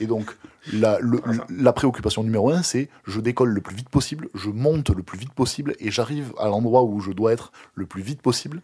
Et 0.00 0.06
donc, 0.06 0.36
la, 0.72 0.98
le- 1.00 1.20
la 1.48 1.72
préoccupation 1.72 2.24
numéro 2.24 2.50
un, 2.50 2.62
c'est 2.62 2.88
je 3.06 3.20
décolle 3.20 3.50
le 3.50 3.60
plus 3.60 3.76
vite 3.76 3.88
possible, 3.88 4.28
je 4.34 4.50
monte 4.50 4.90
le 4.90 5.02
plus 5.02 5.18
vite 5.18 5.32
possible 5.32 5.74
et 5.78 5.90
j'arrive 5.90 6.32
à 6.38 6.46
l'endroit 6.48 6.82
où 6.82 7.00
je 7.00 7.12
dois 7.12 7.32
être 7.32 7.52
le 7.74 7.86
plus 7.86 8.02
vite 8.02 8.22
possible 8.22 8.60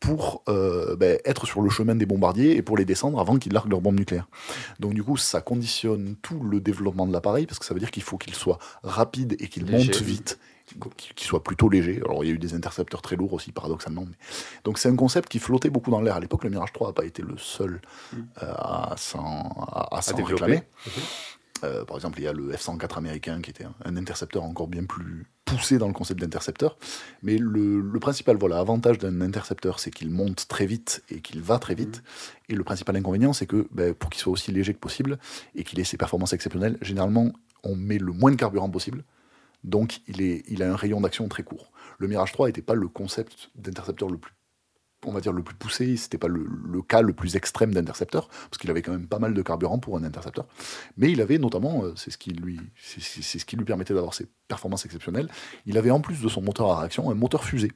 pour 0.00 0.42
euh, 0.48 0.94
ben, 0.96 1.18
être 1.24 1.46
sur 1.46 1.62
le 1.62 1.70
chemin 1.70 1.94
des 1.94 2.04
bombardiers 2.06 2.56
et 2.56 2.62
pour 2.62 2.76
les 2.76 2.84
descendre 2.84 3.18
avant 3.20 3.38
qu'ils 3.38 3.52
larguent 3.52 3.70
leurs 3.70 3.80
bombes 3.80 3.98
nucléaires. 3.98 4.28
Donc 4.80 4.92
du 4.94 5.02
coup, 5.02 5.16
ça 5.16 5.40
conditionne 5.40 6.16
tout 6.22 6.40
le 6.42 6.60
développement 6.60 7.06
de 7.06 7.12
l'appareil 7.12 7.46
parce 7.46 7.58
que 7.58 7.64
ça 7.64 7.72
veut 7.74 7.80
dire 7.80 7.90
qu'il 7.90 8.02
faut 8.02 8.18
qu'il 8.18 8.34
soit 8.34 8.58
rapide 8.82 9.36
et 9.40 9.48
qu'il 9.48 9.64
monte 9.64 9.94
vite, 10.02 10.38
qu'il 10.96 11.26
soit 11.26 11.42
plutôt 11.42 11.68
léger. 11.68 12.00
Alors 12.04 12.24
il 12.24 12.28
y 12.28 12.30
a 12.30 12.34
eu 12.34 12.38
des 12.38 12.54
intercepteurs 12.54 13.02
très 13.02 13.16
lourds 13.16 13.32
aussi, 13.32 13.52
paradoxalement. 13.52 14.04
mais- 14.06 14.16
Donc 14.64 14.78
c'est 14.78 14.88
un 14.88 14.96
concept 14.96 15.28
qui 15.28 15.38
flottait 15.38 15.70
beaucoup 15.70 15.90
dans 15.90 16.00
l'air. 16.00 16.16
À 16.16 16.20
l'époque, 16.20 16.44
le 16.44 16.50
Mirage 16.50 16.72
3 16.72 16.88
n'a 16.88 16.92
pas 16.92 17.04
été 17.04 17.22
le 17.22 17.36
seul 17.38 17.80
euh, 18.14 18.18
à 18.56 18.94
s'en 18.96 19.24
à, 19.70 19.88
à 19.96 20.00
réclamer. 20.32 20.62
Euh, 21.64 21.84
par 21.86 21.96
exemple, 21.96 22.18
il 22.20 22.24
y 22.24 22.28
a 22.28 22.34
le 22.34 22.52
F-104 22.52 22.98
américain 22.98 23.40
qui 23.40 23.48
était 23.50 23.64
un, 23.64 23.74
un 23.86 23.96
intercepteur 23.96 24.42
encore 24.44 24.68
bien 24.68 24.84
plus 24.84 25.24
poussé 25.46 25.78
dans 25.78 25.86
le 25.86 25.94
concept 25.94 26.20
d'intercepteur. 26.20 26.76
Mais 27.22 27.38
le, 27.38 27.80
le 27.80 27.98
principal 28.00 28.36
voilà, 28.36 28.58
avantage 28.58 28.98
d'un 28.98 29.22
intercepteur, 29.22 29.80
c'est 29.80 29.90
qu'il 29.90 30.10
monte 30.10 30.48
très 30.48 30.66
vite 30.66 31.02
et 31.08 31.20
qu'il 31.20 31.40
va 31.40 31.58
très 31.58 31.74
vite. 31.74 32.02
Et 32.50 32.54
le 32.54 32.62
principal 32.62 32.94
inconvénient, 32.96 33.32
c'est 33.32 33.46
que 33.46 33.66
ben, 33.70 33.94
pour 33.94 34.10
qu'il 34.10 34.20
soit 34.20 34.32
aussi 34.32 34.52
léger 34.52 34.74
que 34.74 34.78
possible 34.78 35.18
et 35.54 35.64
qu'il 35.64 35.80
ait 35.80 35.84
ses 35.84 35.96
performances 35.96 36.34
exceptionnelles, 36.34 36.76
généralement, 36.82 37.32
on 37.62 37.74
met 37.74 37.98
le 37.98 38.12
moins 38.12 38.32
de 38.32 38.36
carburant 38.36 38.68
possible. 38.68 39.02
Donc, 39.66 40.00
il, 40.06 40.62
a 40.62 40.72
un 40.72 40.76
rayon 40.76 41.00
d'action 41.00 41.28
très 41.28 41.42
court. 41.42 41.72
Le 41.98 42.08
Mirage 42.08 42.32
3 42.32 42.46
n'était 42.46 42.62
pas 42.62 42.74
le 42.74 42.88
concept 42.88 43.50
d'intercepteur 43.56 44.08
le 44.08 44.16
plus 44.16 44.32
on 45.04 45.12
va 45.12 45.20
dire 45.20 45.32
le 45.32 45.42
plus 45.42 45.54
poussé, 45.54 45.96
c'était 45.96 46.18
pas 46.18 46.26
le, 46.26 46.82
cas 46.82 47.00
le 47.00 47.12
plus 47.12 47.36
extrême 47.36 47.72
d'intercepteur, 47.72 48.28
parce 48.28 48.58
qu'il 48.58 48.70
avait 48.70 48.82
quand 48.82 48.90
même 48.90 49.06
pas 49.06 49.18
mal 49.20 49.34
de 49.34 49.42
carburant 49.42 49.78
pour 49.78 49.96
un 49.96 50.02
intercepteur. 50.02 50.46
Mais 50.96 51.12
il 51.12 51.20
avait 51.20 51.38
notamment, 51.38 51.84
euh, 51.84 51.92
c'est 51.94 52.10
ce 52.10 52.18
qui 52.18 52.30
lui, 52.32 52.58
permettait 53.64 53.94
d'avoir 53.94 54.14
ses 54.14 54.26
performances 54.48 54.84
exceptionnelles. 54.84 55.28
Il 55.66 55.78
avait 55.78 55.90
en 55.92 56.00
plus 56.00 56.22
de 56.22 56.28
son 56.28 56.42
moteur 56.42 56.70
à 56.72 56.80
réaction 56.80 57.10
un 57.10 57.14
moteur 57.14 57.44
fusée 57.44 57.70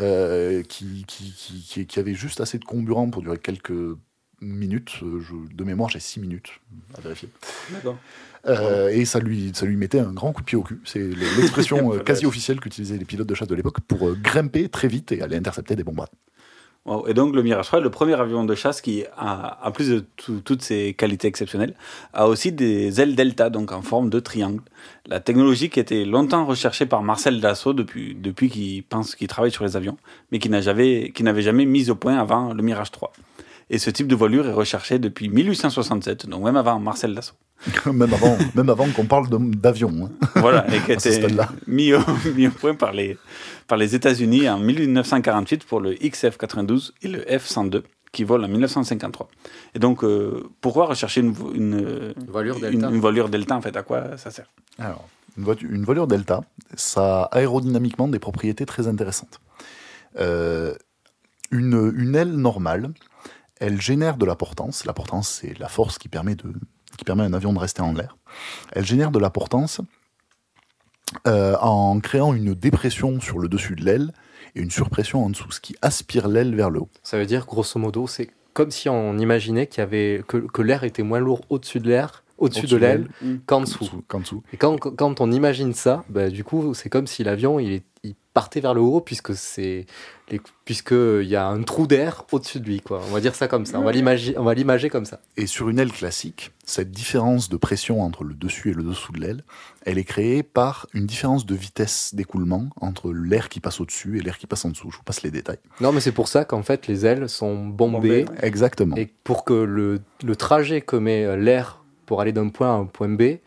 euh, 0.00 0.62
qui- 0.62 1.04
qui 1.06 1.98
avait 1.98 2.14
juste 2.14 2.40
assez 2.40 2.58
de 2.58 2.64
comburant 2.64 3.10
pour 3.10 3.22
durer 3.22 3.38
quelques 3.38 3.96
minutes. 4.40 4.92
Euh, 5.02 5.20
je- 5.20 5.54
de 5.54 5.64
mémoire, 5.64 5.90
j'ai 5.90 6.00
6 6.00 6.20
minutes 6.20 6.50
à 6.96 7.00
vérifier. 7.00 7.28
D'accord. 7.72 7.96
Euh, 8.46 8.88
et 8.90 9.04
ça 9.04 9.18
lui, 9.18 9.50
ça 9.54 9.66
lui 9.66 9.76
mettait 9.76 9.98
un 9.98 10.12
grand 10.12 10.32
coup 10.32 10.40
de 10.42 10.46
pied 10.46 10.56
au 10.58 10.62
cul. 10.62 10.80
C'est 10.84 11.00
l'expression 11.38 11.94
euh, 11.94 11.98
quasi 11.98 12.26
officielle 12.26 12.60
qu'utilisaient 12.60 12.96
les 12.98 13.04
pilotes 13.04 13.26
de 13.28 13.34
chasse 13.34 13.48
de 13.48 13.54
l'époque 13.54 13.80
pour 13.80 14.12
grimper 14.14 14.68
très 14.68 14.88
vite 14.88 15.10
et 15.12 15.20
aller 15.22 15.36
intercepter 15.36 15.74
des 15.74 15.82
bombes. 15.84 16.04
Wow. 16.84 17.08
Et 17.08 17.14
donc 17.14 17.34
le 17.34 17.42
Mirage 17.42 17.66
3 17.66 17.80
est 17.80 17.82
le 17.82 17.90
premier 17.90 18.14
avion 18.14 18.44
de 18.44 18.54
chasse 18.54 18.80
qui, 18.80 19.02
a, 19.16 19.58
en 19.66 19.72
plus 19.72 19.88
de 19.90 20.04
tout- 20.14 20.40
toutes 20.44 20.62
ses 20.62 20.94
qualités 20.94 21.26
exceptionnelles, 21.26 21.74
a 22.12 22.28
aussi 22.28 22.52
des 22.52 23.00
ailes 23.00 23.16
delta, 23.16 23.50
donc 23.50 23.72
en 23.72 23.82
forme 23.82 24.08
de 24.08 24.20
triangle. 24.20 24.62
La 25.08 25.18
technologie 25.18 25.68
qui 25.68 25.80
était 25.80 26.04
longtemps 26.04 26.46
recherchée 26.46 26.86
par 26.86 27.02
Marcel 27.02 27.40
Dassault 27.40 27.72
depuis, 27.72 28.14
depuis 28.14 28.48
qu'il 28.50 28.84
pense 28.84 29.16
qu'il 29.16 29.26
travaille 29.26 29.50
sur 29.50 29.64
les 29.64 29.76
avions, 29.76 29.96
mais 30.30 30.38
qui 30.38 30.48
n'a 30.48 30.60
jamais, 30.60 31.10
qui 31.12 31.24
n'avait 31.24 31.42
jamais 31.42 31.64
mis 31.66 31.90
au 31.90 31.96
point 31.96 32.16
avant 32.18 32.54
le 32.54 32.62
Mirage 32.62 32.92
3. 32.92 33.12
Et 33.68 33.78
ce 33.78 33.90
type 33.90 34.06
de 34.06 34.14
voilure 34.14 34.46
est 34.46 34.52
recherché 34.52 34.98
depuis 34.98 35.28
1867, 35.28 36.28
donc 36.28 36.44
même 36.44 36.56
avant 36.56 36.78
Marcel 36.78 37.14
Dassault. 37.14 37.34
même 37.86 38.12
avant, 38.12 38.36
même 38.54 38.68
avant 38.68 38.86
qu'on 38.90 39.06
parle 39.06 39.28
d'avion. 39.50 39.90
hein. 40.04 40.28
Voilà, 40.40 40.66
et 40.72 40.78
qui 40.80 40.92
a 40.92 40.94
été 40.94 41.26
mis 41.66 41.92
au, 41.94 41.98
mis 42.36 42.46
au 42.46 42.50
point 42.50 42.74
par 42.74 42.92
les, 42.92 43.18
par 43.66 43.76
les 43.78 43.94
États-Unis 43.94 44.48
en 44.48 44.58
1948 44.60 45.64
pour 45.64 45.80
le 45.80 45.94
XF-92 45.94 46.92
et 47.02 47.08
le 47.08 47.20
F-102 47.22 47.82
qui 48.12 48.22
volent 48.24 48.44
en 48.44 48.48
1953. 48.48 49.28
Et 49.74 49.78
donc, 49.78 50.04
euh, 50.04 50.44
pourquoi 50.60 50.86
rechercher 50.86 51.20
une, 51.22 51.34
une, 51.54 52.14
Voilure 52.28 52.56
une- 52.56 52.60
delta. 52.62 52.88
une 52.88 53.00
voilure 53.00 53.28
delta 53.28 53.56
En 53.56 53.60
fait, 53.60 53.76
à 53.76 53.82
quoi 53.82 54.16
ça 54.16 54.30
sert? 54.30 54.46
Alors, 54.78 55.08
une, 55.36 55.44
voiture- 55.44 55.68
une 55.70 55.82
voilure 55.84 56.06
Delta, 56.06 56.42
ça 56.76 57.22
a 57.24 57.36
aérodynamiquement 57.38 58.06
des 58.08 58.18
propriétés 58.20 58.64
très 58.64 58.86
intéressantes. 58.86 59.40
Euh, 60.20 60.74
une, 61.50 61.92
une 61.96 62.14
aile 62.14 62.32
normale, 62.32 62.90
elle 63.60 63.80
génère 63.80 64.16
de 64.16 64.26
la 64.26 64.36
portance. 64.36 64.84
La 64.84 64.92
portance, 64.92 65.28
c'est 65.28 65.58
la 65.58 65.68
force 65.68 65.98
qui 65.98 66.08
permet, 66.08 66.34
de, 66.34 66.52
qui 66.96 67.04
permet 67.04 67.22
à 67.22 67.26
un 67.26 67.32
avion 67.32 67.52
de 67.52 67.58
rester 67.58 67.82
en 67.82 67.92
l'air. 67.92 68.16
Elle 68.72 68.84
génère 68.84 69.10
de 69.10 69.18
la 69.18 69.30
portance 69.30 69.80
euh, 71.26 71.56
en 71.60 71.98
créant 72.00 72.34
une 72.34 72.54
dépression 72.54 73.20
sur 73.20 73.38
le 73.38 73.48
dessus 73.48 73.76
de 73.76 73.84
l'aile 73.84 74.12
et 74.54 74.60
une 74.60 74.70
surpression 74.70 75.24
en 75.24 75.30
dessous, 75.30 75.50
ce 75.50 75.60
qui 75.60 75.76
aspire 75.82 76.28
l'aile 76.28 76.54
vers 76.54 76.70
le 76.70 76.80
haut. 76.80 76.90
Ça 77.02 77.18
veut 77.18 77.26
dire, 77.26 77.46
grosso 77.46 77.78
modo, 77.78 78.06
c'est 78.06 78.30
comme 78.52 78.70
si 78.70 78.88
on 78.88 79.18
imaginait 79.18 79.66
qu'il 79.66 79.80
y 79.80 79.82
avait, 79.82 80.22
que, 80.26 80.38
que 80.38 80.62
l'air 80.62 80.84
était 80.84 81.02
moins 81.02 81.20
lourd 81.20 81.42
au-dessus 81.50 81.78
de 81.78 81.88
l'air, 81.88 82.24
au-dessus 82.38 82.66
de 82.66 82.76
l'aile, 82.76 83.08
qu'en 83.46 83.60
dessous. 83.60 84.02
Et 84.52 84.56
quand, 84.56 84.78
quand 84.78 85.20
on 85.20 85.30
imagine 85.30 85.74
ça, 85.74 86.04
bah, 86.08 86.30
du 86.30 86.42
coup, 86.42 86.74
c'est 86.74 86.88
comme 86.88 87.06
si 87.06 87.22
l'avion 87.22 87.58
il, 87.58 87.82
il 88.02 88.14
partait 88.36 88.60
vers 88.60 88.74
le 88.74 88.82
haut, 88.82 89.00
puisque 89.00 89.34
c'est 89.34 89.86
les- 90.30 90.42
puisqu'il 90.66 91.24
y 91.26 91.36
a 91.36 91.46
un 91.46 91.62
trou 91.62 91.86
d'air 91.86 92.26
au-dessus 92.32 92.60
de 92.60 92.66
lui. 92.66 92.82
Quoi. 92.82 93.00
On 93.08 93.14
va 93.14 93.20
dire 93.22 93.34
ça 93.34 93.48
comme 93.48 93.64
ça. 93.64 93.80
On 93.80 93.82
va 93.82 93.92
l'imagi- 93.92 94.34
on 94.36 94.42
va 94.44 94.52
l'imager 94.52 94.90
comme 94.90 95.06
ça. 95.06 95.20
Et 95.38 95.46
sur 95.46 95.70
une 95.70 95.78
aile 95.78 95.90
classique, 95.90 96.52
cette 96.66 96.90
différence 96.90 97.48
de 97.48 97.56
pression 97.56 98.02
entre 98.02 98.24
le 98.24 98.34
dessus 98.34 98.72
et 98.72 98.74
le 98.74 98.82
dessous 98.82 99.10
de 99.12 99.20
l'aile, 99.20 99.42
elle 99.86 99.96
est 99.96 100.04
créée 100.04 100.42
par 100.42 100.86
une 100.92 101.06
différence 101.06 101.46
de 101.46 101.54
vitesse 101.54 102.14
d'écoulement 102.14 102.68
entre 102.78 103.10
l'air 103.10 103.48
qui 103.48 103.60
passe 103.60 103.80
au-dessus 103.80 104.18
et 104.18 104.20
l'air 104.20 104.36
qui 104.36 104.46
passe 104.46 104.66
en 104.66 104.68
dessous. 104.68 104.90
Je 104.90 104.98
vous 104.98 105.02
passe 105.02 105.22
les 105.22 105.30
détails. 105.30 105.60
Non, 105.80 105.90
mais 105.92 106.00
c'est 106.02 106.12
pour 106.12 106.28
ça 106.28 106.44
qu'en 106.44 106.62
fait, 106.62 106.86
les 106.88 107.06
ailes 107.06 107.30
sont 107.30 107.64
bombées. 107.64 108.26
Exactement. 108.42 108.96
Et 108.96 109.06
pour 109.24 109.46
que 109.46 109.54
le, 109.54 110.02
le 110.22 110.36
trajet 110.36 110.82
que 110.82 110.96
met 110.96 111.24
euh, 111.24 111.36
l'air 111.36 111.82
pour 112.04 112.20
aller 112.20 112.32
d'un 112.32 112.50
point 112.50 112.68
à 112.68 112.76
un 112.76 112.84
point 112.84 113.08
B 113.08 113.38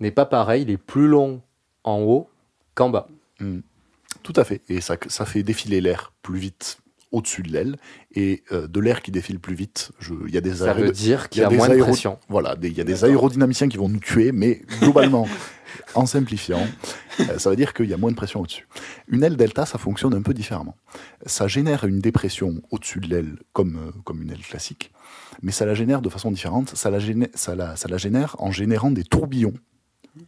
n'est 0.00 0.10
pas 0.10 0.26
pareil, 0.26 0.62
il 0.62 0.70
est 0.70 0.76
plus 0.78 1.06
long 1.06 1.42
en 1.84 2.00
haut 2.00 2.28
qu'en 2.74 2.90
bas. 2.90 3.06
Mm. 3.38 3.60
Tout 4.22 4.32
à 4.36 4.44
fait. 4.44 4.62
Et 4.68 4.80
ça, 4.80 4.96
ça 5.08 5.24
fait 5.26 5.42
défiler 5.42 5.80
l'air 5.80 6.12
plus 6.22 6.38
vite 6.38 6.78
au-dessus 7.10 7.42
de 7.42 7.52
l'aile. 7.52 7.76
Et 8.14 8.42
euh, 8.52 8.66
de 8.66 8.80
l'air 8.80 9.02
qui 9.02 9.10
défile 9.10 9.38
plus 9.40 9.54
vite, 9.54 9.90
il 10.26 10.32
y 10.34 10.38
a 10.38 10.40
des 10.40 10.56
Ça 10.56 10.72
aéro- 10.72 10.84
veut 10.86 10.92
dire 10.92 11.28
qu'il 11.28 11.40
il 11.40 11.42
y 11.42 11.46
a 11.46 11.48
des 11.48 11.56
moins 11.56 11.68
de 11.68 11.74
aéro- 11.74 11.84
pression. 11.86 12.18
Voilà, 12.28 12.56
il 12.62 12.72
y 12.72 12.80
a 12.80 12.84
des 12.84 13.04
aérodynamiciens 13.04 13.68
qui 13.68 13.76
vont 13.76 13.88
nous 13.88 13.98
tuer, 14.00 14.32
mais 14.32 14.62
globalement, 14.80 15.28
en 15.94 16.06
simplifiant, 16.06 16.66
euh, 17.20 17.38
ça 17.38 17.50
veut 17.50 17.56
dire 17.56 17.74
qu'il 17.74 17.86
y 17.90 17.92
a 17.92 17.98
moins 17.98 18.10
de 18.10 18.16
pression 18.16 18.40
au-dessus. 18.40 18.66
Une 19.08 19.22
aile 19.24 19.36
delta, 19.36 19.66
ça 19.66 19.76
fonctionne 19.78 20.14
un 20.14 20.22
peu 20.22 20.32
différemment. 20.32 20.76
Ça 21.26 21.48
génère 21.48 21.84
une 21.84 21.98
dépression 22.00 22.62
au-dessus 22.70 23.00
de 23.00 23.08
l'aile 23.08 23.36
comme, 23.52 23.76
euh, 23.76 23.90
comme 24.04 24.22
une 24.22 24.30
aile 24.30 24.38
classique, 24.42 24.90
mais 25.42 25.52
ça 25.52 25.66
la 25.66 25.74
génère 25.74 26.00
de 26.00 26.08
façon 26.08 26.30
différente. 26.30 26.74
Ça 26.76 26.90
la 26.90 26.98
génère, 26.98 27.28
ça 27.34 27.54
la, 27.54 27.76
ça 27.76 27.88
la 27.88 27.98
génère 27.98 28.36
en 28.38 28.52
générant 28.52 28.90
des 28.90 29.04
tourbillons 29.04 29.54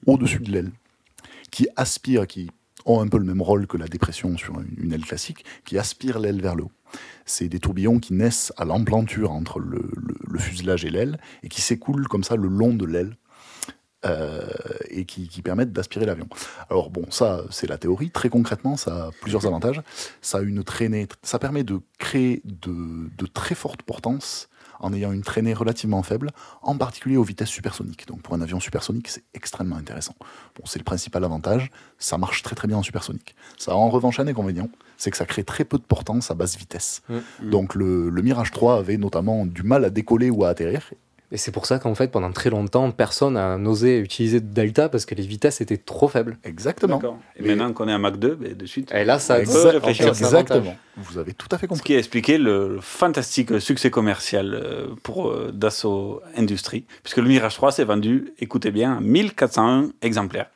au-dessus 0.07 0.39
de 0.41 0.51
l'aile 0.51 0.71
qui 1.51 1.67
aspirent, 1.77 2.27
qui 2.27 2.51
ont 2.85 3.01
un 3.01 3.09
peu 3.09 3.19
le 3.19 3.25
même 3.25 3.43
rôle 3.43 3.67
que 3.67 3.77
la 3.77 3.87
dépression 3.87 4.37
sur 4.37 4.55
une, 4.61 4.93
aile 4.93 5.05
classique, 5.05 5.45
qui 5.65 5.79
aspirent 5.79 6.19
l'aile 6.19 6.41
vers 6.41 6.55
le 6.55 6.65
haut. 6.65 6.73
C'est 7.27 7.49
des 7.49 7.59
tourbillons 7.59 7.99
qui 7.99 8.15
naissent 8.15 8.53
à 8.57 8.65
l'emplanture 8.65 9.33
entre 9.33 9.59
le, 9.59 9.91
fuselage 10.39 10.85
et 10.85 10.91
l'aile 10.91 11.19
et 11.43 11.49
qui 11.49 11.61
s'écoulent 11.61 12.09
comme 12.09 12.25
ça 12.25 12.37
le 12.37 12.49
long 12.49 12.75
de 12.75 12.85
l'aile 12.85 13.17
euh, 14.05 14.47
et 14.91 15.05
qui, 15.05 15.29
permettent 15.43 15.73
d'aspirer 15.73 16.05
l'avion. 16.05 16.29
Alors 16.69 16.91
bon, 16.91 17.11
ça 17.11 17.43
c'est 17.51 17.69
la 17.69 17.79
théorie. 17.79 18.11
Très 18.11 18.29
concrètement, 18.29 18.77
ça 18.77 19.07
a 19.07 19.11
plusieurs 19.21 19.47
avantages. 19.47 19.81
Ça 20.21 20.39
a 20.39 20.43
une 20.43 20.63
traînée, 20.63 21.07
ça 21.23 21.39
permet 21.39 21.65
de 21.65 21.81
créer 21.99 22.43
de 22.45 23.27
très 23.27 23.55
fortes 23.55 23.83
portances 23.83 24.49
en 24.81 24.93
ayant 24.93 25.13
une 25.13 25.23
traînée 25.23 25.55
relativement 25.55 26.03
faible, 26.03 26.31
en 26.63 26.77
particulier 26.77 27.17
aux 27.17 27.23
vitesses 27.23 27.49
supersoniques. 27.49 28.07
Donc 28.07 28.23
pour 28.23 28.35
un 28.35 28.41
avion 28.41 28.61
supersonique, 28.61 29.09
c'est 29.09 29.25
extrêmement 29.35 29.77
intéressant. 29.77 30.15
Bon, 30.57 30.65
c'est 30.67 30.79
le 30.79 30.85
principal 30.85 31.25
avantage, 31.25 31.71
ça 31.99 32.19
marche 32.19 32.43
très 32.43 32.55
très 32.55 32.69
bien 32.69 32.79
en 32.79 32.83
supersonique. 32.83 33.35
Ça 33.59 33.73
a 33.73 33.75
en 33.75 33.89
revanche 33.89 34.21
un 34.21 34.27
inconvénient, 34.27 34.69
c'est 34.97 35.11
que 35.11 35.17
ça 35.17 35.27
crée 35.27 35.45
très 35.45 35.65
peu 35.65 35.79
de 35.79 35.83
portance 35.85 36.31
à 36.31 36.35
basse 36.35 36.57
vitesse. 36.57 37.03
Mm. 37.09 37.51
Donc 37.51 37.75
le, 37.75 38.11
le 38.11 38.23
Mirage 38.23 38.51
3 38.51 38.79
avait 38.79 38.97
notamment 38.97 39.47
du 39.47 39.63
mal 39.63 39.85
à 39.85 39.91
décoller 39.91 40.31
ou 40.31 40.45
à 40.45 40.49
atterrir, 40.49 40.91
Et 41.33 41.37
c'est 41.37 41.51
pour 41.51 41.67
ça 41.67 41.79
qu'en 41.79 41.95
fait, 41.95 42.09
pendant 42.13 42.31
très 42.31 42.51
longtemps, 42.51 42.91
personne 42.93 43.35
n'a 43.35 43.57
osé 43.57 43.99
utiliser 43.99 44.41
de 44.41 44.47
Delta 44.47 44.89
parce 44.89 45.05
que 45.07 45.15
les 45.15 45.25
vitesses 45.27 45.61
étaient 45.61 45.79
trop 45.79 46.07
faibles. 46.07 46.37
Exactement. 46.45 47.01
Et 47.37 47.43
maintenant 47.43 47.73
qu'on 47.73 47.89
est 47.89 47.93
à 47.93 47.99
Mach 47.99 48.17
2, 48.17 48.35
ben, 48.37 48.55
de 48.55 48.67
suite. 48.67 48.93
Et 48.93 49.05
là, 49.05 49.19
ça 49.19 49.41
Exact- 49.41 49.71
réfléchir 49.73 50.09
exactement. 50.09 50.77
Vous 50.97 51.19
avez 51.19 51.33
tout 51.33 51.49
à 51.51 51.59
fait 51.59 51.67
Ce 51.67 51.69
compris. 51.69 51.85
qui 51.85 51.95
a 51.95 51.99
expliqué 51.99 52.39
le 52.39 52.79
fantastique 52.81 53.59
succès 53.61 53.91
commercial 53.91 54.55
euh, 54.55 54.87
pour 55.03 55.29
euh, 55.29 55.51
Dassault 55.53 56.21
Industries, 56.37 56.85
puisque 57.03 57.17
le 57.19 57.27
Mirage 57.27 57.55
3 57.57 57.73
s'est 57.73 57.85
vendu, 57.85 58.33
écoutez 58.39 58.71
bien, 58.71 59.01
1401 59.01 59.91
exemplaires 60.03 60.51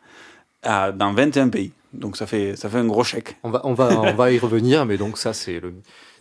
à- 0.62 0.92
dans 0.92 1.12
21 1.12 1.48
pays. 1.48 1.72
Donc 1.94 2.16
ça 2.18 2.26
fait, 2.26 2.54
ça 2.54 2.68
fait 2.68 2.78
un 2.78 2.84
gros 2.86 3.02
chèque. 3.02 3.36
On 3.42 3.50
va, 3.50 3.62
on 3.64 3.72
va, 3.74 3.88
on 4.00 4.12
va 4.12 4.30
y 4.30 4.38
revenir, 4.38 4.84
mais 4.86 4.96
donc 4.98 5.18
ça, 5.18 5.32
c'est 5.32 5.58
le. 5.58 5.72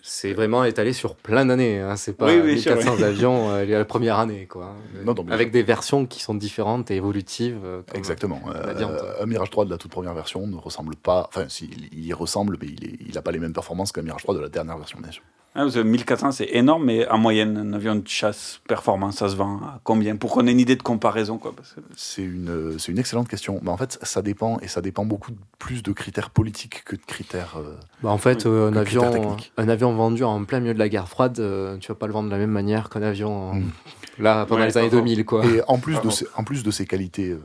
C'est 0.01 0.33
vraiment 0.33 0.63
étalé 0.63 0.93
sur 0.93 1.15
plein 1.15 1.45
d'années. 1.45 1.79
Hein. 1.79 1.95
C'est 1.97 2.13
pas 2.13 2.25
Oui, 2.27 2.39
oui, 2.43 2.59
sûr, 2.61 2.75
1400 2.75 2.95
oui. 2.97 3.03
avions 3.03 3.49
euh, 3.51 3.65
la 3.65 3.85
première 3.85 4.19
année, 4.19 4.45
quoi. 4.45 4.73
Non, 5.05 5.13
non, 5.13 5.23
mais- 5.25 5.33
Avec 5.33 5.51
des 5.51 5.63
versions 5.63 6.05
qui 6.05 6.21
sont 6.21 6.33
différentes 6.35 6.89
et 6.91 6.95
évolutives. 6.95 7.59
euh, 7.65 7.81
Exactement. 7.93 8.41
la 8.53 8.69
Euh, 8.87 9.21
un 9.21 9.25
Mirage 9.25 9.49
3 9.49 9.65
de 9.65 9.69
la 9.69 9.77
toute 9.77 9.91
première 9.91 10.13
version 10.13 10.47
ne 10.47 10.55
ressemble 10.57 10.95
pas. 10.95 11.27
Enfin, 11.29 11.45
si, 11.49 11.69
il 11.91 12.05
y 12.05 12.13
ressemble, 12.13 12.57
mais 12.61 12.67
il 12.67 13.11
n'a 13.13 13.21
pas 13.21 13.31
les 13.31 13.39
mêmes 13.39 13.53
performances 13.53 13.91
qu'un 13.91 14.01
Mirage 14.01 14.23
3 14.23 14.35
de 14.35 14.39
la 14.39 14.49
dernière 14.49 14.77
version, 14.77 14.99
bien 15.01 15.11
sûr. 15.11 15.23
Ah, 15.57 15.61
parce 15.63 15.73
que 15.73 15.79
1400, 15.79 16.31
c'est 16.33 16.49
énorme, 16.51 16.85
mais 16.85 17.07
en 17.09 17.17
moyenne, 17.17 17.57
un 17.57 17.73
avion 17.73 17.95
de 17.95 18.07
chasse 18.07 18.61
performant, 18.67 19.09
ça 19.11 19.27
se 19.27 19.35
vend 19.35 19.57
à 19.57 19.79
combien? 19.83 20.15
Pour 20.15 20.31
qu'on 20.31 20.45
ait 20.45 20.51
une 20.51 20.59
idée 20.59 20.75
de 20.75 20.83
comparaison. 20.83 21.39
Quoi, 21.39 21.51
parce 21.55 21.73
que- 21.73 21.81
C'est 21.95 22.21
une, 22.21 22.77
c'est 22.77 22.91
une 22.91 22.99
excellente 22.99 23.27
question. 23.27 23.59
Mais 23.63 23.71
en 23.71 23.77
fait, 23.77 23.97
ça 24.03 24.21
dépend, 24.21 24.59
et 24.61 24.67
ça 24.67 24.81
dépend 24.81 25.03
beaucoup 25.03 25.31
plus 25.57 25.81
de 25.81 25.91
critères 25.93 26.29
politiques 26.29 26.83
que 26.85 26.95
de 26.95 27.01
critères. 27.01 27.55
euh, 27.57 27.73
Bah, 28.03 28.09
en 28.11 28.19
fait, 28.19 28.45
euh, 28.45 28.69
un, 28.71 28.75
avion, 28.75 29.09
techniques. 29.11 29.51
un 29.57 29.67
avion 29.67 29.93
vendu 29.95 30.23
en 30.23 30.45
plein 30.45 30.59
milieu 30.59 30.75
de 30.75 30.79
la 30.79 30.89
guerre 30.89 31.09
froide, 31.09 31.39
euh, 31.39 31.77
tu 31.79 31.87
vas 31.87 31.95
pas 31.95 32.05
le 32.05 32.13
vendre 32.13 32.27
de 32.27 32.33
la 32.33 32.37
même 32.39 32.51
manière 32.51 32.89
qu'un 32.91 33.01
avion 33.01 33.49
euh, 33.49 33.53
Mm. 33.55 33.71
là 34.19 34.45
pendant 34.45 34.61
Ouais, 34.61 34.67
les 34.67 34.77
années 34.77 34.89
pas 34.89 34.95
faux. 34.97 35.01
2000, 35.01 35.25
quoi. 35.25 35.43
Et 35.45 35.61
en 35.67 35.79
plus, 35.79 35.99
de 36.01 36.09
ces, 36.11 36.27
en 36.35 36.43
plus 36.43 36.61
de 36.63 36.69
ces 36.69 36.85
qualités, 36.85 37.31
euh, 37.31 37.41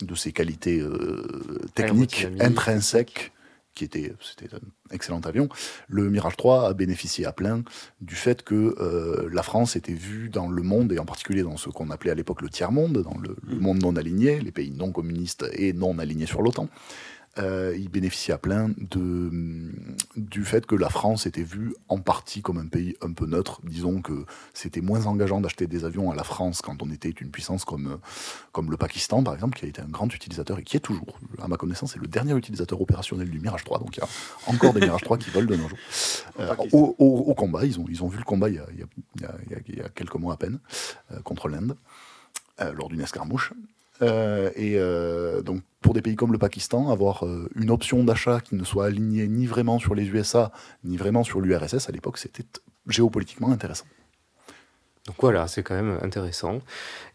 de 0.00 0.14
ces 0.14 0.32
qualités 0.32 0.80
euh, 0.80 1.26
techniques 1.74 2.26
intrinsèques, 2.40 3.32
qui 3.74 3.84
étaient, 3.84 4.12
c'était 4.20 4.54
un 4.54 4.60
excellent 4.90 5.20
avion, 5.20 5.48
le 5.88 6.10
Mirage 6.10 6.36
3 6.36 6.68
a 6.68 6.74
bénéficié 6.74 7.24
à 7.26 7.32
plein 7.32 7.62
du 8.00 8.14
fait 8.14 8.42
que 8.42 8.74
euh, 8.80 9.28
la 9.32 9.42
France 9.42 9.76
était 9.76 9.92
vue 9.92 10.28
dans 10.28 10.48
le 10.48 10.62
monde, 10.62 10.92
et 10.92 10.98
en 10.98 11.04
particulier 11.04 11.42
dans 11.42 11.56
ce 11.56 11.70
qu'on 11.70 11.90
appelait 11.90 12.10
à 12.10 12.14
l'époque 12.14 12.42
le 12.42 12.48
tiers-monde, 12.48 13.02
dans 13.02 13.18
le, 13.18 13.36
le 13.46 13.60
monde 13.60 13.80
non 13.80 13.96
aligné, 13.96 14.40
les 14.40 14.52
pays 14.52 14.72
non 14.72 14.92
communistes 14.92 15.46
et 15.52 15.72
non 15.72 15.98
alignés 15.98 16.26
sur 16.26 16.42
l'OTAN. 16.42 16.68
Euh, 17.38 17.76
il 17.78 17.88
bénéficiait 17.88 18.34
à 18.34 18.38
plein 18.38 18.70
de, 18.76 19.30
du 20.16 20.44
fait 20.44 20.66
que 20.66 20.74
la 20.74 20.88
France 20.88 21.26
était 21.26 21.44
vue 21.44 21.74
en 21.88 21.98
partie 21.98 22.42
comme 22.42 22.58
un 22.58 22.66
pays 22.66 22.96
un 23.02 23.12
peu 23.12 23.24
neutre. 23.24 23.60
Disons 23.62 24.02
que 24.02 24.24
c'était 24.52 24.80
moins 24.80 25.06
engageant 25.06 25.40
d'acheter 25.40 25.68
des 25.68 25.84
avions 25.84 26.10
à 26.10 26.16
la 26.16 26.24
France 26.24 26.60
quand 26.60 26.82
on 26.82 26.90
était 26.90 27.10
une 27.10 27.30
puissance 27.30 27.64
comme, 27.64 28.00
comme 28.50 28.68
le 28.72 28.76
Pakistan, 28.76 29.22
par 29.22 29.34
exemple, 29.34 29.56
qui 29.56 29.64
a 29.64 29.68
été 29.68 29.80
un 29.80 29.86
grand 29.88 30.12
utilisateur 30.12 30.58
et 30.58 30.64
qui 30.64 30.76
est 30.76 30.80
toujours, 30.80 31.20
à 31.40 31.46
ma 31.46 31.56
connaissance, 31.56 31.94
est 31.94 32.00
le 32.00 32.08
dernier 32.08 32.34
utilisateur 32.34 32.80
opérationnel 32.80 33.30
du 33.30 33.38
Mirage 33.38 33.62
3. 33.62 33.78
Donc 33.78 33.96
il 33.96 34.00
y 34.00 34.02
a 34.02 34.08
encore 34.52 34.72
des 34.74 34.80
Mirage 34.80 35.02
3 35.02 35.16
qui 35.16 35.30
volent 35.30 35.46
de 35.46 35.54
nos 35.56 35.68
jours. 35.68 35.78
Euh, 36.40 36.48
au, 36.72 36.96
au- 36.98 37.30
au 37.30 37.34
combat, 37.34 37.64
ils 37.64 37.78
ont, 37.78 37.84
ils 37.88 38.02
ont 38.02 38.08
vu 38.08 38.18
le 38.18 38.24
combat 38.24 38.48
il 38.48 38.56
y 38.56 38.58
a, 38.58 38.66
il 38.72 38.80
y 38.80 38.82
a- 38.82 38.86
il 39.16 39.22
y 39.22 39.24
a- 39.24 39.34
il 39.46 39.52
y 39.52 39.54
a- 39.54 39.58
il 39.68 39.76
y 39.76 39.80
a 39.82 39.88
quelques 39.88 40.16
mois 40.16 40.34
à 40.34 40.36
peine, 40.36 40.58
euh, 41.12 41.20
contre 41.22 41.48
l'Inde, 41.48 41.76
lors 42.76 42.88
d'une 42.88 43.00
escarmouche. 43.00 43.52
Euh, 44.02 44.50
et 44.56 44.74
euh, 44.76 45.42
donc, 45.42 45.62
pour 45.80 45.94
des 45.94 46.02
pays 46.02 46.16
comme 46.16 46.32
le 46.32 46.38
Pakistan, 46.38 46.90
avoir 46.90 47.26
euh, 47.26 47.48
une 47.56 47.70
option 47.70 48.04
d'achat 48.04 48.40
qui 48.40 48.54
ne 48.54 48.64
soit 48.64 48.86
alignée 48.86 49.26
ni 49.28 49.46
vraiment 49.46 49.78
sur 49.78 49.94
les 49.94 50.06
USA, 50.06 50.52
ni 50.84 50.96
vraiment 50.96 51.24
sur 51.24 51.40
l'URSS, 51.40 51.88
à 51.88 51.92
l'époque, 51.92 52.18
c'était 52.18 52.44
géopolitiquement 52.86 53.50
intéressant. 53.50 53.86
Donc 55.06 55.16
voilà, 55.20 55.48
c'est 55.48 55.62
quand 55.62 55.74
même 55.74 55.98
intéressant. 56.02 56.60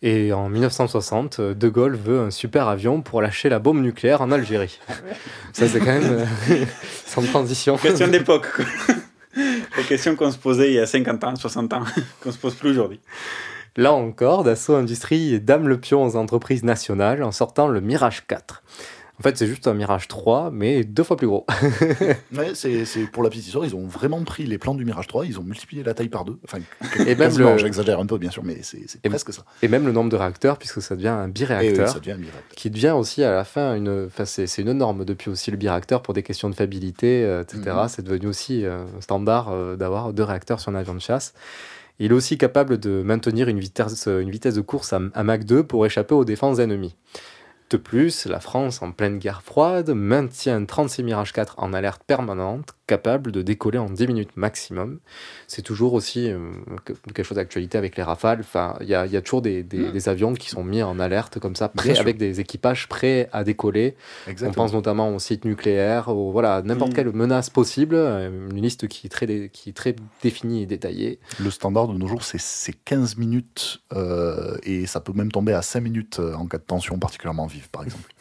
Et 0.01 0.33
en 0.33 0.49
1960, 0.49 1.39
euh, 1.39 1.53
De 1.53 1.69
Gaulle 1.69 1.95
veut 1.95 2.19
un 2.19 2.31
super 2.31 2.67
avion 2.67 3.01
pour 3.01 3.21
lâcher 3.21 3.47
la 3.47 3.59
bombe 3.59 3.81
nucléaire 3.81 4.21
en 4.21 4.31
Algérie. 4.31 4.79
Ça, 5.53 5.67
c'est 5.67 5.79
quand 5.79 5.99
même 5.99 6.27
sans 7.05 7.21
transition. 7.21 7.77
Question 7.77 8.07
d'époque. 8.09 8.47
quoi. 8.55 8.65
Les 9.35 9.83
questions 9.83 10.15
qu'on 10.15 10.31
se 10.31 10.37
posait 10.37 10.71
il 10.71 10.75
y 10.75 10.79
a 10.79 10.87
50 10.87 11.23
ans, 11.25 11.35
60 11.35 11.73
ans, 11.73 11.83
qu'on 12.21 12.31
se 12.31 12.37
pose 12.37 12.55
plus 12.55 12.71
aujourd'hui. 12.71 12.99
Là 13.77 13.93
encore, 13.93 14.43
Dassault 14.43 14.75
Industries 14.75 15.39
dame 15.41 15.67
le 15.67 15.79
pion 15.79 16.03
aux 16.03 16.15
entreprises 16.15 16.63
nationales 16.63 17.23
en 17.23 17.31
sortant 17.31 17.67
le 17.67 17.81
Mirage 17.81 18.25
4. 18.27 18.63
En 19.17 19.23
fait, 19.23 19.37
c'est 19.37 19.47
juste 19.47 19.65
un 19.67 19.73
Mirage 19.73 20.09
3, 20.09 20.49
mais 20.51 20.83
deux 20.83 21.03
fois 21.03 21.15
plus 21.15 21.27
gros. 21.27 21.45
Ouais, 22.37 22.51
c'est 22.53 22.83
pour 23.13 23.23
la 23.23 23.29
petite 23.29 23.45
histoire, 23.45 23.63
ils 23.65 23.73
ont 23.75 23.85
vraiment 23.87 24.21
pris 24.23 24.45
les 24.45 24.57
plans 24.57 24.75
du 24.75 24.83
Mirage 24.83 25.07
3, 25.07 25.25
ils 25.25 25.39
ont 25.39 25.43
multiplié 25.43 25.83
la 25.83 25.93
taille 25.93 26.09
par 26.09 26.25
deux. 26.25 26.37
Enfin, 26.43 26.57
Et 27.07 27.15
même 27.15 27.37
le- 27.37 27.57
j'exagère 27.57 27.99
un 27.99 28.05
peu, 28.05 28.17
bien 28.17 28.29
sûr, 28.29 28.43
mais 28.43 28.57
c'est 28.61 28.85
presque 29.09 29.31
ça. 29.31 29.43
Et 29.61 29.69
même 29.69 29.85
le 29.85 29.93
nombre 29.93 30.09
de 30.09 30.17
réacteurs, 30.17 30.57
puisque 30.57 30.81
ça 30.81 30.95
devient 30.97 31.07
un 31.09 31.23
Et 31.23 31.27
oui, 31.27 31.31
biréacteur. 31.31 31.87
ça 31.89 31.99
devient 31.99 32.11
un 32.11 32.17
miracle. 32.17 32.43
qui 32.57 32.69
devient 32.69 32.91
aussi 32.91 33.23
à 33.23 33.31
la 33.31 33.45
fin 33.45 33.75
une. 33.75 34.05
Enfin, 34.07 34.25
c'est 34.25 34.47
c'est 34.47 34.63
une 34.63 34.73
norme 34.73 35.05
depuis 35.05 35.29
aussi 35.29 35.49
le 35.49 35.55
biréacteur 35.57 36.01
pour 36.01 36.13
des 36.13 36.23
questions 36.23 36.49
de 36.49 36.55
fiabilité, 36.55 37.23
euh, 37.23 37.41
etc. 37.43 37.61
Mhm. 37.67 37.87
C'est 37.87 38.03
devenu 38.03 38.27
aussi 38.27 38.65
euh, 38.65 38.83
standard 38.99 39.49
euh, 39.51 39.77
d'avoir 39.77 40.11
deux 40.11 40.23
réacteurs 40.23 40.59
sur 40.59 40.71
un 40.71 40.75
avion 40.75 40.93
de 40.93 40.99
chasse. 41.01 41.33
Il 41.99 42.11
est 42.11 42.15
aussi 42.15 42.37
capable 42.37 42.77
de 42.77 43.01
maintenir 43.03 43.47
une 43.47 43.59
vitesse, 43.59 44.05
de 44.05 44.61
course 44.61 44.93
à, 44.93 44.99
à 45.13 45.23
Mach 45.23 45.45
2 45.45 45.63
pour 45.63 45.85
échapper 45.85 46.13
aux 46.13 46.25
défenses 46.25 46.59
ennemies. 46.59 46.95
De 47.71 47.77
plus, 47.77 48.27
la 48.27 48.39
France, 48.39 48.83
en 48.83 48.91
pleine 48.91 49.17
guerre 49.17 49.41
froide, 49.41 49.89
maintient 49.89 50.63
36 50.63 51.01
Mirage 51.01 51.33
4 51.33 51.55
en 51.57 51.73
alerte 51.73 52.03
permanente, 52.05 52.75
capable 52.85 53.31
de 53.31 53.41
décoller 53.41 53.79
en 53.79 53.89
10 53.89 54.05
minutes 54.05 54.37
maximum. 54.37 54.99
C'est 55.47 55.63
toujours 55.63 55.93
aussi 55.93 56.29
euh, 56.29 56.37
que- 56.85 56.93
quelque 56.93 57.23
chose 57.23 57.37
d'actualité 57.37 57.79
avec 57.79 57.97
les 57.97 58.03
rafales. 58.03 58.41
Enfin, 58.41 58.77
il 58.81 58.87
y 58.87 58.93
a, 58.93 59.07
il 59.07 59.11
y 59.11 59.17
a 59.17 59.21
toujours 59.23 59.41
des, 59.41 59.63
des- 59.63 59.91
des 59.91 60.09
avions 60.09 60.35
qui 60.35 60.49
sont 60.49 60.63
mis 60.63 60.83
en 60.83 60.99
alerte 60.99 61.39
comme 61.39 61.55
ça, 61.55 61.67
prêts, 61.67 61.97
avec 61.97 62.17
des 62.17 62.39
équipages 62.39 62.87
prêts 62.87 63.29
à 63.33 63.43
décoller. 63.43 63.95
On 64.43 64.51
pense 64.51 64.71
notamment 64.73 65.09
aux 65.15 65.17
sites 65.19 65.43
nucléaires, 65.45 66.09
au, 66.09 66.31
voilà, 66.31 66.61
n'importe 66.61 66.91
Mm. 66.91 66.95
quelle 66.95 67.11
menace 67.13 67.49
possible. 67.49 67.95
euh, 67.95 68.29
Une 68.51 68.61
liste 68.61 68.87
qui 68.87 69.07
est 69.07 69.09
très, 69.09 69.25
dé- 69.25 69.49
qui 69.51 69.71
est 69.71 69.73
très 69.73 69.95
définie 70.21 70.61
et 70.61 70.65
détaillée. 70.67 71.19
Le 71.39 71.49
standard 71.49 71.87
de 71.87 71.97
nos 71.97 72.07
jours, 72.07 72.21
c'est- 72.23 72.37
c'est 72.39 72.73
15 72.85 73.17
minutes, 73.17 73.81
euh, 73.93 74.55
et 74.61 74.85
ça 74.85 74.99
peut 74.99 75.13
même 75.13 75.31
tomber 75.31 75.53
à 75.53 75.63
5 75.63 75.81
minutes 75.81 76.19
en 76.19 76.45
cas 76.45 76.59
de 76.59 76.63
tension 76.63 76.99
particulièrement 76.99 77.47
vive, 77.47 77.54
par 77.71 77.83
exemple. 77.83 78.13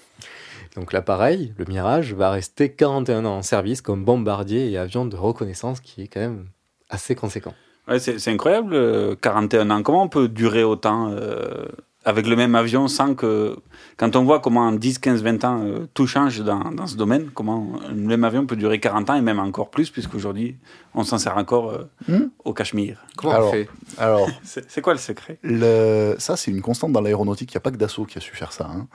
Donc 0.76 0.92
l'appareil, 0.92 1.54
le 1.56 1.64
Mirage, 1.66 2.14
va 2.14 2.30
rester 2.30 2.72
41 2.72 3.24
ans 3.24 3.36
en 3.36 3.42
service 3.42 3.80
comme 3.80 4.04
bombardier 4.04 4.70
et 4.70 4.78
avion 4.78 5.06
de 5.06 5.16
reconnaissance, 5.16 5.80
qui 5.80 6.02
est 6.02 6.08
quand 6.08 6.20
même 6.20 6.46
assez 6.90 7.14
conséquent. 7.14 7.54
C'est 7.98 8.28
incroyable, 8.28 8.74
euh, 8.74 9.14
41 9.14 9.70
ans. 9.70 9.82
Comment 9.82 10.02
on 10.02 10.08
peut 10.08 10.28
durer 10.28 10.64
autant 10.64 11.10
euh, 11.10 11.66
avec 12.04 12.26
le 12.26 12.36
même 12.36 12.54
avion 12.54 12.88
sans 12.88 13.14
que. 13.14 13.56
Quand 13.96 14.16
on 14.16 14.24
voit 14.24 14.40
comment 14.40 14.62
en 14.62 14.72
10, 14.72 14.98
15, 14.98 15.22
20 15.22 15.44
ans 15.44 15.62
euh, 15.64 15.86
tout 15.94 16.06
change 16.08 16.40
dans, 16.40 16.58
dans 16.72 16.86
ce 16.88 16.96
domaine, 16.96 17.30
comment 17.32 17.78
le 17.88 17.94
même 17.94 18.24
avion 18.24 18.44
peut 18.44 18.56
durer 18.56 18.80
40 18.80 19.10
ans 19.10 19.14
et 19.14 19.20
même 19.20 19.38
encore 19.38 19.70
plus, 19.70 19.90
puisqu'aujourd'hui 19.90 20.56
on 20.94 21.04
s'en 21.04 21.18
sert 21.18 21.36
encore 21.36 21.70
euh, 21.70 21.84
Hmm 22.08 22.28
au 22.44 22.52
Cachemire. 22.52 23.04
Comment 23.16 23.34
Alors, 23.34 23.48
on 23.48 23.52
fait 23.52 23.68
Alors, 23.98 24.28
C'est 24.42 24.80
quoi 24.80 24.92
le 24.94 24.98
secret? 24.98 25.38
le- 25.42 26.14
ça, 26.18 26.36
c'est 26.36 26.50
une 26.50 26.60
constante 26.60 26.92
dans 26.92 27.00
l'aéronautique. 27.00 27.52
Il 27.52 27.54
n'y 27.56 27.58
a 27.58 27.60
pas 27.60 27.70
que 27.70 27.76
Dassault 27.76 28.04
qui 28.04 28.18
a 28.18 28.20
su 28.20 28.34
faire 28.34 28.52
ça. 28.52 28.68
hein. 28.70 28.86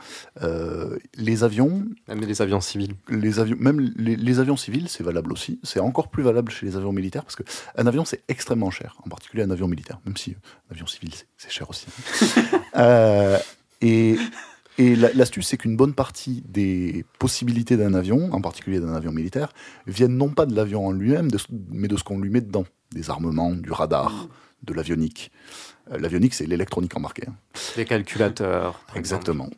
Euh, 0.43 0.97
les 1.15 1.43
avions, 1.43 1.83
Même 2.07 2.21
les 2.21 2.41
avions 2.41 2.61
civils. 2.61 2.93
les 3.09 3.39
avions, 3.39 3.57
même 3.59 3.79
les, 3.97 4.15
les 4.15 4.39
avions 4.39 4.57
civils, 4.57 4.87
c'est 4.89 5.03
valable 5.03 5.31
aussi. 5.31 5.59
C'est 5.63 5.79
encore 5.79 6.09
plus 6.09 6.23
valable 6.23 6.51
chez 6.51 6.65
les 6.65 6.75
avions 6.75 6.91
militaires 6.91 7.23
parce 7.23 7.35
que 7.35 7.43
un 7.77 7.87
avion, 7.87 8.05
c'est 8.05 8.23
extrêmement 8.27 8.69
cher, 8.71 8.97
en 9.05 9.09
particulier 9.09 9.43
un 9.43 9.51
avion 9.51 9.67
militaire, 9.67 9.99
même 10.05 10.17
si 10.17 10.35
avion 10.71 10.87
civil, 10.87 11.11
c'est- 11.37 11.49
cher 11.51 11.69
aussi. 11.69 11.85
Euh, 12.75 13.37
et 13.81 14.15
et 14.77 14.95
la- 14.95 15.11
l'astuce, 15.13 15.47
c'est 15.47 15.57
qu'une 15.57 15.75
bonne 15.75 15.93
partie 15.93 16.41
des 16.47 17.03
possibilités 17.17 17.75
d'un 17.75 17.93
avion, 17.93 18.31
en 18.31 18.39
particulier 18.39 18.79
d'un 18.79 18.93
avion 18.93 19.11
militaire, 19.11 19.51
viennent 19.87 20.15
non 20.15 20.29
pas 20.29 20.45
de 20.45 20.55
l'avion 20.55 20.85
en 20.87 20.91
lui-même, 20.93 21.29
mais 21.71 21.87
de 21.89 21.97
ce 21.97 22.03
qu'on 22.03 22.19
lui 22.19 22.29
met 22.29 22.39
dedans. 22.41 22.65
Des 22.93 23.09
armements, 23.09 23.51
du 23.51 23.71
radar, 23.71 24.27
de 24.63 24.73
l'avionique. 24.73 25.31
Euh, 25.91 25.97
l'avionique, 25.97 26.33
c'est 26.33 26.45
l'électronique 26.45 26.95
embarquée. 26.95 27.25
hein. 27.27 27.33
Les 27.75 27.83
calculateurs. 27.85 28.79
exemple. 28.95 28.99
Exactement. 28.99 29.49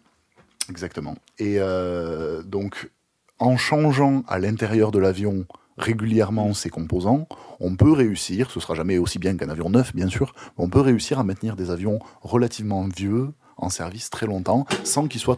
Exactement. 0.70 1.18
Et 1.38 1.56
euh, 1.60 2.42
donc, 2.44 2.90
en 3.38 3.58
changeant 3.58 4.24
à 4.28 4.40
l'intérieur 4.40 4.92
de 4.92 5.00
l'avion 5.00 5.46
régulièrement 5.78 6.54
ses 6.54 6.70
composants, 6.70 7.28
on 7.60 7.76
peut 7.76 7.92
réussir, 7.92 8.52
ce 8.52 8.60
sera 8.60 8.76
jamais 8.76 8.98
aussi 8.98 9.20
bien 9.20 9.36
qu'un 9.38 9.50
avion 9.50 9.70
neuf, 9.70 9.96
bien 9.96 10.08
sûr, 10.08 10.34
mais 10.58 10.64
on 10.66 10.70
peut 10.70 10.82
réussir 10.82 11.20
à 11.20 11.24
maintenir 11.24 11.56
des 11.56 11.72
avions 11.72 12.00
relativement 12.22 12.88
vieux 12.88 13.30
en 13.58 13.70
service 13.70 14.10
très 14.10 14.26
longtemps 14.26 14.66
sans 14.84 15.08
qu'ils 15.08 15.22
soient 15.22 15.38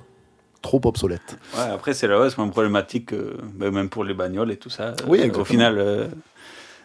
trop 0.62 0.82
obsolètes. 0.86 1.38
Ouais, 1.56 1.64
après, 1.74 1.94
c'est 1.94 2.08
c'est 2.30 2.42
une 2.42 2.52
problématique, 2.52 3.14
euh, 3.14 3.38
ben, 3.54 3.72
même 3.72 3.90
pour 3.90 4.04
les 4.04 4.14
bagnoles 4.14 4.52
et 4.52 4.58
tout 4.58 4.70
ça. 4.70 4.94
Oui, 5.08 5.20
Euh, 5.20 5.24
exactement. 5.26 5.42
Au 5.42 5.46
final, 5.46 5.78
euh, 5.78 6.08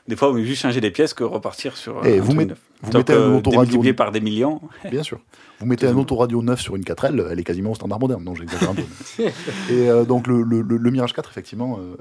des 0.09 0.16
fois, 0.16 0.30
on 0.30 0.32
veut 0.32 0.42
juste 0.44 0.62
changer 0.62 0.80
des 0.80 0.90
pièces 0.90 1.14
que 1.14 1.22
repartir 1.22 1.76
sur. 1.76 2.04
Et 2.04 2.18
un 2.18 2.20
vous, 2.20 2.26
truc 2.28 2.38
met- 2.38 2.44
neuf. 2.46 2.59
vous 2.82 2.92
mettez 2.96 3.12
un 3.12 3.16
euh, 3.16 3.36
autoradio. 3.36 3.61
démultiplié 3.62 3.92
par 3.92 4.11
des 4.11 4.20
millions. 4.20 4.61
Bien 4.90 5.02
sûr. 5.02 5.20
Vous 5.61 5.66
mettez 5.66 5.86
un 5.86 5.96
autoradio 5.96 6.42
neuf 6.42 6.61
sur 6.61 6.76
une 6.76 6.82
4L, 6.84 7.26
elle 7.30 7.38
est 7.38 7.44
quasiment 7.44 7.72
au 7.72 7.74
standard 7.74 7.98
moderne. 8.00 8.24
Non, 8.24 8.34
j'exagère 8.34 8.70
un 8.70 8.74
peu. 8.74 8.82
Et 9.70 9.88
euh, 9.90 10.04
donc 10.04 10.26
le, 10.26 10.42
le- 10.42 10.62
le- 10.62 10.76
le 10.76 10.90
Mirage 10.90 11.12
4, 11.12 11.28
effectivement, 11.30 11.78
euh, 11.80 11.96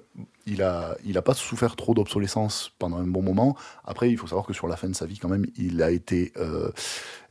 il 0.46 0.62
a, 0.62 0.96
il 1.06 1.18
a 1.18 1.22
pas 1.22 1.34
souffert 1.34 1.76
trop 1.76 1.94
d'obsolescence 1.94 2.72
pendant 2.80 2.98
un 2.98 3.08
bon 3.08 3.22
moment. 3.22 3.56
Après, 3.84 4.10
il 4.10 4.18
faut 4.18 4.28
savoir 4.28 4.46
que 4.46 4.54
sur 4.54 4.68
la 4.68 4.78
fin 4.78 4.88
de 4.88 4.96
sa 4.96 5.06
vie, 5.06 5.18
quand 5.18 5.30
même, 5.30 5.46
il 5.58 5.82
a 5.82 5.90
été, 5.92 6.32
euh, 6.38 6.70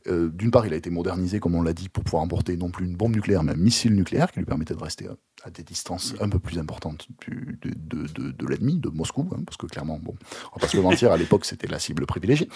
euh, 0.07 0.29
d'une 0.29 0.51
part, 0.51 0.67
il 0.67 0.73
a 0.73 0.75
été 0.75 0.89
modernisé, 0.89 1.39
comme 1.39 1.55
on 1.55 1.61
l'a 1.61 1.73
dit, 1.73 1.89
pour 1.89 2.03
pouvoir 2.03 2.21
emporter 2.23 2.55
non 2.57 2.69
plus 2.69 2.85
une 2.85 2.95
bombe 2.95 3.15
nucléaire, 3.15 3.43
mais 3.43 3.53
un 3.53 3.57
missile 3.57 3.95
nucléaire 3.95 4.31
qui 4.31 4.39
lui 4.39 4.45
permettait 4.45 4.73
de 4.75 4.83
rester 4.83 5.07
à, 5.47 5.49
des 5.49 5.63
distances 5.63 6.13
un 6.21 6.29
peu 6.29 6.39
plus 6.39 6.59
importantes 6.59 7.07
du- 7.25 7.57
de, 7.61 7.71
de, 7.75 8.07
de- 8.13 8.31
de 8.31 8.47
l'ennemi, 8.47 8.75
de 8.77 8.89
Moscou, 8.89 9.27
hein, 9.33 9.39
parce 9.45 9.57
que 9.57 9.65
clairement, 9.65 9.99
bon, 10.01 10.13
on 10.51 10.55
va 10.55 10.61
pas 10.61 10.67
se 10.67 10.77
le 10.77 10.83
mentir, 10.83 11.11
à 11.11 11.17
l'époque, 11.17 11.45
c'était 11.45 11.67
la 11.67 11.79
cible 11.79 12.05
privilégiée. 12.05 12.49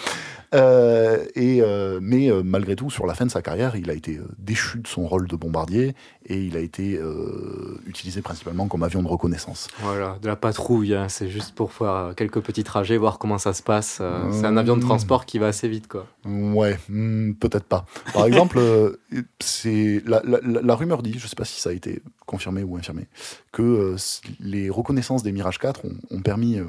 Euh, 0.54 1.24
et, 1.34 1.60
euh, 1.62 1.98
mais 2.02 2.30
euh, 2.30 2.42
malgré 2.44 2.76
tout, 2.76 2.90
sur 2.90 3.06
la 3.06 3.14
fin 3.14 3.26
de 3.26 3.30
sa 3.30 3.42
carrière, 3.42 3.76
il 3.76 3.90
a 3.90 3.94
été 3.94 4.20
déchu 4.38 4.78
de 4.80 4.86
son 4.86 5.06
rôle 5.06 5.26
de 5.28 5.36
bombardier 5.36 5.94
et 6.26 6.38
il 6.44 6.56
a 6.56 6.60
été 6.60 7.00
utilisé 7.86 8.22
principalement 8.22 8.68
comme 8.68 8.82
avion 8.82 9.02
de 9.02 9.08
reconnaissance. 9.08 9.68
Voilà, 9.80 10.18
de 10.22 10.28
la 10.28 10.36
patrouille, 10.36 10.94
hein, 10.94 11.08
c'est 11.08 11.28
juste 11.28 11.54
pour 11.54 11.72
faire 11.72 12.12
quelques 12.16 12.40
petits 12.40 12.64
trajets, 12.64 12.96
voir 12.96 13.18
comment 13.18 13.38
ça 13.38 13.52
se 13.52 13.62
passe. 13.62 14.00
C'est 14.32 14.46
un 14.46 14.56
avion 14.56 14.76
de 14.76 14.82
transport 14.82 15.26
qui 15.26 15.38
va 15.38 15.48
assez 15.48 15.68
vite, 15.68 15.88
quoi. 15.88 16.06
Ouais, 16.24 16.78
hmm, 16.88 17.32
peut-être 17.34 17.64
pas. 17.64 17.86
Par 18.12 18.26
exemple, 18.26 18.60
c'est 19.40 20.02
la, 20.06 20.22
la- 20.24 20.40
la- 20.42 20.62
la 20.62 20.74
rumeur 20.74 21.02
dit, 21.02 21.18
je 21.18 21.26
sais 21.26 21.36
pas 21.36 21.44
si 21.44 21.60
ça 21.60 21.70
a 21.70 21.72
été 21.72 22.02
confirmé 22.26 22.62
ou 22.62 22.78
que 23.52 23.62
euh, 23.62 23.96
les 24.40 24.70
reconnaissances 24.70 25.22
des 25.22 25.32
Mirage 25.32 25.58
4 25.58 25.84
ont, 25.84 25.96
ont 26.10 26.20
permis 26.20 26.58
euh, 26.58 26.66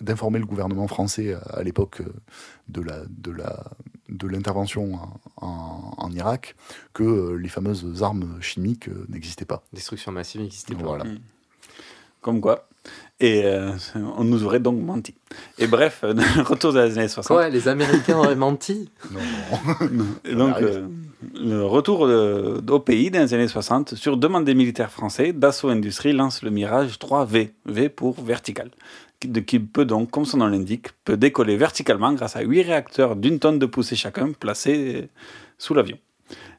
d'informer 0.00 0.38
le 0.38 0.46
gouvernement 0.46 0.88
français 0.88 1.34
à, 1.34 1.38
à 1.38 1.62
l'époque 1.62 2.00
euh, 2.00 2.12
de 2.68 2.80
la 2.82 3.02
de 3.08 3.30
la 3.30 3.64
de 4.08 4.26
l'intervention 4.26 4.98
en, 5.36 6.10
Irak 6.12 6.56
que 6.94 7.02
euh, 7.02 7.34
les 7.36 7.50
fameuses 7.50 8.02
armes 8.02 8.40
chimiques 8.40 8.88
euh, 8.88 9.04
n'existaient 9.10 9.44
pas. 9.44 9.62
Destruction 9.74 10.10
massive 10.10 10.40
n'existait 10.40 10.74
pas. 10.74 10.82
Voilà. 10.82 11.04
Mm. 11.04 11.18
Comme 12.22 12.40
quoi. 12.40 12.66
Et 13.20 13.42
euh, 13.44 13.72
on 14.16 14.22
nous 14.22 14.44
aurait 14.44 14.60
donc 14.60 14.80
menti. 14.80 15.14
Et 15.58 15.66
bref, 15.66 16.00
euh, 16.04 16.14
retour 16.44 16.72
des 16.72 16.78
années 16.98 17.08
60. 17.08 17.36
Ouais, 17.36 17.50
les 17.50 17.66
Américains 17.66 18.16
auraient 18.16 18.36
menti. 18.36 18.88
Et 20.24 20.34
donc, 20.34 20.54
euh, 20.62 20.86
le 21.34 21.64
retour 21.64 22.06
de- 22.06 22.62
au 22.70 22.78
pays 22.78 23.10
dans 23.10 23.18
les 23.20 23.34
années 23.34 23.48
60, 23.48 23.94
sur 23.96 24.16
demande 24.16 24.44
des 24.44 24.54
militaires 24.54 24.92
français, 24.92 25.32
Dassault 25.32 25.70
Industries 25.70 26.12
lance 26.12 26.42
le 26.42 26.50
Mirage 26.50 26.96
3V, 26.98 27.50
V 27.66 27.88
pour 27.88 28.22
vertical, 28.22 28.70
qui, 29.18 29.26
de- 29.26 29.40
qui 29.40 29.58
peut 29.58 29.84
donc, 29.84 30.12
comme 30.12 30.24
son 30.24 30.36
nom 30.36 30.46
l'indique, 30.46 30.88
peut 31.04 31.16
décoller 31.16 31.56
verticalement 31.56 32.12
grâce 32.12 32.36
à 32.36 32.42
8 32.42 32.62
réacteurs 32.62 33.16
d'une 33.16 33.40
tonne 33.40 33.58
de 33.58 33.66
poussée 33.66 33.96
chacun 33.96 34.30
placés 34.30 35.08
sous 35.58 35.74
l'avion. 35.74 35.98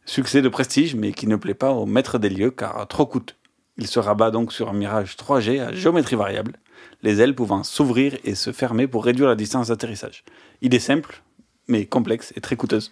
Succès 0.05 0.41
de 0.41 0.49
prestige, 0.49 0.93
mais 0.95 1.13
qui 1.13 1.25
ne 1.27 1.37
plaît 1.37 1.53
pas 1.53 1.71
au 1.71 1.85
maître 1.85 2.17
des 2.17 2.29
lieux 2.29 2.51
car 2.51 2.85
trop 2.89 3.05
coûteux. 3.05 3.35
Il 3.79 3.87
se 3.87 3.99
rabat 3.99 4.29
donc 4.29 4.51
sur 4.51 4.69
un 4.69 4.73
Mirage 4.73 5.15
3G 5.15 5.61
à 5.61 5.71
géométrie 5.71 6.17
variable, 6.17 6.57
les 7.01 7.21
ailes 7.21 7.33
pouvant 7.33 7.63
s'ouvrir 7.63 8.17
et 8.25 8.35
se 8.35 8.51
fermer 8.51 8.87
pour 8.87 9.05
réduire 9.05 9.29
la 9.29 9.35
distance 9.35 9.69
d'atterrissage. 9.69 10.25
Idée 10.61 10.79
simple, 10.79 11.23
mais 11.69 11.85
complexe 11.85 12.33
et 12.35 12.41
très 12.41 12.57
coûteuse, 12.57 12.91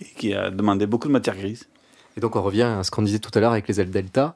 et 0.00 0.04
qui 0.04 0.34
a 0.34 0.50
demandé 0.50 0.86
beaucoup 0.86 1.06
de 1.06 1.12
matière 1.12 1.36
grise. 1.36 1.68
Et 2.16 2.20
donc 2.20 2.34
on 2.34 2.42
revient 2.42 2.62
à 2.62 2.82
ce 2.82 2.90
qu'on 2.90 3.02
disait 3.02 3.20
tout 3.20 3.30
à 3.34 3.40
l'heure 3.40 3.52
avec 3.52 3.68
les 3.68 3.80
ailes 3.80 3.90
delta. 3.90 4.34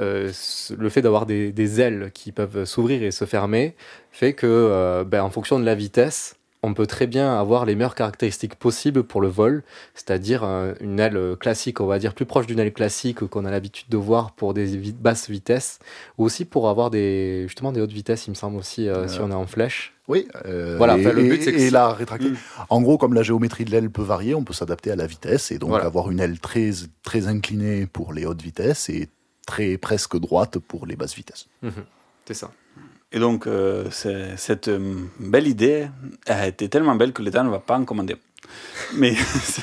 Euh, 0.00 0.32
le 0.76 0.88
fait 0.88 1.02
d'avoir 1.02 1.26
des, 1.26 1.52
des 1.52 1.80
ailes 1.80 2.10
qui 2.12 2.32
peuvent 2.32 2.64
s'ouvrir 2.64 3.04
et 3.04 3.12
se 3.12 3.24
fermer 3.24 3.76
fait 4.10 4.32
que, 4.32 4.46
euh, 4.48 5.04
ben, 5.04 5.22
en 5.22 5.30
fonction 5.30 5.60
de 5.60 5.64
la 5.64 5.76
vitesse, 5.76 6.39
on 6.62 6.74
peut 6.74 6.86
très 6.86 7.06
bien 7.06 7.38
avoir 7.38 7.64
les 7.64 7.74
meilleures 7.74 7.94
caractéristiques 7.94 8.54
possibles 8.56 9.02
pour 9.02 9.20
le 9.20 9.28
vol, 9.28 9.62
c'est-à-dire 9.94 10.42
euh, 10.44 10.74
une 10.80 11.00
aile 11.00 11.36
classique, 11.40 11.80
on 11.80 11.86
va 11.86 11.98
dire 11.98 12.14
plus 12.14 12.26
proche 12.26 12.46
d'une 12.46 12.58
aile 12.58 12.72
classique 12.72 13.20
qu'on 13.26 13.44
a 13.46 13.50
l'habitude 13.50 13.88
de 13.88 13.96
voir 13.96 14.32
pour 14.32 14.52
des 14.52 14.76
basses 14.92 15.30
vitesses, 15.30 15.78
ou 16.18 16.24
aussi 16.24 16.44
pour 16.44 16.68
avoir 16.68 16.90
des 16.90 17.44
justement 17.46 17.72
des 17.72 17.80
hautes 17.80 17.92
vitesses, 17.92 18.26
il 18.26 18.30
me 18.30 18.34
semble 18.34 18.56
aussi 18.56 18.88
euh, 18.88 19.08
si 19.08 19.18
Euh, 19.18 19.22
on 19.24 19.30
est 19.30 19.34
en 19.34 19.46
flèche. 19.46 19.94
Oui, 20.08 20.26
euh, 20.44 20.74
voilà. 20.76 20.98
et, 20.98 21.02
le 21.04 21.22
but 21.22 21.40
c'est 21.42 21.52
que 21.52 21.72
la 21.72 21.92
rétracter. 21.92 22.32
En 22.68 22.82
gros, 22.82 22.98
comme 22.98 23.14
la 23.14 23.22
géométrie 23.22 23.64
de 23.64 23.70
l'aile 23.70 23.90
peut 23.90 24.02
varier, 24.02 24.34
on 24.34 24.42
peut 24.42 24.52
s'adapter 24.52 24.90
à 24.90 24.96
la 24.96 25.06
vitesse 25.06 25.52
et 25.52 25.58
donc 25.58 25.70
Voilà. 25.70 25.84
avoir 25.86 26.10
une 26.10 26.18
aile 26.20 26.40
très, 26.40 26.70
très 27.04 27.28
inclinée 27.28 27.86
pour 27.86 28.12
les 28.12 28.26
hautes 28.26 28.42
vitesses 28.42 28.88
et 28.88 29.08
très 29.46 29.78
presque 29.78 30.18
droite 30.18 30.58
pour 30.58 30.84
les 30.84 30.96
basses 30.96 31.14
vitesses. 31.14 31.46
Mhm. 31.62 31.72
C'est 32.26 32.34
ça. 32.34 32.50
Et 33.12 33.18
donc, 33.18 33.46
euh, 33.46 33.86
cette 33.90 34.68
euh, 34.68 34.94
belle 35.18 35.48
idée 35.48 35.88
a 36.26 36.46
été 36.46 36.68
tellement 36.68 36.94
belle 36.94 37.12
que 37.12 37.22
l'État 37.22 37.42
ne 37.42 37.50
va 37.50 37.58
pas 37.58 37.76
en 37.76 37.84
commander. 37.84 38.16
Mais, 38.94 39.14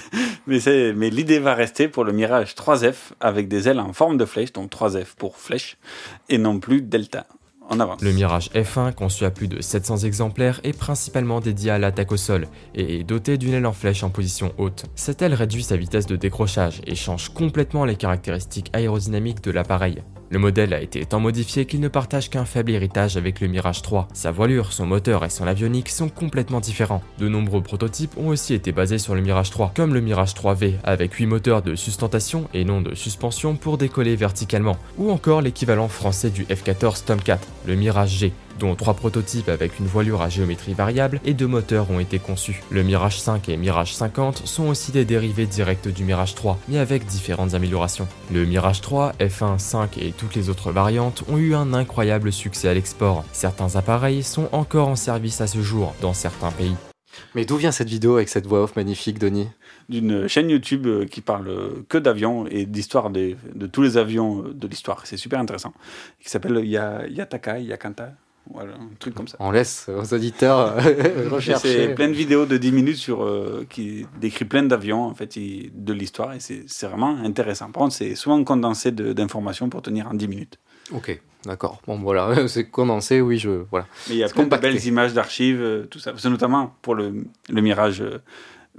mais, 0.48 0.60
mais 0.94 1.10
l'idée 1.10 1.40
va 1.40 1.54
rester 1.54 1.88
pour 1.88 2.04
le 2.04 2.12
Mirage 2.12 2.56
3F 2.56 2.96
avec 3.22 3.48
des 3.48 3.70
ailes 3.70 3.80
en 3.80 3.94
forme 3.94 4.18
de 4.18 4.26
flèche, 4.26 4.52
donc 4.52 4.72
3F 4.72 5.16
pour 5.18 5.38
flèche, 5.38 5.78
et 6.28 6.38
non 6.38 6.60
plus 6.60 6.82
Delta. 6.82 7.26
En 7.70 7.82
avance. 7.82 8.02
Le 8.02 8.14
Mirage 8.14 8.50
F1, 8.52 8.94
conçu 8.94 9.26
à 9.26 9.30
plus 9.30 9.50
de 9.50 9.60
700 9.60 9.98
exemplaires, 10.06 10.62
est 10.64 10.78
principalement 10.78 11.42
dédié 11.42 11.72
à 11.72 11.78
l'attaque 11.78 12.14
au 12.14 12.18
sol 12.18 12.48
et 12.74 13.02
est 13.02 13.04
doté 13.04 13.38
d'une 13.38 13.54
aile 13.54 13.66
en 13.66 13.74
flèche 13.74 14.04
en 14.04 14.10
position 14.10 14.54
haute. 14.58 14.86
Cette 14.96 15.22
aile 15.22 15.34
réduit 15.34 15.64
sa 15.64 15.76
vitesse 15.76 16.06
de 16.06 16.16
décrochage 16.16 16.80
et 16.88 16.96
change 16.96 17.28
complètement 17.34 17.84
les 17.84 17.98
caractéristiques 17.98 18.70
aérodynamiques 18.72 19.44
de 19.44 19.52
l'appareil. 19.52 20.02
Le 20.30 20.40
modèle 20.40 20.74
a 20.74 20.82
été 20.82 21.06
tant 21.06 21.22
modifié 21.22 21.66
qu'il 21.66 21.80
ne 21.80 21.88
partage 21.88 22.30
qu'un 22.30 22.44
faible 22.44 22.72
héritage 22.72 23.16
avec 23.16 23.40
le 23.40 23.48
Mirage 23.48 23.82
3. 23.82 24.10
Sa 24.14 24.30
voilure, 24.30 24.74
son 24.74 24.86
moteur 24.86 25.24
et 25.24 25.30
son 25.30 25.48
avionique 25.48 25.88
sont 25.88 26.10
complètement 26.10 26.60
différents. 26.60 27.02
De 27.18 27.30
nombreux 27.30 27.62
prototypes 27.62 28.18
ont 28.18 28.28
aussi 28.28 28.54
été 28.54 28.74
basés 28.74 28.98
sur 28.98 29.16
le 29.16 29.22
Mirage 29.22 29.52
3, 29.52 29.72
comme 29.74 29.94
le 29.94 30.02
Mirage 30.02 30.34
3V 30.34 30.74
avec 30.84 31.14
8 31.14 31.26
moteurs 31.28 31.62
de 31.62 31.76
sustentation 31.76 32.50
et 32.54 32.66
non 32.66 32.82
de 32.82 32.94
suspension 32.94 33.56
pour 33.56 33.78
décoller 33.78 34.18
verticalement, 34.18 34.78
ou 34.98 35.12
encore 35.12 35.42
l'équivalent 35.42 35.88
français 35.88 36.30
du 36.30 36.44
F-14 36.44 37.06
Tomcat, 37.06 37.40
le 37.66 37.76
Mirage 37.76 38.18
G, 38.18 38.34
dont 38.60 38.76
trois 38.76 38.94
prototypes 38.94 39.50
avec 39.50 39.80
une 39.80 39.86
voilure 39.88 40.22
à 40.22 40.30
géométrie 40.30 40.74
variable 40.74 41.20
et 41.26 41.34
deux 41.34 41.48
moteurs 41.48 41.90
ont 41.92 42.00
été 42.00 42.20
conçus. 42.20 42.62
Le 42.70 42.84
Mirage 42.84 43.20
5 43.20 43.50
et 43.50 43.58
Mirage 43.58 43.94
50 43.96 44.46
sont 44.46 44.68
aussi 44.68 44.92
des 44.92 45.06
dérivés 45.06 45.46
directs 45.46 45.88
du 45.88 46.04
Mirage 46.04 46.36
3, 46.36 46.58
mais 46.68 46.78
avec 46.80 47.06
différentes 47.06 47.54
améliorations. 47.54 48.08
Le 48.32 48.46
Mirage 48.46 48.82
3, 48.82 49.14
F1, 49.20 49.58
5 49.60 49.98
et 49.98 50.12
toutes 50.12 50.36
les 50.36 50.50
autres 50.50 50.72
variantes 50.72 51.24
ont 51.30 51.38
eu 51.38 51.54
un 51.56 51.74
incroyable 51.74 52.32
succès 52.32 52.68
à 52.70 52.74
l'export. 52.74 53.24
Certains 53.32 53.76
appareils 53.76 54.24
sont 54.24 54.50
encore 54.52 54.88
en 54.88 54.96
service 54.96 55.42
à 55.42 55.48
ce 55.48 55.62
jour 55.62 55.94
dans 56.02 56.14
certains 56.14 56.52
pays. 56.52 56.76
Mais 57.34 57.46
d'où 57.46 57.56
vient 57.56 57.72
cette 57.72 57.90
vidéo 57.90 58.16
avec 58.18 58.30
cette 58.30 58.46
voix 58.46 58.62
off 58.64 58.76
magnifique, 58.76 59.18
Denis? 59.18 59.48
D'une 59.90 60.28
chaîne 60.28 60.50
YouTube 60.52 60.86
euh, 60.86 61.06
qui 61.06 61.22
parle 61.22 61.84
que 61.90 61.98
d'avions 61.98 62.46
et 62.48 62.66
d'histoire 62.68 63.10
de 63.10 63.36
tous 63.72 63.82
les 63.82 63.98
avions 63.98 64.44
de 64.54 64.68
l'histoire. 64.68 65.02
C'est 65.06 65.18
super 65.18 65.40
intéressant. 65.40 65.74
Qui 66.24 66.30
s'appelle 66.30 66.64
Ya- 66.66 67.08
Yataka, 67.08 67.58
Yakanta. 67.60 68.12
Voilà, 68.54 68.74
un 68.76 68.90
truc 69.00 69.14
comme 69.14 69.28
ça. 69.28 69.38
On 69.40 69.52
laisse 69.52 69.88
aux 69.90 70.14
auditeurs 70.14 70.78
Et 70.88 71.28
rechercher. 71.30 71.88
C'est 71.88 71.96
plein 71.96 72.08
de 72.08 72.14
vidéos 72.14 72.46
de 72.46 72.58
10 72.58 72.72
minutes 72.72 72.96
sur, 72.98 73.24
euh, 73.24 73.66
qui 73.70 74.06
décrit 74.20 74.46
plein 74.46 74.64
d'avions 74.64 75.04
en 75.04 75.14
fait, 75.14 75.38
de 75.38 75.94
l'histoire 75.94 76.34
et 76.34 76.40
c'est 76.40 76.88
vraiment 76.88 77.18
intéressant. 77.18 77.72
Par 77.72 77.84
contre, 77.84 77.96
c'est 77.96 78.16
souvent 78.16 78.44
condensé 78.44 78.92
de- 78.92 79.14
d'informations 79.14 79.70
pour 79.70 79.82
tenir 79.82 80.08
en 80.08 80.14
10 80.14 80.28
minutes. 80.28 80.58
Ok, 80.94 81.20
d'accord. 81.46 81.82
Bon, 81.88 82.00
voilà, 82.00 82.34
c'est 82.48 82.70
condensé, 82.70 83.22
oui, 83.22 83.38
je. 83.38 83.64
Voilà. 83.72 83.86
Mais 84.10 84.16
il 84.16 84.20
y 84.20 84.24
a 84.24 84.30
plein 84.30 84.46
de 84.48 84.56
belles 84.58 84.86
images 84.86 85.14
d'archives, 85.14 85.62
euh, 85.62 85.86
tout 85.86 86.00
ça. 86.00 86.14
C'est 86.18 86.30
notamment 86.30 86.76
pour 86.82 86.96
le, 86.96 87.26
le 87.50 87.62
Mirage 87.62 88.02
euh, 88.02 88.20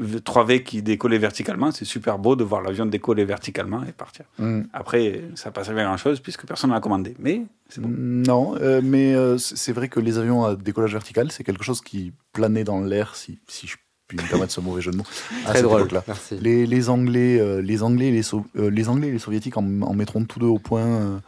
3V 0.01 0.63
qui 0.63 0.83
décollait 0.83 1.19
verticalement. 1.19 1.71
C'est 1.73 1.85
super 1.85 2.19
beau 2.19 2.37
de 2.37 2.45
voir 2.45 2.63
l'avion 2.63 2.87
décoller 2.87 3.25
verticalement 3.25 3.83
et 3.85 3.93
partir. 3.93 4.25
Mm. 4.39 4.63
Après, 4.73 5.23
ça 5.35 5.47
n'a 5.49 5.53
pas 5.53 5.65
servi 5.65 5.81
à 5.81 5.85
grand 5.85 5.97
chose 5.97 6.21
puisque 6.21 6.47
personne 6.47 6.71
n'a 6.71 6.81
commandé. 6.81 7.15
Mais 7.19 7.43
c'est 7.69 7.81
bon. 7.81 7.89
Non, 7.93 8.55
euh, 8.61 8.81
mais 8.83 9.15
euh, 9.15 9.39
c'est 9.39 9.73
vrai 9.73 9.89
que 9.89 10.01
les 10.01 10.19
avions 10.19 10.45
à 10.45 10.55
décollage 10.57 10.93
vertical, 10.93 11.31
c'est 11.33 11.45
quelque 11.45 11.65
chose 11.65 11.81
qui 11.81 12.13
planait 12.33 12.65
dans 12.65 12.81
l'air, 12.81 13.17
si, 13.17 13.39
si 13.49 13.67
je 13.67 13.77
puis 14.07 14.17
me 14.17 14.23
permettre 14.27 14.53
ce 14.53 14.61
mauvais 14.63 14.81
jeu 14.81 14.91
de 14.91 14.97
mots. 14.97 15.05
à 15.45 15.51
Très 15.51 15.55
cette 15.59 15.63
drôle, 15.65 15.87
merci. 16.07 16.39
Les, 16.41 16.65
les 16.67 16.89
Anglais, 16.89 17.39
euh, 17.39 17.61
les 17.61 17.83
Anglais, 17.83 18.07
et 18.09 18.11
les, 18.13 18.23
So- 18.23 18.47
euh, 18.57 18.71
les 18.71 18.89
Anglais 18.89 19.09
et 19.09 19.13
les 19.13 19.19
Soviétiques 19.19 19.59
en, 19.59 19.83
en 19.83 19.93
mettront 19.93 20.25
tous 20.25 20.39
deux 20.39 20.47
au 20.47 20.59
point 20.59 20.81
euh, 20.87 21.19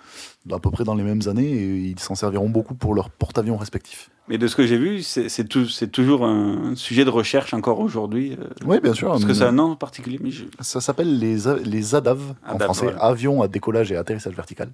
à 0.50 0.58
peu 0.58 0.70
près 0.70 0.84
dans 0.84 0.94
les 0.94 1.02
mêmes 1.02 1.20
années 1.26 1.50
et 1.50 1.76
ils 1.90 1.98
s'en 2.00 2.14
serviront 2.14 2.48
beaucoup 2.48 2.74
pour 2.74 2.94
leurs 2.94 3.10
porte-avions 3.10 3.56
respectifs. 3.56 4.10
Mais 4.28 4.38
de 4.38 4.46
ce 4.46 4.54
que 4.54 4.64
j'ai 4.64 4.78
vu, 4.78 5.02
c'est 5.02 5.48
toujours 5.90 6.24
un 6.24 6.74
sujet 6.76 7.04
de 7.04 7.10
recherche 7.10 7.52
encore 7.52 7.80
aujourd'hui. 7.80 8.36
euh, 8.40 8.46
Oui, 8.64 8.78
bien 8.80 8.94
sûr. 8.94 9.08
Parce 9.10 9.24
que 9.24 9.34
c'est 9.34 9.44
un 9.44 9.50
nom 9.52 9.74
particulier. 9.74 10.20
Mais 10.22 10.30
je... 10.30 10.44
Ça 10.60 10.80
s'appelle 10.80 11.18
les, 11.18 11.36
les 11.64 11.94
ADAV 11.96 12.34
en 12.48 12.58
français, 12.58 12.84
voilà. 12.86 12.98
avions 13.02 13.42
à 13.42 13.48
décollage 13.48 13.90
et 13.90 13.96
atterrissage 13.96 14.34
vertical, 14.34 14.70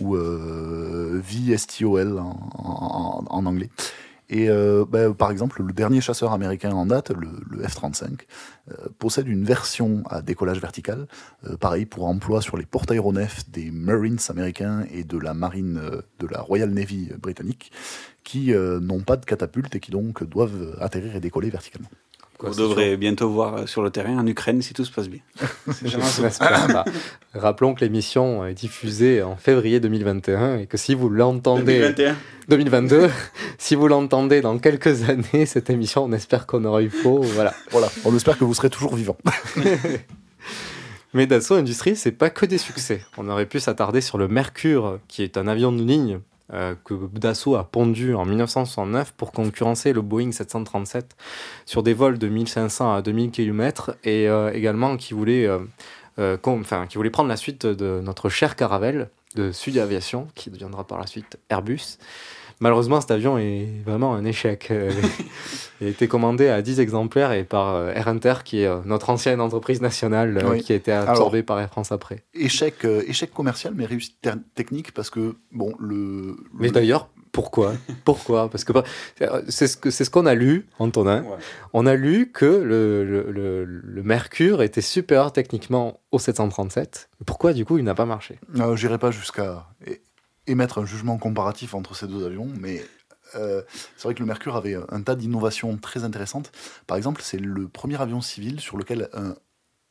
ou 0.00 0.16
euh, 0.16 1.20
VSTOL 1.22 2.18
en, 2.18 2.38
en- 2.54 3.24
en 3.28 3.46
anglais. 3.46 3.68
Et 4.30 4.48
euh, 4.48 4.84
bah, 4.88 5.12
par 5.12 5.30
exemple, 5.30 5.62
le 5.62 5.72
dernier 5.72 6.00
chasseur 6.00 6.32
américain 6.32 6.72
en 6.72 6.86
date, 6.86 7.10
le, 7.10 7.28
le 7.50 7.62
F-35, 7.62 8.20
euh, 8.70 8.74
possède 8.98 9.28
une 9.28 9.44
version 9.44 10.02
à 10.08 10.22
décollage 10.22 10.60
vertical, 10.60 11.06
euh, 11.46 11.56
pareil 11.56 11.84
pour 11.84 12.06
emploi 12.06 12.40
sur 12.40 12.56
les 12.56 12.64
porte-aéronefs 12.64 13.50
des 13.50 13.70
Marines 13.70 14.18
américains 14.28 14.86
et 14.90 15.04
de 15.04 15.18
la 15.18 15.34
marine 15.34 15.80
de 16.18 16.26
la 16.26 16.40
Royal 16.40 16.70
Navy 16.70 17.10
britannique, 17.20 17.70
qui 18.22 18.52
n'ont 18.52 19.02
pas 19.02 19.16
de 19.16 19.24
catapulte 19.24 19.74
et 19.76 19.80
qui 19.80 19.90
donc 19.90 20.24
doivent 20.24 20.76
atterrir 20.80 21.14
et 21.14 21.20
décoller 21.20 21.50
verticalement. 21.50 21.90
Vous 22.44 22.54
devrez 22.54 22.96
bientôt 22.96 23.28
voir 23.28 23.56
euh, 23.56 23.66
sur 23.66 23.82
le 23.82 23.90
terrain 23.90 24.18
en 24.18 24.26
Ukraine 24.26 24.62
si 24.62 24.74
tout 24.74 24.84
se 24.84 24.90
passe 24.90 25.08
bien. 25.08 25.20
Pas. 26.38 26.84
Rappelons 27.34 27.74
que 27.74 27.80
l'émission 27.84 28.44
est 28.46 28.54
diffusée 28.54 29.22
en 29.22 29.36
février 29.36 29.80
2021 29.80 30.58
et 30.58 30.66
que 30.66 30.76
si 30.76 30.94
vous 30.94 31.08
l'entendez 31.08 31.80
2021. 31.80 32.16
2022, 32.48 33.10
si 33.58 33.74
vous 33.74 33.88
l'entendez 33.88 34.40
dans 34.40 34.58
quelques 34.58 35.08
années, 35.08 35.46
cette 35.46 35.70
émission, 35.70 36.04
on 36.04 36.12
espère 36.12 36.46
qu'on 36.46 36.64
aura 36.64 36.82
eu 36.82 36.90
faux. 36.90 37.22
Voilà. 37.22 37.54
Voilà, 37.70 37.88
on 38.04 38.14
espère 38.14 38.38
que 38.38 38.44
vous 38.44 38.54
serez 38.54 38.70
toujours 38.70 38.94
vivant. 38.94 39.16
Mais 41.14 41.26
Dassault 41.26 41.54
Industries, 41.54 41.96
c'est 41.96 42.12
pas 42.12 42.28
que 42.28 42.44
des 42.44 42.58
succès. 42.58 43.00
On 43.16 43.28
aurait 43.28 43.46
pu 43.46 43.60
s'attarder 43.60 44.00
sur 44.00 44.18
le 44.18 44.26
Mercure, 44.26 44.98
qui 45.06 45.22
est 45.22 45.36
un 45.36 45.46
avion 45.46 45.70
de 45.70 45.82
ligne 45.82 46.18
euh, 46.52 46.74
que 46.84 46.94
Dassault 47.18 47.56
a 47.56 47.64
pondu 47.64 48.14
en 48.14 48.26
1969 48.26 49.14
pour 49.16 49.32
concurrencer 49.32 49.94
le 49.94 50.02
Boeing 50.02 50.30
737 50.30 51.16
sur 51.64 51.82
des 51.82 51.94
vols 51.94 52.18
de 52.18 52.28
1500 52.28 52.94
à 52.94 53.00
2000 53.00 53.30
km 53.30 53.96
et 54.04 54.28
euh, 54.28 54.52
également 54.52 54.98
qui 54.98 55.14
voulait, 55.14 55.46
euh, 55.46 56.36
enfin, 56.44 56.86
qui 56.86 56.98
voulait 56.98 57.08
prendre 57.08 57.30
la 57.30 57.38
suite 57.38 57.64
de 57.64 58.00
notre 58.02 58.28
cher 58.28 58.56
Caravelle 58.56 59.08
de 59.36 59.52
Sud 59.52 59.78
Aviation, 59.78 60.28
qui 60.34 60.50
deviendra 60.50 60.86
par 60.86 60.98
la 60.98 61.06
suite 61.06 61.38
Airbus. 61.48 61.98
Malheureusement, 62.60 63.00
cet 63.00 63.10
avion 63.10 63.36
est 63.38 63.68
vraiment 63.84 64.14
un 64.14 64.24
échec. 64.24 64.68
Euh, 64.70 64.90
Il 65.80 65.88
a 65.88 65.90
été 65.90 66.06
commandé 66.06 66.48
à 66.48 66.62
10 66.62 66.78
exemplaires 66.78 67.32
et 67.32 67.42
par 67.42 67.74
euh, 67.74 67.92
Air 67.92 68.06
Inter, 68.08 68.34
qui 68.44 68.60
est 68.60 68.66
euh, 68.66 68.78
notre 68.84 69.10
ancienne 69.10 69.40
entreprise 69.40 69.80
nationale, 69.82 70.40
Oui. 70.48 70.62
qui 70.62 70.72
a 70.72 70.76
été 70.76 70.92
Alors- 70.92 71.10
absorbée 71.10 71.42
par 71.42 71.58
Air 71.60 71.68
France 71.68 71.90
après. 71.90 72.22
Échec, 72.32 72.84
euh, 72.84 73.02
échec 73.08 73.32
commercial, 73.34 73.74
mais 73.76 73.84
réussite 73.84 74.16
technique 74.54 74.92
parce 74.94 75.10
que, 75.10 75.34
bon, 75.52 75.74
le. 75.80 76.36
Mais 76.54 76.68
le- 76.68 76.72
d'ailleurs, 76.72 77.08
pourquoi? 77.32 77.72
Pourquoi? 78.04 78.48
Parce 78.48 78.62
que 78.62 78.72
c'est 79.48 79.66
ce 79.66 80.10
qu'on 80.10 80.26
a 80.26 80.34
lu, 80.36 80.66
Antonin. 80.78 81.24
On 81.72 81.84
a 81.86 81.96
lu 81.96 82.30
que 82.30 82.44
le, 82.46 83.04
le, 83.04 83.32
le- 83.32 83.64
le 83.64 84.02
Mercure 84.04 84.62
était 84.62 84.80
supérieur 84.80 85.32
techniquement 85.32 85.98
au 86.12 86.20
737. 86.20 87.10
Pourquoi 87.26 87.52
du 87.52 87.64
coup 87.64 87.78
il 87.78 87.84
n'a 87.84 87.94
pas 87.96 88.06
marché? 88.06 88.38
Euh, 88.60 88.76
J'irai 88.76 88.98
pas 88.98 89.10
jusqu'à 89.10 89.66
émettre 90.46 90.78
un 90.78 90.86
jugement 90.86 91.18
comparatif 91.18 91.74
entre 91.74 91.94
ces 91.94 92.06
deux 92.06 92.24
avions, 92.26 92.48
mais 92.60 92.84
euh, 93.34 93.62
c'est 93.96 94.04
vrai 94.04 94.14
que 94.14 94.20
le 94.20 94.26
Mercure 94.26 94.56
avait 94.56 94.76
un 94.90 95.02
tas 95.02 95.14
d'innovations 95.16 95.76
très 95.76 96.04
intéressantes. 96.04 96.52
Par 96.86 96.96
exemple, 96.96 97.22
c'est 97.22 97.38
le 97.38 97.68
premier 97.68 98.00
avion 98.00 98.20
civil 98.20 98.60
sur 98.60 98.76
lequel 98.76 99.08
un, 99.14 99.34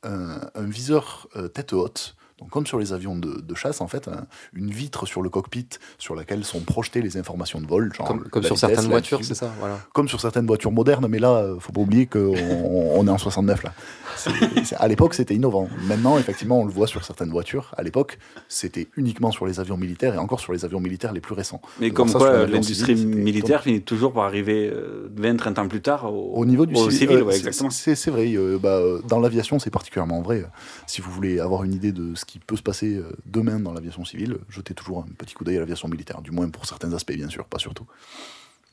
un- 0.03 0.49
viseur 0.63 1.27
euh, 1.35 1.47
tête 1.47 1.73
haute, 1.73 2.15
donc 2.43 2.49
comme 2.51 2.67
sur 2.67 2.77
les 2.77 2.91
avions 2.91 3.15
de, 3.17 3.39
de 3.41 3.55
chasse, 3.55 3.79
en 3.79 3.87
fait, 3.87 4.07
un- 4.09 4.25
une 4.53 4.69
vitre 4.69 5.05
sur 5.05 5.21
le 5.21 5.29
cockpit 5.29 5.67
sur 5.97 6.13
laquelle 6.15 6.43
sont 6.43 6.59
projetées 6.59 7.01
les 7.01 7.15
informations 7.17 7.61
de 7.61 7.67
vol, 7.67 7.93
genre 7.93 8.05
Comme, 8.07 8.43
sur 8.43 8.55
vitesse, 8.55 8.59
certaines 8.59 8.89
voitures, 8.89 9.19
c'est 9.23 9.33
ça. 9.35 9.51
Voilà. 9.59 9.79
Comme 9.93 10.07
sur 10.09 10.19
certaines 10.19 10.45
voitures 10.45 10.71
modernes, 10.71 11.07
mais 11.09 11.19
là, 11.19 11.31
euh, 11.37 11.59
faut 11.59 11.71
pas 11.71 11.81
oublier 11.81 12.05
qu'on 12.05 12.35
on 12.35 13.07
est 13.07 13.09
en 13.09 13.17
69 13.17 13.63
là. 13.63 13.73
C'est- 14.17 14.31
c'est- 14.65 14.75
à 14.75 14.87
l'époque, 14.87 15.13
c'était 15.13 15.33
innovant. 15.35 15.69
Maintenant, 15.87 16.17
effectivement, 16.17 16.59
on 16.61 16.65
le 16.65 16.71
voit 16.71 16.87
sur 16.87 17.03
certaines 17.05 17.29
voitures. 17.31 17.73
À 17.77 17.83
l'époque, 17.83 18.19
c'était 18.47 18.87
uniquement 18.97 19.31
sur 19.31 19.45
les 19.45 19.59
avions 19.59 19.77
militaires 19.77 20.13
et 20.13 20.17
encore 20.17 20.39
sur 20.39 20.53
les 20.53 20.65
avions 20.65 20.79
militaires 20.81 21.13
les 21.13 21.21
plus 21.21 21.33
récents. 21.33 21.61
Mais 21.79 21.91
comme 21.91 22.07
ça, 22.09 22.17
quoi, 22.19 22.31
l'avion 22.33 22.55
l'industrie 22.55 22.95
militaire 22.95 23.63
finit 23.63 23.81
toujours 23.81 24.11
par 24.13 24.23
arriver 24.25 24.69
euh, 24.73 25.09
20-30 25.15 25.59
ans 25.59 25.67
plus 25.67 25.81
tard 25.81 26.13
au, 26.13 26.33
Au 26.35 26.45
niveau 26.45 26.65
du 26.65 26.73
au 26.75 26.89
civil, 26.89 26.97
civil. 26.97 27.17
euh, 27.17 27.21
ouais, 27.23 27.31
c'est- 27.33 27.37
exactement. 27.39 27.69
c'est 27.69 27.95
c'est 27.95 28.11
vrai. 28.11 28.33
euh, 28.35 28.57
bah, 28.61 28.69
euh, 28.77 28.99
dans 29.07 29.19
l'aviation, 29.19 29.59
c'est 29.59 29.69
particulièrement 29.69 30.21
vrai. 30.21 30.45
Si 30.87 31.01
vous 31.01 31.11
voulez 31.11 31.39
avoir 31.39 31.63
une 31.63 31.73
idée 31.73 31.91
de 31.91 32.15
ce 32.15 32.25
qui 32.25 32.32
peut 32.39 32.55
se 32.55 32.63
passer 32.63 32.95
euh, 32.95 33.11
demain 33.25 33.59
dans 33.59 33.73
l'aviation 33.73 34.05
civile, 34.05 34.37
jetez 34.49 34.73
toujours 34.73 34.99
un 34.99 35.13
petit 35.17 35.33
coup 35.33 35.43
d'œil 35.43 35.57
à 35.57 35.59
l'aviation 35.59 35.87
militaire. 35.87 36.21
Du 36.21 36.31
moins 36.31 36.49
pour 36.49 36.65
certains 36.65 36.93
aspects, 36.93 37.13
bien 37.13 37.29
sûr, 37.29 37.45
pas 37.45 37.59
surtout. 37.59 37.85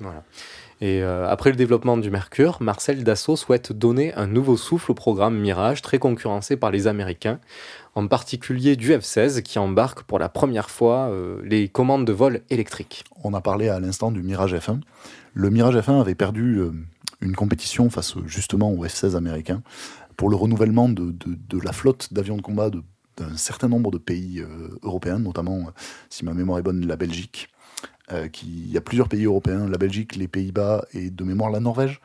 Voilà. 0.03 0.25
Et 0.81 1.03
euh, 1.03 1.29
après 1.29 1.51
le 1.51 1.57
développement 1.57 1.99
du 1.99 2.11
Mercure, 2.11 2.57
Marcel 2.63 3.05
Dassault 3.05 3.37
souhaite 3.37 3.71
donner 3.73 4.15
un 4.15 4.27
nouveau 4.27 4.57
souffle 4.57 4.93
au 4.93 4.95
programme 4.95 5.39
Mirage, 5.39 5.83
très 5.83 5.99
concurrencé 5.99 6.57
par 6.57 6.71
les 6.71 6.87
Américains, 6.87 7.39
en 7.95 8.07
particulier 8.07 8.77
du 8.77 8.91
F-16 8.95 9.43
qui 9.43 9.59
embarque 9.59 10.05
pour 10.05 10.19
la 10.19 10.31
première 10.31 10.71
fois 10.71 11.11
euh, 11.11 11.43
les 11.45 11.69
commandes 11.69 12.07
de 12.07 12.13
vol 12.15 12.41
électriques. 12.49 13.05
On 13.25 13.35
a 13.35 13.43
parlé 13.43 13.69
à 13.69 13.79
l'instant 13.79 14.11
du 14.11 14.23
Mirage 14.23 14.55
F1. 14.55 14.81
Le 15.35 15.51
Mirage 15.51 15.77
F1 15.77 16.01
avait 16.01 16.15
perdu 16.15 16.57
euh, 16.61 16.73
une 17.21 17.37
compétition 17.37 17.91
face 17.91 18.15
justement 18.25 18.73
au 18.73 18.83
F-16 18.87 19.17
américain 19.17 19.63
pour 20.17 20.31
le 20.31 20.37
renouvellement 20.37 20.89
de, 20.89 21.11
de- 21.11 21.37
de 21.49 21.61
la 21.63 21.73
flotte 21.73 22.15
d'avions 22.15 22.39
de 22.39 22.43
combat 22.43 22.71
de- 22.71 22.83
d'un 23.21 23.37
certain 23.37 23.69
nombre 23.69 23.91
de 23.91 23.99
pays 23.99 24.41
euh, 24.41 24.79
européens, 24.83 25.19
notamment, 25.19 25.59
euh, 25.59 25.71
si 26.09 26.25
ma 26.25 26.35
mémoire 26.35 26.59
est 26.59 26.63
bonne, 26.63 26.87
la 26.87 26.97
Belgique. 26.97 27.49
Euh, 28.13 28.29
il 28.43 28.71
y 28.71 28.77
a 28.77 28.81
plusieurs 28.81 29.09
pays 29.09 29.25
européens, 29.25 29.69
la 29.69 29.79
Belgique, 29.79 30.17
les 30.17 30.29
Pays-Bas 30.29 30.85
et 30.93 31.11
de 31.11 31.25
mémoire 31.25 31.51
la 31.51 31.61
Norvège, 31.61 32.01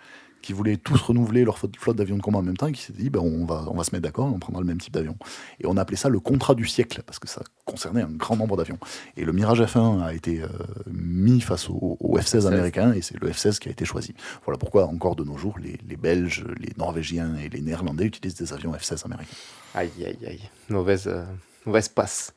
qui 0.45 0.53
voulaient 0.53 0.77
tous 0.77 1.01
renouveler 1.01 1.43
leur 1.43 1.57
flotte 1.57 1.95
d'avions 1.95 2.17
de 2.17 2.21
combat 2.21 2.37
en 2.37 2.43
même 2.43 2.55
temps 2.55 2.67
et 2.67 2.71
qui 2.71 2.83
s'est 2.83 2.93
dit 2.93 3.09
ben, 3.09 3.19
on, 3.19 3.45
va, 3.45 3.65
on 3.67 3.75
va 3.75 3.83
se 3.83 3.89
mettre 3.91 4.03
d'accord 4.03 4.29
et 4.29 4.31
on 4.31 4.37
prendra 4.37 4.61
le 4.61 4.67
même 4.67 4.77
type 4.77 4.93
d'avion. 4.93 5.17
Et 5.59 5.65
on 5.65 5.75
a 5.75 5.81
appelé 5.81 5.97
ça 5.97 6.07
le 6.07 6.19
contrat 6.19 6.53
du 6.53 6.67
siècle, 6.67 7.01
parce 7.03 7.17
que 7.17 7.27
ça 7.27 7.41
concernait 7.65 8.03
un 8.03 8.11
grand 8.11 8.35
nombre 8.35 8.55
d'avions. 8.55 8.77
Et 9.17 9.25
le 9.25 9.33
Mirage 9.33 9.61
F1 9.63 10.03
a 10.03 10.13
été 10.13 10.43
euh, 10.43 10.47
mis 10.85 11.41
face 11.41 11.67
au, 11.67 11.97
au 11.99 12.17
F-16 12.19 12.41
F-16. 12.41 12.47
américain 12.47 12.93
et 12.93 13.01
c'est 13.01 13.19
le 13.19 13.27
F-16 13.27 13.57
qui 13.57 13.69
a 13.69 13.71
été 13.71 13.85
choisi. 13.85 14.13
Voilà 14.45 14.59
pourquoi 14.59 14.85
encore 14.85 15.15
de 15.15 15.23
nos 15.23 15.35
jours, 15.35 15.57
les, 15.57 15.79
les 15.87 15.97
Belges, 15.97 16.45
les 16.59 16.73
Norvégiens 16.77 17.35
et 17.43 17.49
les 17.49 17.61
Néerlandais 17.61 18.05
utilisent 18.05 18.35
des 18.35 18.53
avions 18.53 18.71
F-16 18.71 19.03
américains. 19.05 19.35
Aïe, 19.73 19.89
aïe, 20.05 20.27
aïe. 20.27 20.49
Mauvaise, 20.69 21.07
euh, 21.07 21.25
mauvaise 21.65 21.89
passe. 21.89 22.35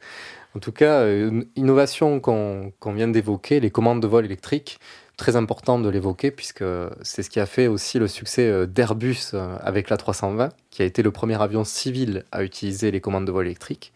En 0.57 0.61
tout 0.61 0.73
cas, 0.73 1.03
euh, 1.03 1.29
une 1.29 1.45
innovation 1.57 2.21
qu'on 2.21 2.73
qu'on 2.81 2.95
vient 2.95 3.09
d'évoquer, 3.09 3.61
les 3.61 3.71
commandes 3.71 4.01
de 4.01 4.07
vol 4.07 4.25
électriques, 4.25 4.79
très 5.19 5.37
important 5.37 5.79
de 5.79 5.91
l'évoquer 5.91 6.31
puisque 6.31 6.65
c'est 7.03 7.23
ce 7.23 7.29
qui 7.29 7.41
a 7.41 7.45
fait 7.45 7.67
aussi 7.67 7.99
le 7.99 8.09
succès 8.09 8.47
euh, 8.49 8.65
d'Airbus 8.67 9.33
euh, 9.35 9.57
avec 9.61 9.91
l'A320, 9.91 10.51
qui 10.71 10.81
a 10.81 10.85
été 10.87 11.03
le 11.03 11.11
premier 11.11 11.39
avion 11.43 11.65
civil 11.65 12.25
à 12.33 12.43
utiliser 12.43 12.91
les 12.91 13.01
commandes 13.03 13.27
de 13.27 13.33
vol 13.33 13.45
électriques. 13.45 13.93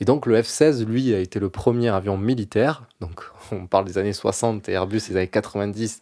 Et 0.00 0.04
donc 0.04 0.26
le 0.26 0.40
F-16, 0.40 0.84
lui, 0.84 1.12
a 1.14 1.18
été 1.18 1.40
le 1.40 1.48
premier 1.48 1.88
avion 1.88 2.16
militaire. 2.16 2.84
Donc 3.00 3.22
on 3.50 3.66
parle 3.66 3.86
des 3.86 3.98
années 3.98 4.12
60 4.12 4.68
et 4.68 4.72
Airbus 4.72 5.00
des 5.08 5.16
années 5.16 5.26
90. 5.26 6.00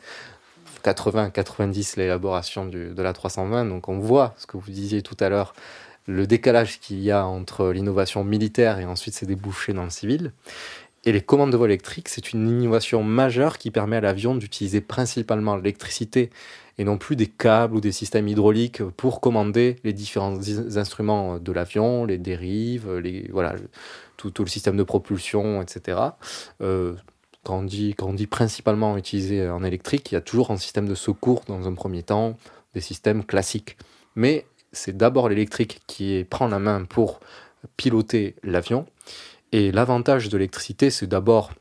80-90 0.85 1.95
l'élaboration 1.99 2.67
du- 2.67 2.91
de 2.91 3.03
la 3.03 3.13
320. 3.13 3.65
Donc 3.67 3.89
on 3.89 3.99
voit 3.99 4.35
ce 4.37 4.47
que 4.47 4.57
vous 4.57 4.71
disiez 4.71 5.03
tout 5.03 5.17
à 5.21 5.29
l'heure, 5.29 5.55
le 6.07 6.27
décalage 6.27 6.81
qu'il 6.81 7.01
y 7.01 7.11
a 7.11 7.25
entre 7.25 7.71
l'innovation 7.71 8.23
militaire 8.25 8.79
et 8.79 8.85
ensuite 8.85 9.15
ses 9.15 9.25
débouchés 9.25 9.73
dans 9.73 9.85
le 9.85 9.91
civil. 9.91 10.33
Et 11.07 11.13
les 11.13 11.21
commandes 11.21 11.53
de 11.53 11.57
vol 11.57 11.71
électriques, 11.71 12.09
c'est 12.09 12.33
une 12.33 12.49
innovation 12.49 13.03
majeure 13.03 13.59
qui 13.59 13.71
permet 13.71 13.97
à 13.97 14.01
l'avion 14.01 14.35
d'utiliser 14.35 14.81
principalement 14.81 15.57
l'électricité 15.57 16.31
et 16.79 16.85
non 16.85 16.97
plus 16.97 17.15
des 17.15 17.27
câbles 17.27 17.77
ou 17.77 17.81
des 17.81 17.93
systèmes 17.93 18.27
hydrauliques 18.27 18.83
pour 18.83 19.21
commander 19.21 19.77
les 19.85 19.93
différents 19.93 20.39
instruments 20.77 21.39
de 21.39 21.53
l'avion, 21.53 22.07
les 22.07 22.19
dérives, 22.19 22.91
les, 22.97 23.29
voilà, 23.31 23.55
tout, 24.17 24.33
le 24.39 24.47
système 24.47 24.77
de 24.77 24.83
propulsion, 24.83 25.61
etc. 25.61 25.99
Euh, 26.63 26.95
quand, 27.43 27.59
on 27.59 27.63
dit, 27.63 27.95
quand 27.95 28.09
on 28.09 28.15
dit 28.15 28.27
principalement 28.27 28.97
utilisé 28.97 29.49
en 29.49 29.63
électrique, 29.63 30.11
il 30.11 30.15
y 30.15 30.19
a 30.19 30.23
toujours 30.23 30.51
un 30.51 30.57
système 30.57 30.89
de 30.89 30.95
secours 30.95 31.43
dans 31.47 31.69
un 31.69 31.75
premier 31.75 32.03
temps, 32.03 32.37
des 32.73 32.81
systèmes 32.81 33.25
classiques. 33.25 33.77
Mais 34.17 34.47
c'est 34.73 34.97
d'abord 34.97 35.29
l'électrique 35.29 35.83
qui 35.87 36.25
prend 36.29 36.49
la 36.49 36.59
main 36.59 36.85
pour 36.85 37.21
piloter 37.77 38.35
l'avion. 38.43 38.87
Et 39.55 39.71
l'avantage 39.71 40.31
de 40.31 40.37
l'électricité, 40.37 40.91
c'est 40.91 41.07
d'abord 41.07 41.53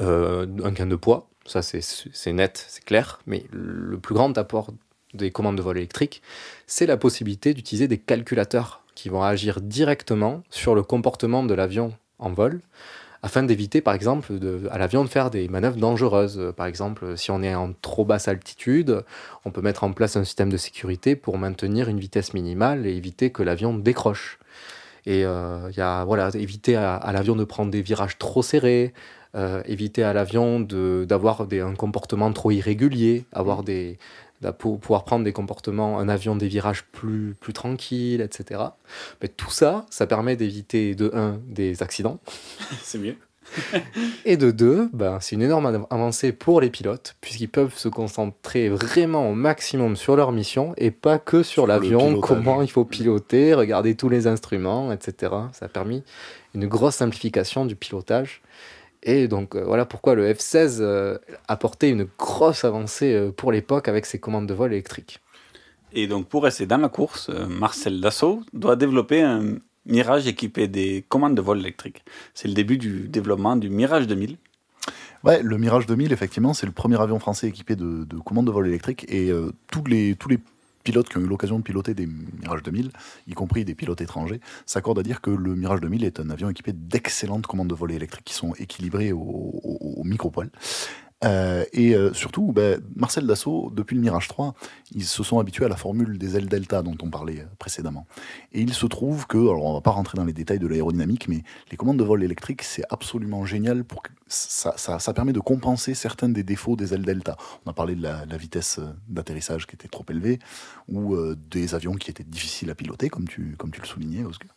euh, 0.00 0.46
un 0.64 0.72
gain 0.72 0.86
de 0.86 0.96
poids, 0.96 1.28
ça 1.44 1.60
c'est- 1.60 2.32
net, 2.32 2.64
c'est 2.66 2.82
clair, 2.82 3.20
mais 3.26 3.44
le 3.52 3.98
plus 3.98 4.14
grand 4.14 4.38
apport 4.38 4.70
des 5.12 5.30
commandes 5.30 5.56
de 5.58 5.60
vol 5.60 5.76
électriques, 5.76 6.22
c'est 6.66 6.86
la 6.86 6.96
possibilité 6.96 7.52
d'utiliser 7.52 7.88
des 7.88 7.98
calculateurs 7.98 8.82
qui 8.94 9.10
vont 9.10 9.22
agir 9.22 9.60
directement 9.60 10.42
sur 10.48 10.74
le 10.74 10.82
comportement 10.82 11.44
de 11.44 11.52
l'avion 11.52 11.92
en 12.18 12.32
vol, 12.32 12.62
afin 13.22 13.42
d'éviter 13.42 13.82
par 13.82 13.92
exemple 13.92 14.32
à 14.70 14.78
l'avion 14.78 15.04
de 15.04 15.10
faire 15.10 15.28
des 15.28 15.46
manœuvres 15.48 15.76
dangereuses. 15.76 16.54
Par 16.56 16.64
exemple, 16.64 17.18
si 17.18 17.30
on 17.30 17.42
est 17.42 17.54
en 17.54 17.74
trop 17.82 18.06
basse 18.06 18.28
altitude, 18.28 19.04
on 19.44 19.50
peut 19.50 19.60
mettre 19.60 19.84
en 19.84 19.92
place 19.92 20.16
un 20.16 20.24
système 20.24 20.48
de 20.48 20.56
sécurité 20.56 21.16
pour 21.16 21.36
maintenir 21.36 21.90
une 21.90 22.00
vitesse 22.00 22.32
minimale 22.32 22.86
et 22.86 22.96
éviter 22.96 23.30
que 23.30 23.42
l'avion 23.42 23.76
décroche. 23.76 24.38
Et 25.06 25.24
euh, 25.24 25.68
il 25.70 25.76
y 25.76 25.80
a 25.80 26.04
voilà, 26.04 26.30
éviter 26.34 26.76
à, 26.76 26.96
à 26.96 27.12
l'avion 27.12 27.36
de 27.36 27.44
prendre 27.44 27.70
des 27.70 27.82
virages 27.82 28.16
trop 28.18 28.42
serrés, 28.42 28.94
euh, 29.34 29.62
éviter 29.66 30.02
à 30.02 30.12
l'avion 30.12 30.60
d'avoir 30.60 31.46
un 31.52 31.74
comportement 31.74 32.32
trop 32.32 32.50
irrégulier, 32.52 33.24
avoir 33.32 33.62
des, 33.64 33.98
d'a- 34.40 34.52
pour 34.52 34.78
pouvoir 34.80 35.04
prendre 35.04 35.24
des 35.24 35.32
comportements, 35.32 35.98
un 35.98 36.08
avion 36.08 36.36
des 36.36 36.48
virages 36.48 36.84
plus, 36.92 37.34
plus 37.40 37.52
tranquilles, 37.52 38.20
etc. 38.20 38.60
Mais 39.20 39.28
tout 39.28 39.50
ça, 39.50 39.86
ça 39.90 40.06
permet 40.06 40.36
d'éviter 40.36 40.94
de 40.94 41.10
un 41.14 41.40
des 41.48 41.82
accidents. 41.82 42.18
C'est 42.82 42.98
mieux. 42.98 43.16
Et 44.24 44.36
de 44.36 44.50
deux, 44.50 44.88
ben, 44.92 45.18
c'est 45.20 45.36
une 45.36 45.42
énorme 45.42 45.86
avancée 45.90 46.32
pour 46.32 46.60
les 46.60 46.70
pilotes, 46.70 47.16
puisqu'ils 47.20 47.48
peuvent 47.48 47.76
se 47.76 47.88
concentrer 47.88 48.68
vraiment 48.68 49.30
au 49.30 49.34
maximum 49.34 49.96
sur 49.96 50.16
leur 50.16 50.32
mission 50.32 50.74
et 50.76 50.90
pas 50.90 51.18
que 51.18 51.42
sur, 51.42 51.66
l'avion, 51.66 52.20
comment 52.20 52.62
il 52.62 52.70
faut 52.70 52.84
piloter, 52.84 53.54
regarder 53.54 53.94
tous 53.94 54.08
les 54.08 54.26
instruments, 54.26 54.92
etc. 54.92 55.32
Ça 55.52 55.66
a 55.66 55.68
permis 55.68 56.02
une 56.54 56.66
grosse 56.66 56.96
simplification 56.96 57.66
du 57.66 57.76
pilotage. 57.76 58.42
Et 59.06 59.28
donc 59.28 59.54
euh, 59.54 59.62
voilà 59.64 59.84
pourquoi 59.84 60.14
le 60.14 60.32
F-16 60.32 60.78
euh, 60.80 61.18
apportait 61.46 61.90
une 61.90 62.06
grosse 62.18 62.64
avancée 62.64 63.12
euh, 63.12 63.30
pour 63.30 63.52
l'époque 63.52 63.86
avec 63.86 64.06
ses 64.06 64.18
commandes 64.18 64.46
de 64.46 64.54
vol 64.54 64.72
électriques. 64.72 65.20
Et 65.94 66.08
donc, 66.08 66.26
pour 66.26 66.42
rester 66.42 66.66
dans 66.66 66.78
la 66.78 66.88
course, 66.88 67.30
euh, 67.30 67.46
Marcel 67.46 68.00
Dassault 68.00 68.42
doit 68.52 68.74
développer 68.74 69.22
un 69.22 69.58
Mirage 69.86 70.26
équipé 70.26 70.68
des 70.68 71.04
commandes 71.08 71.34
de 71.34 71.42
vol 71.42 71.60
électriques. 71.60 72.04
C'est 72.34 72.48
le 72.48 72.54
début 72.54 72.78
du 72.78 73.08
développement 73.08 73.56
du 73.56 73.70
Mirage 73.70 74.06
2000. 74.06 74.36
Ouais, 75.24 75.42
le 75.42 75.56
Mirage 75.58 75.86
2000, 75.86 76.12
effectivement, 76.12 76.52
c'est 76.52 76.66
le 76.66 76.72
premier 76.72 77.00
avion 77.00 77.18
français 77.18 77.48
équipé 77.48 77.76
de, 77.76 78.04
de 78.04 78.16
commandes 78.18 78.46
de 78.46 78.50
vol 78.50 78.66
électriques. 78.66 79.06
Et 79.08 79.30
euh, 79.30 79.52
tous, 79.70 79.84
les, 79.84 80.16
tous 80.16 80.28
les 80.28 80.38
pilotes 80.84 81.08
qui 81.08 81.16
ont 81.16 81.22
eu 81.22 81.26
l'occasion 81.26 81.58
de 81.58 81.64
piloter 81.64 81.94
des 81.94 82.06
Mirage 82.06 82.62
2000, 82.62 82.90
y 83.26 83.32
compris 83.32 83.64
des 83.64 83.74
pilotes 83.74 84.00
étrangers, 84.00 84.40
s'accordent 84.66 84.98
à 84.98 85.02
dire 85.02 85.20
que 85.20 85.30
le 85.30 85.54
Mirage 85.56 85.80
2000 85.80 86.04
est 86.04 86.20
un 86.20 86.30
avion 86.30 86.50
équipé 86.50 86.72
d'excellentes 86.72 87.46
commandes 87.46 87.68
de 87.68 87.74
vol 87.74 87.92
électriques 87.92 88.26
qui 88.26 88.34
sont 88.34 88.52
équilibrées 88.54 89.12
au, 89.12 89.18
au 89.20 90.04
micro-poil. 90.04 90.50
Euh, 91.24 91.64
et 91.72 91.94
euh, 91.94 92.12
surtout, 92.12 92.52
ben, 92.52 92.80
Marcel 92.96 93.26
Dassault, 93.26 93.72
depuis 93.74 93.94
le 93.94 94.02
Mirage 94.02 94.28
3, 94.28 94.54
ils 94.92 95.04
se 95.04 95.22
sont 95.22 95.38
habitués 95.38 95.64
à 95.64 95.68
la 95.68 95.76
formule 95.76 96.18
des 96.18 96.36
ailes 96.36 96.48
delta 96.48 96.82
dont 96.82 96.96
on 97.02 97.10
parlait 97.10 97.40
euh, 97.40 97.46
précédemment. 97.58 98.06
Et 98.52 98.60
il 98.60 98.74
se 98.74 98.86
trouve 98.86 99.26
que, 99.26 99.38
alors 99.38 99.64
on 99.64 99.74
va 99.74 99.80
pas 99.80 99.90
rentrer 99.90 100.16
dans 100.16 100.24
les 100.24 100.32
détails 100.32 100.58
de 100.58 100.66
l'aérodynamique, 100.66 101.28
mais 101.28 101.42
les 101.70 101.76
commandes 101.76 101.98
de 101.98 102.04
vol 102.04 102.22
électriques, 102.22 102.62
c'est 102.62 102.84
absolument 102.90 103.46
génial 103.46 103.84
pour 103.84 104.02
que 104.02 104.10
ça, 104.26 104.74
permet 105.14 105.32
de 105.32 105.40
compenser 105.40 105.94
certains 105.94 106.28
des 106.28 106.42
défauts 106.42 106.76
des 106.76 106.92
ailes 106.92 107.04
delta. 107.04 107.36
On 107.64 107.70
a 107.70 107.74
parlé 107.74 107.94
de 107.94 108.02
la, 108.02 108.36
vitesse 108.36 108.80
d'atterrissage 109.08 109.66
qui 109.66 109.76
était 109.76 109.88
trop 109.88 110.04
élevée, 110.08 110.40
ou 110.88 111.16
des 111.36 111.74
avions 111.74 111.94
qui 111.94 112.10
étaient 112.10 112.24
difficiles 112.24 112.70
à 112.70 112.74
piloter, 112.74 113.08
comme 113.10 113.28
tu, 113.28 113.56
le 113.60 113.86
soulignais, 113.86 114.24
Oscar. 114.24 114.50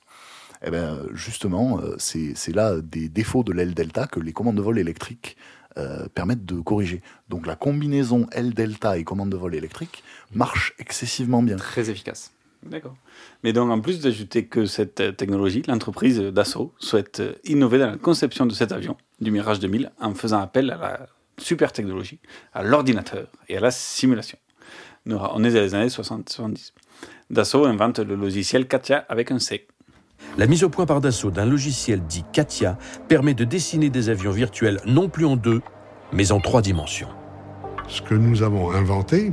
Eh 0.66 0.72
ben, 0.72 1.00
justement, 1.14 1.80
c'est 2.00 2.56
là 2.56 2.82
des 2.82 3.08
défauts 3.08 3.44
de 3.44 3.52
l'aile 3.54 3.76
delta 3.76 4.08
que 4.08 4.20
les 4.20 4.34
commandes 4.34 4.56
de 4.56 4.62
vol 4.62 4.80
électriques 4.80 5.38
euh, 5.78 6.08
permettent 6.14 6.46
de 6.46 6.60
corriger. 6.60 7.02
Donc 7.30 7.46
la 7.48 7.56
combinaison 7.56 8.28
L 8.32 8.54
delta 8.54 8.98
et 8.98 9.04
commande 9.04 9.30
de 9.30 9.38
vol 9.38 9.56
électrique 9.56 10.04
marche 10.34 10.74
excessivement 10.80 11.42
bien. 11.42 11.58
Très 11.58 11.90
efficace. 11.90 12.34
D'accord. 12.64 12.96
Mais 13.44 13.54
donc, 13.54 13.70
en 13.70 13.80
plus 13.80 14.02
d'ajouter 14.02 14.46
que 14.46 14.66
cette 14.66 15.16
technologie, 15.16 15.62
l'entreprise 15.68 16.20
Dassault 16.20 16.74
souhaite 16.80 17.22
innover 17.44 17.80
dans 17.80 17.92
la 17.92 17.98
conception 17.98 18.46
de 18.46 18.54
cet 18.54 18.72
avion, 18.72 18.98
du 19.22 19.32
Mirage 19.32 19.60
2000, 19.60 19.92
en 20.00 20.14
faisant 20.16 20.42
appel 20.42 20.72
à 20.72 20.78
la 20.78 21.08
super 21.38 21.72
technologie, 21.72 22.20
à 22.54 22.64
l'ordinateur 22.64 23.28
et 23.48 23.58
à 23.58 23.60
la 23.60 23.72
simulation. 23.72 24.38
On 25.06 25.44
est 25.44 25.52
dans 25.52 25.62
les 25.62 25.76
années 25.76 25.88
60-70. 25.88 26.74
Dassault 27.30 27.66
invente 27.66 28.00
le 28.00 28.16
logiciel 28.16 28.68
Katia 28.68 29.06
avec 29.10 29.32
un 29.32 29.40
C. 29.40 29.68
La 30.38 30.46
mise 30.46 30.64
au 30.64 30.70
point 30.70 30.86
par 30.86 31.02
Dassault 31.02 31.32
d'un 31.32 31.46
logiciel 31.46 32.02
dit 32.08 32.24
Katia 32.32 32.78
permet 33.08 33.34
de 33.34 33.44
dessiner 33.44 33.90
des 33.90 34.10
avions 34.10 34.30
virtuels 34.30 34.80
non 34.86 35.10
plus 35.10 35.26
en 35.26 35.36
deux, 35.36 35.62
mais 36.14 36.32
en 36.32 36.40
trois 36.40 36.62
dimensions. 36.62 37.08
Ce 37.88 38.04
que 38.04 38.14
nous 38.14 38.44
avons 38.44 38.72
inventé, 38.72 39.32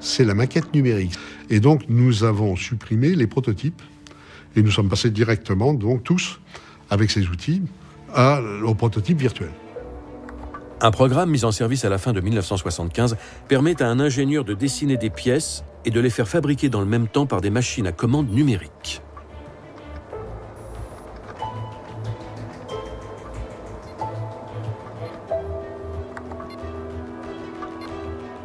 c'est 0.00 0.24
la 0.24 0.34
maquette 0.34 0.74
numérique. 0.74 1.14
Et 1.48 1.60
donc, 1.60 1.84
nous 1.88 2.24
avons 2.24 2.56
supprimé 2.56 3.14
les 3.14 3.26
prototypes 3.26 3.80
et 4.54 4.62
nous 4.62 4.70
sommes 4.70 4.90
passés 4.90 5.10
directement, 5.10 5.72
donc 5.72 6.04
tous, 6.04 6.40
avec 6.90 7.10
ces 7.10 7.26
outils, 7.28 7.62
à, 8.12 8.42
au 8.64 8.74
prototype 8.74 9.18
virtuel. 9.18 9.50
Un 10.82 10.90
programme 10.90 11.30
mis 11.30 11.46
en 11.46 11.52
service 11.52 11.86
à 11.86 11.88
la 11.88 11.96
fin 11.96 12.12
de 12.12 12.20
1975 12.20 13.16
permet 13.48 13.80
à 13.82 13.88
un 13.88 13.98
ingénieur 13.98 14.44
de 14.44 14.52
dessiner 14.52 14.98
des 14.98 15.08
pièces 15.08 15.64
et 15.86 15.90
de 15.90 16.00
les 16.00 16.10
faire 16.10 16.28
fabriquer 16.28 16.68
dans 16.68 16.80
le 16.80 16.86
même 16.86 17.08
temps 17.08 17.24
par 17.24 17.40
des 17.40 17.50
machines 17.50 17.86
à 17.86 17.92
commande 17.92 18.30
numériques. 18.30 19.00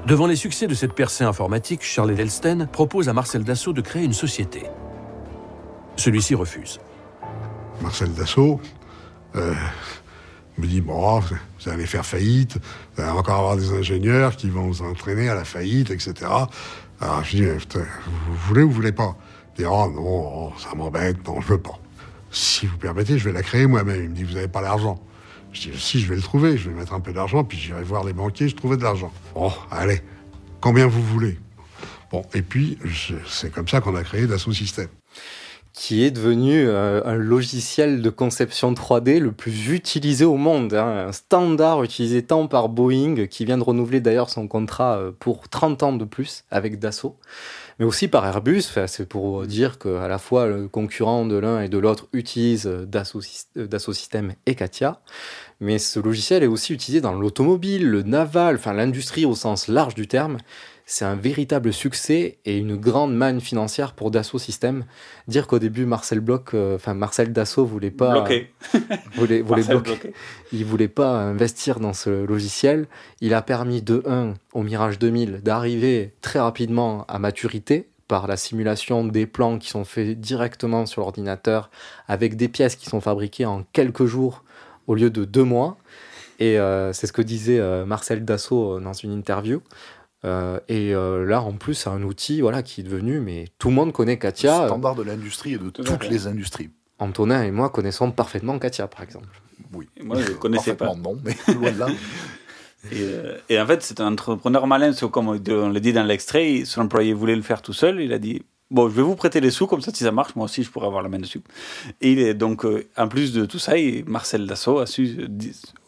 Devant 0.10 0.26
les 0.26 0.36
succès 0.36 0.66
de 0.66 0.74
cette 0.74 0.93
percée 0.93 1.24
informatique, 1.24 1.84
Charles 1.84 2.10
Edelsten 2.10 2.66
propose 2.66 3.10
à 3.10 3.14
Marcel 3.14 3.43
Dassault 3.43 3.74
de 3.74 3.82
créer 3.82 4.03
une 4.03 4.14
société. 4.14 4.64
Celui-ci 5.97 6.34
refuse. 6.34 6.80
Marcel 7.80 8.12
Dassault 8.16 8.60
euh, 9.36 9.53
me 10.57 10.66
dit 10.66 10.82
Bon, 10.82 11.20
vous 11.20 11.70
allez 11.70 11.86
faire 11.86 12.07
faillite, 12.07 12.57
vous 12.95 13.03
allez 13.03 13.12
encore 13.12 13.36
avoir 13.36 13.55
des 13.55 13.72
ingénieurs 13.72 14.36
qui 14.36 14.49
vont 14.49 14.64
vous 14.64 14.82
entraîner 14.82 15.30
à 15.30 15.36
la 15.36 15.45
faillite, 15.45 15.91
etc. 15.91 16.14
Alors 16.99 17.24
je 17.24 17.38
dis 17.38 17.45
Putain, 17.60 17.86
Vous 18.07 18.36
voulez 18.47 18.64
ou 18.64 18.70
vous 18.70 18.76
voulez 18.76 18.91
pas? 18.91 19.16
Il 19.60 19.64
dit 19.64 19.70
Oh 19.72 19.91
non, 19.93 20.57
ça 20.57 20.74
m'embête, 20.76 21.24
non, 21.28 21.39
je 21.39 21.49
veux 21.49 21.62
pas. 21.62 21.78
Si 22.32 22.66
vous 22.66 22.78
permettez, 22.78 23.20
je 23.20 23.26
vais 23.26 23.34
la 23.34 23.43
créer 23.43 23.68
moi-même. 23.68 24.01
Il 24.05 24.10
me 24.10 24.16
dit 24.16 24.24
Vous 24.24 24.34
n'avez 24.34 24.47
pas 24.47 24.62
l'argent. 24.62 24.99
Je 25.52 25.70
dis 25.72 25.80
Si, 25.80 26.00
je 26.00 26.08
vais 26.10 26.16
le 26.16 26.22
trouver, 26.22 26.58
je 26.58 26.70
vais 26.70 26.76
mettre 26.76 26.93
un 26.93 27.00
peu 27.00 27.14
d'argent, 27.14 27.43
puis 27.43 27.58
j'irai 27.58 27.84
voir 27.84 28.04
les 28.04 28.14
banquiers, 28.14 28.47
je 28.50 28.56
trouverai 28.56 28.78
de 28.78 28.84
l'argent. 28.84 29.12
Bon, 29.34 29.52
allez, 29.72 30.02
combien 30.62 30.88
vous 30.88 31.02
voulez 31.02 31.38
Bon, 32.12 32.24
et 32.34 32.41
puis, 32.41 32.78
c'est 33.28 33.52
comme 33.52 33.68
ça 33.68 33.82
qu'on 33.82 33.95
a 33.95 34.04
créé 34.04 34.26
Dassault 34.26 34.54
Systèmes. 34.54 34.88
qui 35.74 36.04
est 36.04 36.10
devenu 36.12 36.68
euh, 36.68 37.02
un 37.06 37.16
logiciel 37.16 38.02
de 38.02 38.10
conception 38.10 38.74
3D 38.74 39.20
le 39.20 39.32
plus 39.32 39.70
utilisé 39.70 40.26
au 40.26 40.36
monde. 40.38 40.74
hein. 40.74 41.08
un 41.08 41.12
standard 41.12 41.84
utilisé 41.84 42.24
tant 42.24 42.47
par 42.47 42.68
Boeing, 42.70 43.28
qui 43.28 43.45
vient 43.45 43.58
de 43.60 43.64
renouveler 43.64 44.02
d'ailleurs 44.02 44.30
son 44.32 44.47
contrat 44.47 44.97
euh, 44.97 45.12
pour 45.20 45.50
30 45.50 45.84
ans 45.84 45.93
de 45.93 46.04
plus 46.06 46.43
avec 46.50 46.80
Dassault, 46.80 47.18
mais 47.80 47.86
aussi 47.86 48.07
par 48.07 48.25
Airbus. 48.25 48.63
C'est 48.88 49.07
pour 49.07 49.47
dire 49.47 49.80
qu'à 49.80 50.07
la 50.07 50.19
fois 50.19 50.47
le 50.47 50.67
concurrent 50.67 51.25
de 51.25 51.38
l'un 51.38 51.61
et 51.61 51.69
de 51.69 51.77
l'autre 51.77 52.07
utilise 52.13 52.67
euh, 52.67 52.86
Dassault, 52.86 53.21
euh, 53.57 53.93
Systèmes 53.93 54.34
et. 54.45 54.55
Mais 55.61 55.80
ce 55.80 55.99
logiciel 55.99 56.43
est 56.43 56.47
aussi 56.47 56.73
utilisé 56.73 57.01
dans 57.01 57.13
l'automobile, 57.13 57.89
le 57.89 58.03
naval, 58.03 58.55
enfin 58.55 58.73
l'industrie 58.73 59.25
au 59.25 59.36
sens 59.36 59.67
large 59.67 59.95
du 59.95 60.07
terme. 60.07 60.38
C'est 60.91 61.05
un 61.05 61.15
véritable 61.15 61.71
succès 61.71 62.39
et 62.45 62.57
une 62.57 62.75
grande 62.75 63.15
manne 63.15 63.41
financière 63.41 63.93
pour 63.93 64.09
Dassault 64.09 64.39
Systèmes. 64.39 64.85
Dire 65.27 65.45
qu'au 65.45 65.59
début 65.59 65.85
Marcel 65.85 66.19
Bloch, 66.19 66.55
euh, 66.55 66.77
enfin 66.77 66.95
Marcel 66.95 67.31
Dassault 67.31 67.63
voulait 67.63 67.91
pas 67.91 68.23
voulait, 69.15 69.43
voulait 69.43 69.61
bloquer. 69.61 69.83
bloqué. 69.83 70.13
Il 70.51 70.65
voulait 70.65 70.87
pas 70.87 71.11
investir 71.11 71.79
dans 71.79 71.93
ce 71.93 72.25
logiciel. 72.25 72.87
Il 73.21 73.35
a 73.35 73.43
permis 73.43 73.83
de 73.83 74.01
1 74.07 74.33
au 74.53 74.63
Mirage 74.63 74.97
2000 74.97 75.41
d'arriver 75.43 76.11
très 76.21 76.39
rapidement 76.39 77.05
à 77.07 77.19
maturité 77.19 77.87
par 78.07 78.25
la 78.25 78.35
simulation 78.35 79.05
des 79.05 79.27
plans 79.27 79.59
qui 79.59 79.69
sont 79.69 79.85
faits 79.85 80.19
directement 80.19 80.87
sur 80.87 81.01
l'ordinateur 81.01 81.69
avec 82.07 82.35
des 82.35 82.47
pièces 82.47 82.75
qui 82.75 82.87
sont 82.87 82.99
fabriquées 82.99 83.45
en 83.45 83.63
quelques 83.73 84.05
jours 84.05 84.43
au 84.87 84.95
lieu 84.95 85.11
de 85.11 85.23
deux 85.23 85.43
mois. 85.43 85.77
Et 86.39 86.57
euh, 86.57 86.93
c'est 86.93 87.05
ce 87.05 87.11
que 87.11 87.21
disait 87.21 87.59
euh, 87.59 87.85
Marcel 87.85 88.25
Dassault 88.25 88.79
dans 88.79 88.93
une 88.93 89.11
interview. 89.11 89.61
Euh, 90.26 90.59
et 90.67 90.93
euh, 90.93 91.26
là, 91.26 91.41
en 91.41 91.53
plus, 91.53 91.74
c'est 91.74 91.89
un 91.89 92.03
outil 92.03 92.41
voilà, 92.41 92.61
qui 92.63 92.82
est 92.82 92.84
devenu, 92.84 93.20
mais 93.20 93.45
tout 93.57 93.70
le 93.70 93.76
monde 93.76 93.93
connaît 93.93 94.17
Katia. 94.17 94.67
Standard 94.67 94.95
de 94.95 95.03
l'industrie 95.03 95.53
et 95.53 95.57
de 95.57 95.70
Tout 95.70 95.84
toutes 95.84 96.09
les 96.09 96.28
industries. 96.28 96.70
Antonin 96.99 97.43
et 97.43 97.51
moi 97.51 97.70
connaissons 97.70 98.11
parfaitement 98.11 98.59
Katia, 98.59 98.88
par 98.88 99.03
exemple. 99.03 99.41
Oui. 99.74 99.88
Moi, 100.01 100.17
je 100.20 100.32
ne 100.32 100.36
connaissais 100.36 100.76
pas. 100.76 100.93
Non, 100.95 101.17
mais 101.24 101.36
loin 101.53 101.72
de 101.72 101.80
là. 101.80 101.88
Et, 102.91 103.01
euh, 103.01 103.38
et 103.49 103.59
en 103.59 103.65
fait, 103.65 103.82
c'est 103.82 103.99
un 104.01 104.13
entrepreneur 104.13 104.67
malin, 104.67 104.91
comme 104.93 105.30
on 105.30 105.34
le 105.34 105.80
dit 105.80 105.93
dans 105.93 106.03
l'extrait, 106.03 106.63
son 106.65 106.82
employé 106.82 107.13
voulait 107.13 107.36
le 107.36 107.41
faire 107.41 107.61
tout 107.61 107.74
seul, 107.74 108.01
il 108.01 108.13
a 108.13 108.20
dit 108.20 108.43
Bon, 108.72 108.88
je 108.88 108.93
vais 108.93 109.01
vous 109.01 109.15
prêter 109.15 109.41
les 109.41 109.49
sous, 109.49 109.65
comme 109.65 109.82
ça, 109.82 109.91
si 109.91 110.03
ça 110.03 110.11
marche, 110.11 110.36
moi 110.36 110.45
aussi, 110.45 110.61
je 110.61 110.70
pourrais 110.70 110.86
avoir 110.86 111.01
la 111.01 111.09
main 111.09 111.17
dessus. 111.17 111.41
Et 112.01 112.36
donc, 112.36 112.65
euh, 112.65 112.88
en 112.97 113.07
plus 113.07 113.34
de 113.34 113.45
tout 113.45 113.57
ça, 113.57 113.74
Marcel 114.05 114.45
Dassault 114.45 114.78
a 114.78 114.86
su, 114.86 115.28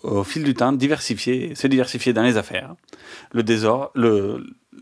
euh, 0.03 0.09
au 0.09 0.23
fil 0.23 0.43
du 0.43 0.55
temps, 0.55 0.71
diversifier, 0.71 1.53
se 1.53 1.67
diversifier 1.67 2.11
dans 2.11 2.23
les 2.23 2.37
affaires. 2.37 2.73
Le 3.33 3.43
désordre, 3.43 3.91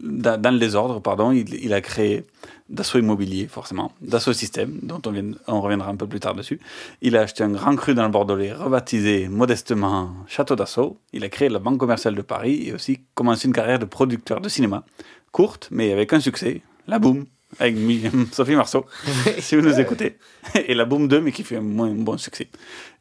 dans 0.01 0.53
le 0.53 0.59
désordre, 0.59 1.01
pardon, 1.01 1.33
il, 1.33 1.73
a 1.73 1.81
créé 1.81 2.23
Dassault 2.69 2.99
Immobilier, 2.99 3.47
forcément, 3.47 3.91
Dassault 3.99 4.31
Systèmes, 4.31 4.79
dont 4.81 5.01
on, 5.05 5.33
on 5.47 5.59
reviendra 5.59 5.89
un 5.89 5.97
peu 5.97 6.07
plus 6.07 6.21
tard 6.21 6.35
dessus. 6.35 6.61
Il 7.01 7.17
a 7.17 7.21
acheté 7.23 7.43
un 7.43 7.49
grand 7.49 7.75
cru 7.75 7.95
dans 7.95 8.03
le 8.03 8.11
Bordelais, 8.11 8.53
rebaptisé 8.53 9.27
modestement 9.27 10.13
Château 10.25 10.55
d'Assaut. 10.55 10.97
Il 11.11 11.25
a 11.25 11.29
créé 11.29 11.49
la 11.49 11.59
Banque 11.59 11.79
commerciale 11.79 12.15
de 12.15 12.21
Paris 12.21 12.63
et 12.65 12.73
aussi 12.73 13.01
commencé 13.13 13.45
une 13.45 13.53
carrière 13.53 13.79
de 13.79 13.85
producteur 13.85 14.39
de 14.39 14.47
cinéma. 14.47 14.85
Courte, 15.33 15.67
mais 15.69 15.91
avec 15.91 16.13
un 16.13 16.21
succès. 16.21 16.61
La 16.87 16.97
Boom, 16.97 17.25
avec 17.57 17.75
Sophie 18.31 18.55
Marceau, 18.55 18.85
si 19.39 19.55
vous 19.55 19.61
nous 19.61 19.79
écoutez. 19.79 20.17
Et 20.67 20.73
la 20.75 20.85
Boom 20.85 21.07
2, 21.07 21.21
mais 21.21 21.31
qui 21.31 21.43
fait 21.43 21.57
un 21.57 21.61
moins 21.61 21.89
bon 21.89 22.17
succès. 22.17 22.47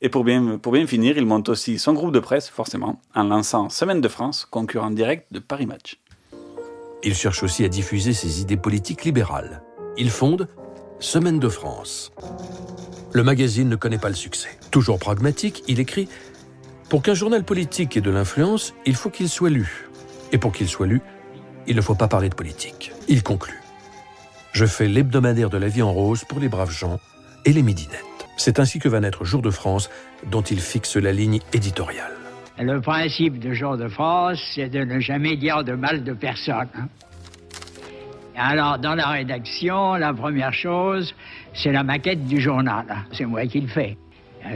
Et 0.01 0.09
pour 0.09 0.25
bien, 0.25 0.59
pour 0.59 0.73
bien 0.73 0.87
finir, 0.87 1.19
il 1.19 1.27
monte 1.27 1.49
aussi 1.49 1.79
son 1.79 1.93
groupe 1.93 2.13
de 2.13 2.21
presse, 2.21 2.49
forcément, 2.49 3.01
en 3.15 3.25
lançant 3.25 3.69
Semaine 3.69 4.01
de 4.01 4.09
France, 4.09 4.47
concurrent 4.51 4.91
direct 4.91 5.27
de 5.33 5.39
Paris 5.39 5.67
Match. 5.67 5.99
Il 7.05 7.15
cherche 7.15 7.43
aussi 7.43 7.65
à 7.65 7.69
diffuser 7.69 8.13
ses 8.13 8.41
idées 8.41 8.57
politiques 8.57 9.05
libérales. 9.05 9.63
Il 9.97 10.11
fonde 10.11 10.49
Semaine 11.01 11.39
de 11.39 11.49
France. 11.49 12.13
Le 13.13 13.23
magazine 13.23 13.69
ne 13.69 13.77
connaît 13.77 13.99
pas 13.99 14.09
le 14.09 14.15
succès. 14.15 14.49
Toujours 14.71 14.99
pragmatique, 14.99 15.63
il 15.69 15.79
écrit 15.79 16.09
Pour 16.89 17.03
qu'un 17.03 17.15
journal 17.15 17.45
politique 17.45 17.97
ait 17.97 18.01
de 18.01 18.11
l'influence, 18.11 18.75
il 18.85 18.97
faut 18.97 19.11
qu'il 19.11 19.29
soit 19.29 19.51
lu. 19.51 19.89
Et 20.33 20.39
pour 20.39 20.53
qu'il 20.53 20.69
soit 20.69 20.87
lu, 20.87 21.01
il 21.69 21.77
ne 21.77 21.81
faut 21.81 21.95
pas 21.95 22.09
parler 22.09 22.29
de 22.29 22.35
politique. 22.35 22.93
Il 23.07 23.23
conclut. 23.23 23.61
Je 24.59 24.67
fais 24.67 24.89
l'hebdomadaire 24.89 25.51
de 25.51 25.57
la 25.57 25.69
vie 25.69 25.83
en 25.83 25.93
rose 25.93 26.25
pour 26.25 26.41
les 26.41 26.49
braves 26.49 26.73
gens 26.73 26.99
et 27.45 27.53
les 27.53 27.63
midinettes. 27.63 28.27
C'est 28.37 28.59
ainsi 28.59 28.81
que 28.81 28.89
va 28.89 28.99
naître 28.99 29.25
Jour 29.25 29.41
de 29.41 29.51
France, 29.51 29.89
dont 30.33 30.43
il 30.43 30.59
fixe 30.59 30.97
la 30.97 31.13
ligne 31.13 31.39
éditoriale. 31.53 32.11
Le 32.59 32.81
principe 32.81 33.39
de 33.39 33.53
Jour 33.53 33.77
de 33.77 33.87
France, 33.87 34.43
c'est 34.57 34.69
de 34.69 34.81
ne 34.81 34.99
jamais 34.99 35.37
dire 35.37 35.63
de 35.63 35.75
mal 35.75 36.03
de 36.03 36.13
personne. 36.13 36.67
hein. 36.75 36.89
Alors, 38.37 38.81
dans 38.81 38.97
la 38.97 39.07
rédaction, 39.07 39.95
la 39.95 40.13
première 40.13 40.53
chose, 40.53 41.15
c'est 41.55 41.71
la 41.71 41.85
maquette 41.85 42.27
du 42.27 42.41
journal. 42.41 42.85
C'est 43.13 43.27
moi 43.27 43.47
qui 43.47 43.61
le 43.61 43.69
fais. 43.69 43.97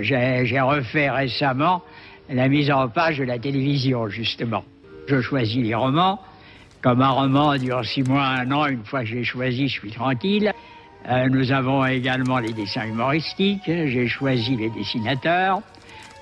J'ai 0.00 0.60
refait 0.60 1.10
récemment 1.10 1.80
la 2.28 2.48
mise 2.48 2.72
en 2.72 2.88
page 2.88 3.18
de 3.18 3.24
la 3.24 3.38
télévision, 3.38 4.08
justement. 4.08 4.64
Je 5.06 5.20
choisis 5.20 5.62
les 5.62 5.76
romans. 5.76 6.18
Comme 6.82 7.00
un 7.00 7.10
roman 7.10 7.56
dure 7.58 7.84
six 7.84 8.02
mois, 8.02 8.24
un 8.24 8.50
an, 8.50 8.66
une 8.66 8.84
fois 8.84 9.00
que 9.00 9.06
je 9.06 9.14
l'ai 9.14 9.24
choisi, 9.24 9.68
je 9.68 9.78
suis 9.78 9.92
tranquille. 9.92 10.52
Euh, 11.08 11.28
nous 11.28 11.52
avons 11.52 11.86
également 11.86 12.40
les 12.40 12.52
dessins 12.52 12.84
humoristiques. 12.84 13.62
J'ai 13.66 14.08
choisi 14.08 14.56
les 14.56 14.68
dessinateurs. 14.68 15.62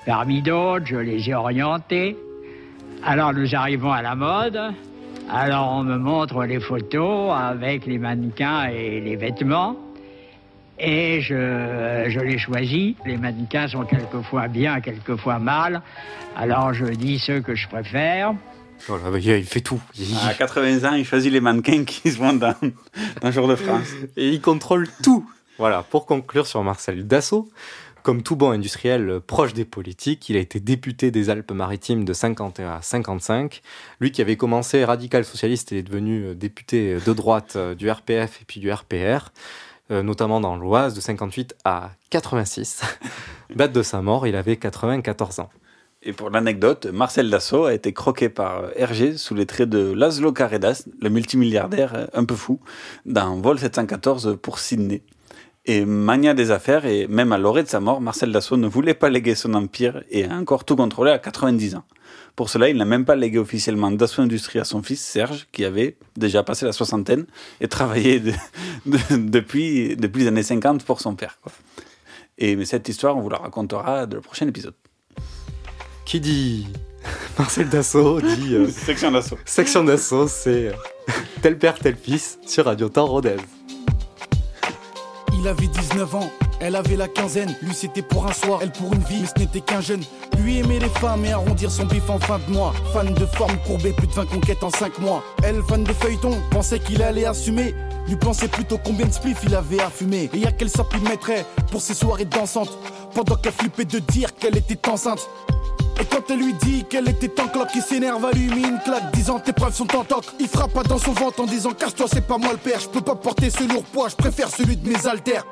Parmi 0.05 0.43
d'autres, 0.43 0.85
je 0.85 0.97
les 0.97 1.31
ai 1.31 1.35
orientés. 1.35 2.15
Alors 3.03 3.33
nous 3.33 3.55
arrivons 3.55 3.91
à 3.91 4.03
la 4.03 4.15
mode. 4.15 4.61
Alors 5.31 5.73
on 5.73 5.83
me 5.83 5.97
montre 5.97 6.45
les 6.45 6.61
photos 6.61 7.33
avec 7.35 7.87
les 7.87 7.99
mannequins 7.99 8.65
et 8.67 9.01
les 9.01 9.17
vêtements. 9.17 9.77
Et 10.79 11.23
je, 11.23 12.05
je 12.09 12.21
les 12.21 12.37
choisis. 12.37 12.97
Les 13.07 13.17
mannequins 13.17 13.67
sont 13.67 13.85
quelquefois 13.85 14.49
bien, 14.49 14.81
quelquefois 14.83 15.39
mal. 15.39 15.81
Alors 16.37 16.75
je 16.75 16.85
dis 16.85 17.19
ceux 17.19 17.41
que 17.41 17.55
je 17.55 17.67
préfère. 17.67 18.35
Voilà, 18.89 19.11
bah, 19.11 19.19
il 19.19 19.45
fait 19.45 19.61
tout. 19.61 19.81
À 20.27 20.35
80 20.35 20.89
ans, 20.89 20.95
il 20.95 21.05
choisit 21.05 21.33
les 21.33 21.41
mannequins 21.41 21.85
qui 21.85 22.11
se 22.11 22.19
vendent 22.19 22.41
dans, 22.41 22.55
dans 23.21 23.31
Jour 23.31 23.49
de 23.49 23.57
France. 23.57 23.89
Et 24.17 24.29
il 24.29 24.41
contrôle 24.41 24.89
tout. 25.03 25.29
Voilà, 25.59 25.83
pour 25.83 26.07
conclure 26.07 26.47
sur 26.47 26.63
Marcel 26.63 27.07
Dassault, 27.07 27.49
comme 28.03 28.23
tout 28.23 28.35
bon 28.35 28.51
industriel 28.51 29.21
proche 29.21 29.53
des 29.53 29.67
politiques, 29.67 30.29
il 30.31 30.37
a 30.37 30.41
été 30.41 30.59
député 30.59 31.11
des 31.11 31.29
Alpes-Maritimes 31.29 32.05
de 32.05 32.13
51 32.15 32.71
à 32.71 32.83
55. 32.83 33.61
Lui 34.01 34.11
qui 34.11 34.23
avait 34.23 34.37
commencé 34.37 34.85
radical 34.85 35.25
socialiste 35.25 35.73
et 35.73 35.79
est 35.79 35.83
devenu 35.83 36.25
euh, 36.25 36.35
député 36.35 36.95
de 36.95 37.13
droite 37.13 37.55
euh, 37.57 37.75
du 37.75 37.91
RPF 37.91 38.41
et 38.41 38.45
puis 38.47 38.61
du 38.61 38.73
RPR, 38.73 39.33
euh, 39.91 40.03
notamment 40.03 40.41
dans 40.41 40.57
l'Oise 40.57 40.95
de 40.95 41.01
58 41.01 41.57
à 41.65 41.91
86. 42.09 42.83
Date 43.55 43.73
de 43.73 43.83
sa 43.83 44.01
mort, 44.01 44.27
il 44.27 44.37
avait 44.37 44.57
94 44.57 45.41
ans. 45.41 45.51
Et 46.03 46.13
pour 46.15 46.31
l'anecdote, 46.31 46.87
Marcel 46.87 47.29
Dassault 47.29 47.67
a 47.67 47.75
été 47.75 47.93
croqué 47.93 48.31
par 48.31 48.65
euh, 48.65 48.69
Hergé 48.75 49.19
sous 49.19 49.35
les 49.35 49.45
traits 49.45 49.69
de 49.69 49.93
Laszlo 49.93 50.33
Carredas, 50.33 50.85
le 51.01 51.11
multimilliardaire 51.11 51.95
euh, 51.95 52.07
un 52.15 52.25
peu 52.25 52.35
fou, 52.35 52.59
dans 53.05 53.37
Vol 53.39 53.59
714 53.59 54.39
pour 54.41 54.59
Sydney. 54.61 55.03
Et 55.67 55.85
mania 55.85 56.33
des 56.33 56.51
affaires, 56.53 56.87
et 56.87 57.07
même 57.07 57.33
à 57.33 57.39
l'orée 57.39 57.63
de 57.63 57.69
sa 57.69 57.81
mort, 57.81 58.01
Marcel 58.01 58.33
Dassault 58.33 58.57
ne 58.57 58.67
voulait 58.67 58.95
pas 58.95 59.11
léguer 59.11 59.35
son 59.35 59.53
empire 59.53 60.03
et 60.11 60.25
a 60.25 60.33
encore 60.35 60.65
tout 60.65 60.75
contrôlé 60.75 61.11
à 61.11 61.19
90 61.19 61.75
ans. 61.75 61.85
Pour 62.35 62.49
cela, 62.49 62.71
il 62.71 62.79
n'a 62.79 62.87
même 62.87 63.05
pas 63.05 63.15
légué 63.15 63.37
officiellement 63.39 63.91
Dassault 63.91 64.23
Industrie 64.23 64.59
à 64.59 64.65
son 64.65 64.83
fils 64.83 65.03
Serge, 65.05 65.49
qui 65.53 65.67
avait 65.67 65.99
déjà 66.17 66.43
passé 66.43 66.65
la 66.65 66.73
soixantaine 66.73 67.27
et 67.61 67.69
travaillé 67.69 68.21
de- 68.21 68.33
de- 68.87 69.17
depuis, 69.29 69.97
les 69.97 70.27
années 70.27 70.43
50 70.43 70.83
pour 70.83 71.03
son 71.03 71.15
père. 71.15 71.39
Et 72.39 72.57
mais 72.57 72.65
cette 72.65 72.89
histoire, 72.89 73.19
on 73.19 73.21
vous 73.21 73.29
la 73.29 73.37
racontera 73.37 74.07
dans 74.07 74.17
le 74.17 74.23
prochain 74.23 74.49
épisode. 74.49 74.73
Qui 76.05 76.21
dit 76.21 76.67
Marcel 77.39 77.69
Dassault 77.69 78.21
dit 78.21 78.55
euh, 78.55 78.69
Section 78.71 79.11
d'assaut. 79.11 79.39
Section 79.45 79.85
d'assaut, 79.85 80.29
c'est 80.29 80.69
euh, 80.69 80.73
tel 81.43 81.59
père, 81.59 81.79
tel 81.79 81.97
fils 81.97 82.39
sur 82.47 82.67
Radio 82.67 82.89
Temps 82.89 83.07
Rodez. 83.07 83.37
Il 85.33 85.49
avait 85.49 85.69
19 85.69 86.15
ans, 86.17 86.31
elle 86.61 86.77
avait 86.77 86.97
la 86.97 87.09
quinzaine. 87.09 87.55
Lui 87.63 87.75
c'était 87.75 88.03
pour 88.03 88.27
un 88.27 88.33
soir, 88.33 88.61
elle 88.63 88.73
pour 88.73 88.93
une 88.93 89.03
vie, 89.05 89.21
mais 89.23 89.27
ce 89.27 89.39
n'était 89.39 89.61
qu'un 89.61 89.81
jeune. 89.81 90.03
Lui 90.39 90.59
aimait 90.59 90.79
les 90.79 90.89
femmes 90.89 91.25
et 91.25 91.33
arrondir 91.33 91.71
son 91.71 91.87
bif 91.87 92.09
en 92.11 92.19
fin 92.19 92.39
de 92.39 92.53
mois. 92.53 92.75
Fan 92.93 93.15
de 93.15 93.27
forme 93.27 93.57
courbée, 93.67 93.93
plus 93.93 94.07
de 94.07 94.13
20 94.13 94.27
conquêtes 94.27 94.63
en 94.63 94.71
5 94.71 94.99
mois. 94.99 95.23
Elle, 95.43 95.63
fan 95.63 95.85
de 95.85 95.93
feuilleton, 95.93 96.37
pensait 96.51 96.79
qu'il 96.79 97.03
allait 97.03 97.25
assumer. 97.25 97.75
Lui 98.07 98.17
pensait 98.17 98.49
plutôt 98.49 98.79
combien 98.79 99.07
de 99.07 99.13
spliff 99.13 99.39
il 99.45 99.55
avait 99.55 99.81
à 99.81 99.89
fumer. 99.89 100.31
Et 100.35 100.47
à 100.47 100.53
quel 100.53 100.69
sort 100.69 100.89
il 100.95 101.03
mettrait 101.09 101.47
pour 101.71 101.81
ses 101.81 101.95
soirées 101.95 102.25
dansantes. 102.25 102.77
Pendant 103.15 103.37
qu'elle 103.37 103.53
flippait 103.53 103.85
de 103.85 103.99
dire 103.99 104.35
qu'elle 104.35 104.57
était 104.57 104.89
enceinte. 104.89 105.29
Et 106.01 106.05
quand 106.07 106.31
elle 106.31 106.39
lui 106.39 106.55
dit 106.55 106.85
qu'elle 106.89 107.09
était 107.11 107.41
en 107.43 107.49
cloque, 107.49 107.69
il 107.75 107.83
s'énerve, 107.83 108.27
une 108.35 108.79
claque, 108.83 109.13
disant 109.13 109.39
tes 109.39 109.53
preuves 109.53 109.75
sont 109.75 109.95
en 109.95 110.03
toc. 110.03 110.25
Il 110.39 110.49
frappe 110.49 110.73
pas 110.73 110.83
dans 110.83 110.97
son 110.97 111.13
ventre 111.13 111.43
en 111.43 111.45
disant 111.45 111.73
casse-toi, 111.73 112.07
c'est 112.11 112.27
pas 112.27 112.39
moi 112.39 112.53
le 112.53 112.59
père, 112.59 112.81
je 112.81 112.89
peux 112.89 113.03
pas 113.03 113.15
porter 113.15 113.51
ce 113.51 113.65
lourd 113.65 113.85
poids, 113.85 114.09
je 114.09 114.17
préfère 114.17 114.49
celui 114.49 114.77
de 114.77 114.89
mes 114.89 115.07
haltères. 115.07 115.45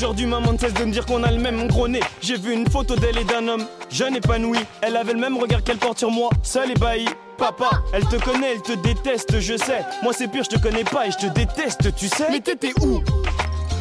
Aujourd'hui, 0.00 0.24
maman 0.24 0.54
ne 0.54 0.56
cesse 0.56 0.72
de 0.72 0.82
me 0.82 0.92
dire 0.92 1.04
qu'on 1.04 1.22
a 1.24 1.30
le 1.30 1.38
même 1.38 1.68
gros 1.68 1.86
nez. 1.86 2.00
J'ai 2.22 2.38
vu 2.38 2.54
une 2.54 2.66
photo 2.70 2.96
d'elle 2.96 3.18
et 3.18 3.24
d'un 3.24 3.46
homme, 3.46 3.66
jeune 3.90 4.16
épanoui. 4.16 4.56
Elle 4.80 4.96
avait 4.96 5.12
le 5.12 5.18
même 5.18 5.36
regard 5.36 5.62
qu'elle 5.62 5.76
porte 5.76 5.98
sur 5.98 6.10
moi, 6.10 6.30
seule 6.42 6.70
ébahie. 6.70 7.04
Papa, 7.36 7.82
elle 7.92 8.06
te 8.06 8.16
connaît, 8.16 8.54
elle 8.54 8.62
te 8.62 8.72
déteste, 8.72 9.38
je 9.40 9.58
sais. 9.58 9.84
Moi, 10.02 10.14
c'est 10.16 10.28
pire, 10.28 10.42
je 10.42 10.56
te 10.56 10.58
connais 10.58 10.84
pas 10.84 11.06
et 11.06 11.10
je 11.10 11.18
te 11.18 11.26
déteste, 11.26 11.94
tu 11.96 12.08
sais. 12.08 12.28
Mais 12.30 12.40
t'étais 12.40 12.72
où? 12.80 13.02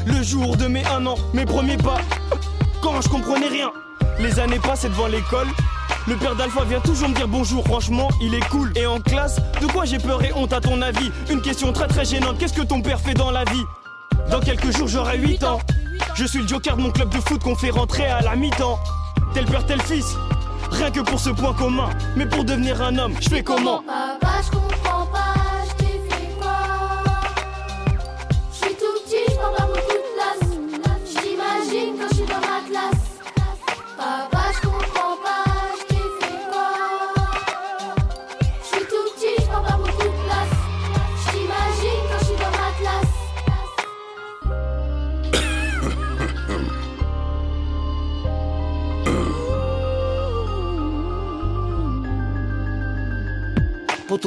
Le 0.07 0.21
jour 0.21 0.57
de 0.57 0.67
mes 0.67 0.85
un 0.87 1.05
an, 1.05 1.15
mes 1.33 1.45
premiers 1.45 1.77
pas. 1.77 2.01
Quand 2.81 2.99
je 2.99 3.07
comprenais 3.07 3.47
rien. 3.47 3.71
Les 4.19 4.41
années 4.41 4.59
passent 4.59 4.83
devant 4.83 5.07
l'école. 5.07 5.47
Le 6.05 6.17
père 6.17 6.35
d'Alpha 6.35 6.65
vient 6.65 6.81
toujours 6.81 7.07
me 7.07 7.15
dire 7.15 7.29
bonjour, 7.29 7.63
franchement, 7.63 8.09
il 8.21 8.35
est 8.35 8.45
cool. 8.49 8.73
Et 8.75 8.85
en 8.85 8.99
classe, 8.99 9.37
de 9.61 9.67
quoi 9.67 9.85
j'ai 9.85 9.99
peur 9.99 10.21
et 10.21 10.33
honte 10.33 10.51
à 10.51 10.59
ton 10.59 10.81
avis 10.81 11.11
Une 11.29 11.41
question 11.41 11.71
très 11.71 11.87
très 11.87 12.03
gênante, 12.03 12.37
qu'est-ce 12.37 12.51
que 12.51 12.63
ton 12.63 12.81
père 12.81 12.99
fait 12.99 13.13
dans 13.13 13.31
la 13.31 13.45
vie? 13.45 13.63
Dans 14.29 14.41
quelques 14.41 14.75
jours, 14.75 14.89
j'aurai 14.89 15.17
8 15.17 15.45
ans. 15.45 15.59
Je 16.19 16.25
suis 16.25 16.39
le 16.39 16.47
joker 16.49 16.75
de 16.75 16.81
mon 16.81 16.91
club 16.91 17.07
de 17.07 17.17
foot 17.21 17.41
qu'on 17.41 17.55
fait 17.55 17.69
rentrer 17.69 18.05
à 18.05 18.19
la 18.19 18.35
mi-temps. 18.35 18.77
Tel 19.33 19.45
père, 19.45 19.65
tel 19.65 19.81
fils. 19.81 20.17
Rien 20.69 20.91
que 20.91 20.99
pour 20.99 21.17
ce 21.17 21.29
point 21.29 21.53
commun. 21.53 21.91
Mais 22.17 22.25
pour 22.25 22.43
devenir 22.43 22.81
un 22.81 22.97
homme, 22.97 23.13
je 23.21 23.29
fais 23.29 23.41
comment? 23.41 23.81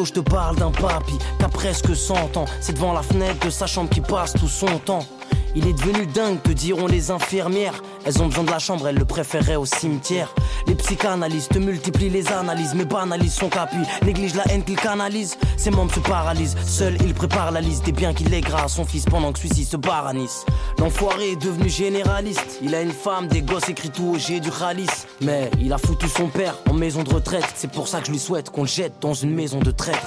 Je 0.05 0.13
te 0.13 0.21
parle 0.21 0.57
d'un 0.57 0.73
papy 0.73 1.17
qui 1.39 1.45
presque 1.49 1.95
100 1.95 2.37
ans. 2.37 2.47
C'est 2.61 2.73
devant 2.73 2.93
la 2.93 3.03
fenêtre 3.03 3.47
de 3.47 3.51
sa 3.51 3.67
chambre 3.67 3.89
qui 3.89 4.01
passe 4.01 4.33
tout 4.33 4.49
son 4.49 4.79
temps. 4.79 5.07
Il 5.55 5.69
est 5.69 5.73
devenu 5.73 6.07
dingue, 6.07 6.43
te 6.43 6.51
diront 6.51 6.87
les 6.87 7.11
infirmières. 7.11 7.81
Elles 8.05 8.21
ont 8.21 8.27
besoin 8.27 8.45
de 8.45 8.51
la 8.51 8.59
chambre, 8.59 8.89
elles 8.89 8.97
le 8.97 9.05
préféraient 9.05 9.57
au 9.57 9.67
cimetière. 9.67 10.35
Les 10.67 10.75
psychanalystes 10.75 11.57
multiplient 11.57 12.11
les 12.11 12.29
analyses, 12.29 12.75
mais 12.75 12.85
banalisent 12.85 13.35
son 13.35 13.49
capuis. 13.49 13.85
Néglige 14.05 14.35
la 14.35 14.45
haine 14.49 14.65
qu'il 14.65 14.77
canalise, 14.77 15.37
ses 15.57 15.71
membres 15.71 15.95
se 15.95 16.01
paralysent. 16.01 16.57
Seul, 16.67 16.97
il 17.03 17.15
prépare 17.15 17.51
la 17.51 17.61
liste 17.61 17.85
des 17.85 17.93
biens 17.93 18.15
qu'il 18.15 18.29
lèguera 18.29 18.65
à 18.65 18.69
son 18.69 18.85
fils 18.85 19.05
pendant 19.05 19.33
que 19.33 19.39
celui-ci 19.39 19.65
se 19.65 19.77
barre 19.77 20.07
à 20.07 20.13
Nice. 20.13 20.45
L'enfoiré 20.79 21.33
est 21.33 21.43
devenu 21.43 21.69
généraliste. 21.69 22.59
Il 22.63 22.75
a 22.75 22.83
une 22.83 22.93
femme, 22.93 23.29
des 23.29 23.43
gosses 23.43 23.69
écrit 23.69 23.91
tout 23.91 24.15
au 24.15 24.19
G 24.19 24.41
du 24.41 24.51
Khalis. 24.51 25.07
Mais 25.21 25.51
il 25.61 25.73
a 25.73 25.79
foutu 25.79 26.09
son 26.09 26.29
père 26.29 26.55
en 26.69 26.75
maison 26.75 27.03
de 27.03 27.13
retraite. 27.13 27.47
C'est 27.55 27.71
pour 27.71 27.89
ça 27.89 28.01
que 28.01 28.07
je 28.07 28.13
lui 28.13 28.19
souhaite 28.19 28.51
qu'on 28.51 28.63
le 28.63 28.69
jette 28.69 28.95
dans 29.01 29.15
une 29.15 29.35
maison 29.35 29.59
de 29.61 29.71
traître. 29.71 30.07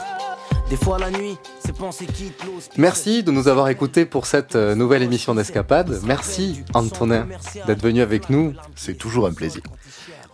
Des 0.69 0.77
fois 0.77 0.97
la 0.97 1.11
nuit, 1.11 1.37
ces 1.63 1.73
pensées 1.73 2.07
quittent 2.07 2.43
l'eau. 2.43 2.59
Merci 2.77 3.21
de 3.21 3.31
nous 3.31 3.47
avoir 3.47 3.69
écoutés 3.69 4.05
pour 4.05 4.25
cette 4.25 4.55
euh, 4.55 4.73
nouvelle 4.73 5.03
émission 5.03 5.35
d'Escapade. 5.35 5.99
Merci 6.03 6.63
Antonin 6.73 7.27
d'être 7.67 7.83
venu 7.83 8.01
avec 8.01 8.31
nous. 8.31 8.53
C'est 8.75 8.97
toujours 8.97 9.27
un 9.27 9.33
plaisir. 9.33 9.61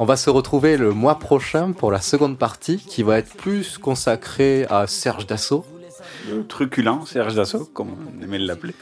On 0.02 0.06
va 0.06 0.16
se 0.16 0.32
retrouver 0.32 0.78
le 0.78 0.93
mois 0.93 1.20
prochain 1.20 1.74
pour 1.74 1.91
la 1.91 2.02
seconde 2.02 2.36
partie 2.39 2.78
qui 2.78 3.04
va 3.04 3.20
être 3.20 3.36
plus 3.36 3.78
consacrée 3.78 4.66
à 4.68 4.88
Serge 4.88 5.28
Dassault. 5.28 5.64
Le 6.28 6.43
truculent 6.47 7.06
Serge 7.06 7.36
Dassault, 7.36 7.70
comme 7.72 7.89
on 7.91 8.24
aimait 8.24 8.39
l'appeler. 8.39 8.74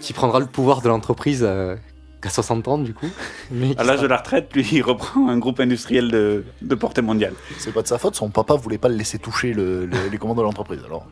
Qui 0.00 0.14
prendra 0.14 0.40
le 0.40 0.46
pouvoir 0.46 0.80
de 0.80 0.88
l'entreprise 0.88 1.44
euh, 1.46 1.76
qu'à 2.22 2.30
60 2.30 2.66
ans 2.66 2.78
du 2.78 2.94
coup. 2.94 3.10
Mais 3.50 3.74
À 3.76 3.84
l'âge 3.84 3.96
sera- 3.96 4.02
de 4.04 4.06
la 4.06 4.16
retraite, 4.16 4.48
lui, 4.54 4.66
il 4.72 4.80
reprend 4.80 5.28
un 5.28 5.36
groupe 5.36 5.60
industriel 5.60 6.10
de, 6.10 6.44
de 6.62 6.74
portée 6.74 7.02
mondiale. 7.02 7.34
C'est 7.58 7.74
pas 7.74 7.82
de 7.82 7.86
sa 7.88 7.98
faute, 7.98 8.14
son 8.16 8.30
papa 8.30 8.54
voulait 8.54 8.78
pas 8.78 8.88
le 8.88 8.94
laisser 8.96 9.18
toucher 9.18 9.52
le- 9.52 9.84
le- 9.84 10.08
les 10.10 10.16
commandes 10.16 10.38
de 10.38 10.42
l'entreprise. 10.42 10.80
Alors, 10.86 11.04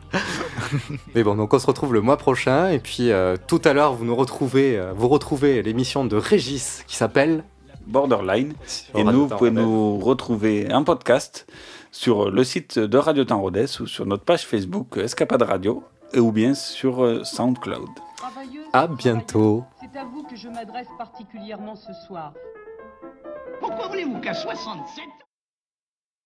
Mais 1.13 1.21
bon, 1.23 1.35
donc 1.35 1.53
on 1.53 1.59
se 1.59 1.67
retrouve 1.67 1.93
le 1.93 2.01
mois 2.01 2.17
prochain 2.17 2.69
et 2.71 2.79
puis 2.79 3.11
euh, 3.11 3.35
tout 3.47 3.61
à 3.65 3.73
l'heure 3.73 3.93
vous 3.93 4.03
nous 4.05 4.15
retrouvez, 4.15 4.79
euh, 4.79 4.93
vous 4.95 5.09
retrouvez 5.09 5.61
l'émission 5.61 6.05
de 6.05 6.15
Régis 6.15 6.83
qui 6.87 6.95
s'appelle 6.95 7.43
Borderline. 7.87 8.53
Et 8.95 9.03
Radio 9.03 9.11
nous, 9.11 9.27
vous 9.27 9.35
pouvez 9.35 9.49
Rodez. 9.49 9.61
nous 9.61 9.97
retrouver 9.99 10.71
un 10.71 10.83
podcast 10.83 11.47
sur 11.91 12.29
le 12.29 12.43
site 12.43 12.77
de 12.79 12.97
Radio 12.97 13.23
Temps 13.25 13.41
Rodez 13.41 13.65
ou 13.79 13.87
sur 13.87 14.05
notre 14.05 14.23
page 14.23 14.45
Facebook 14.45 14.97
Escapade 14.97 15.41
Radio 15.41 15.83
et 16.13 16.19
ou 16.19 16.31
bien 16.31 16.53
sur 16.53 17.03
euh, 17.03 17.23
SoundCloud. 17.23 17.89
À 18.73 18.87
bientôt. 18.87 19.63
C'est 19.81 19.97
à 19.99 20.03
vous 20.05 20.23
que 20.23 20.35
je 20.35 20.47
m'adresse 20.49 20.87
particulièrement 20.97 21.75
ce 21.75 21.93
soir. 22.07 22.33
Pourquoi 23.59 23.87
voulez-vous 23.87 24.19
qu'à 24.19 24.33
67 24.33 25.03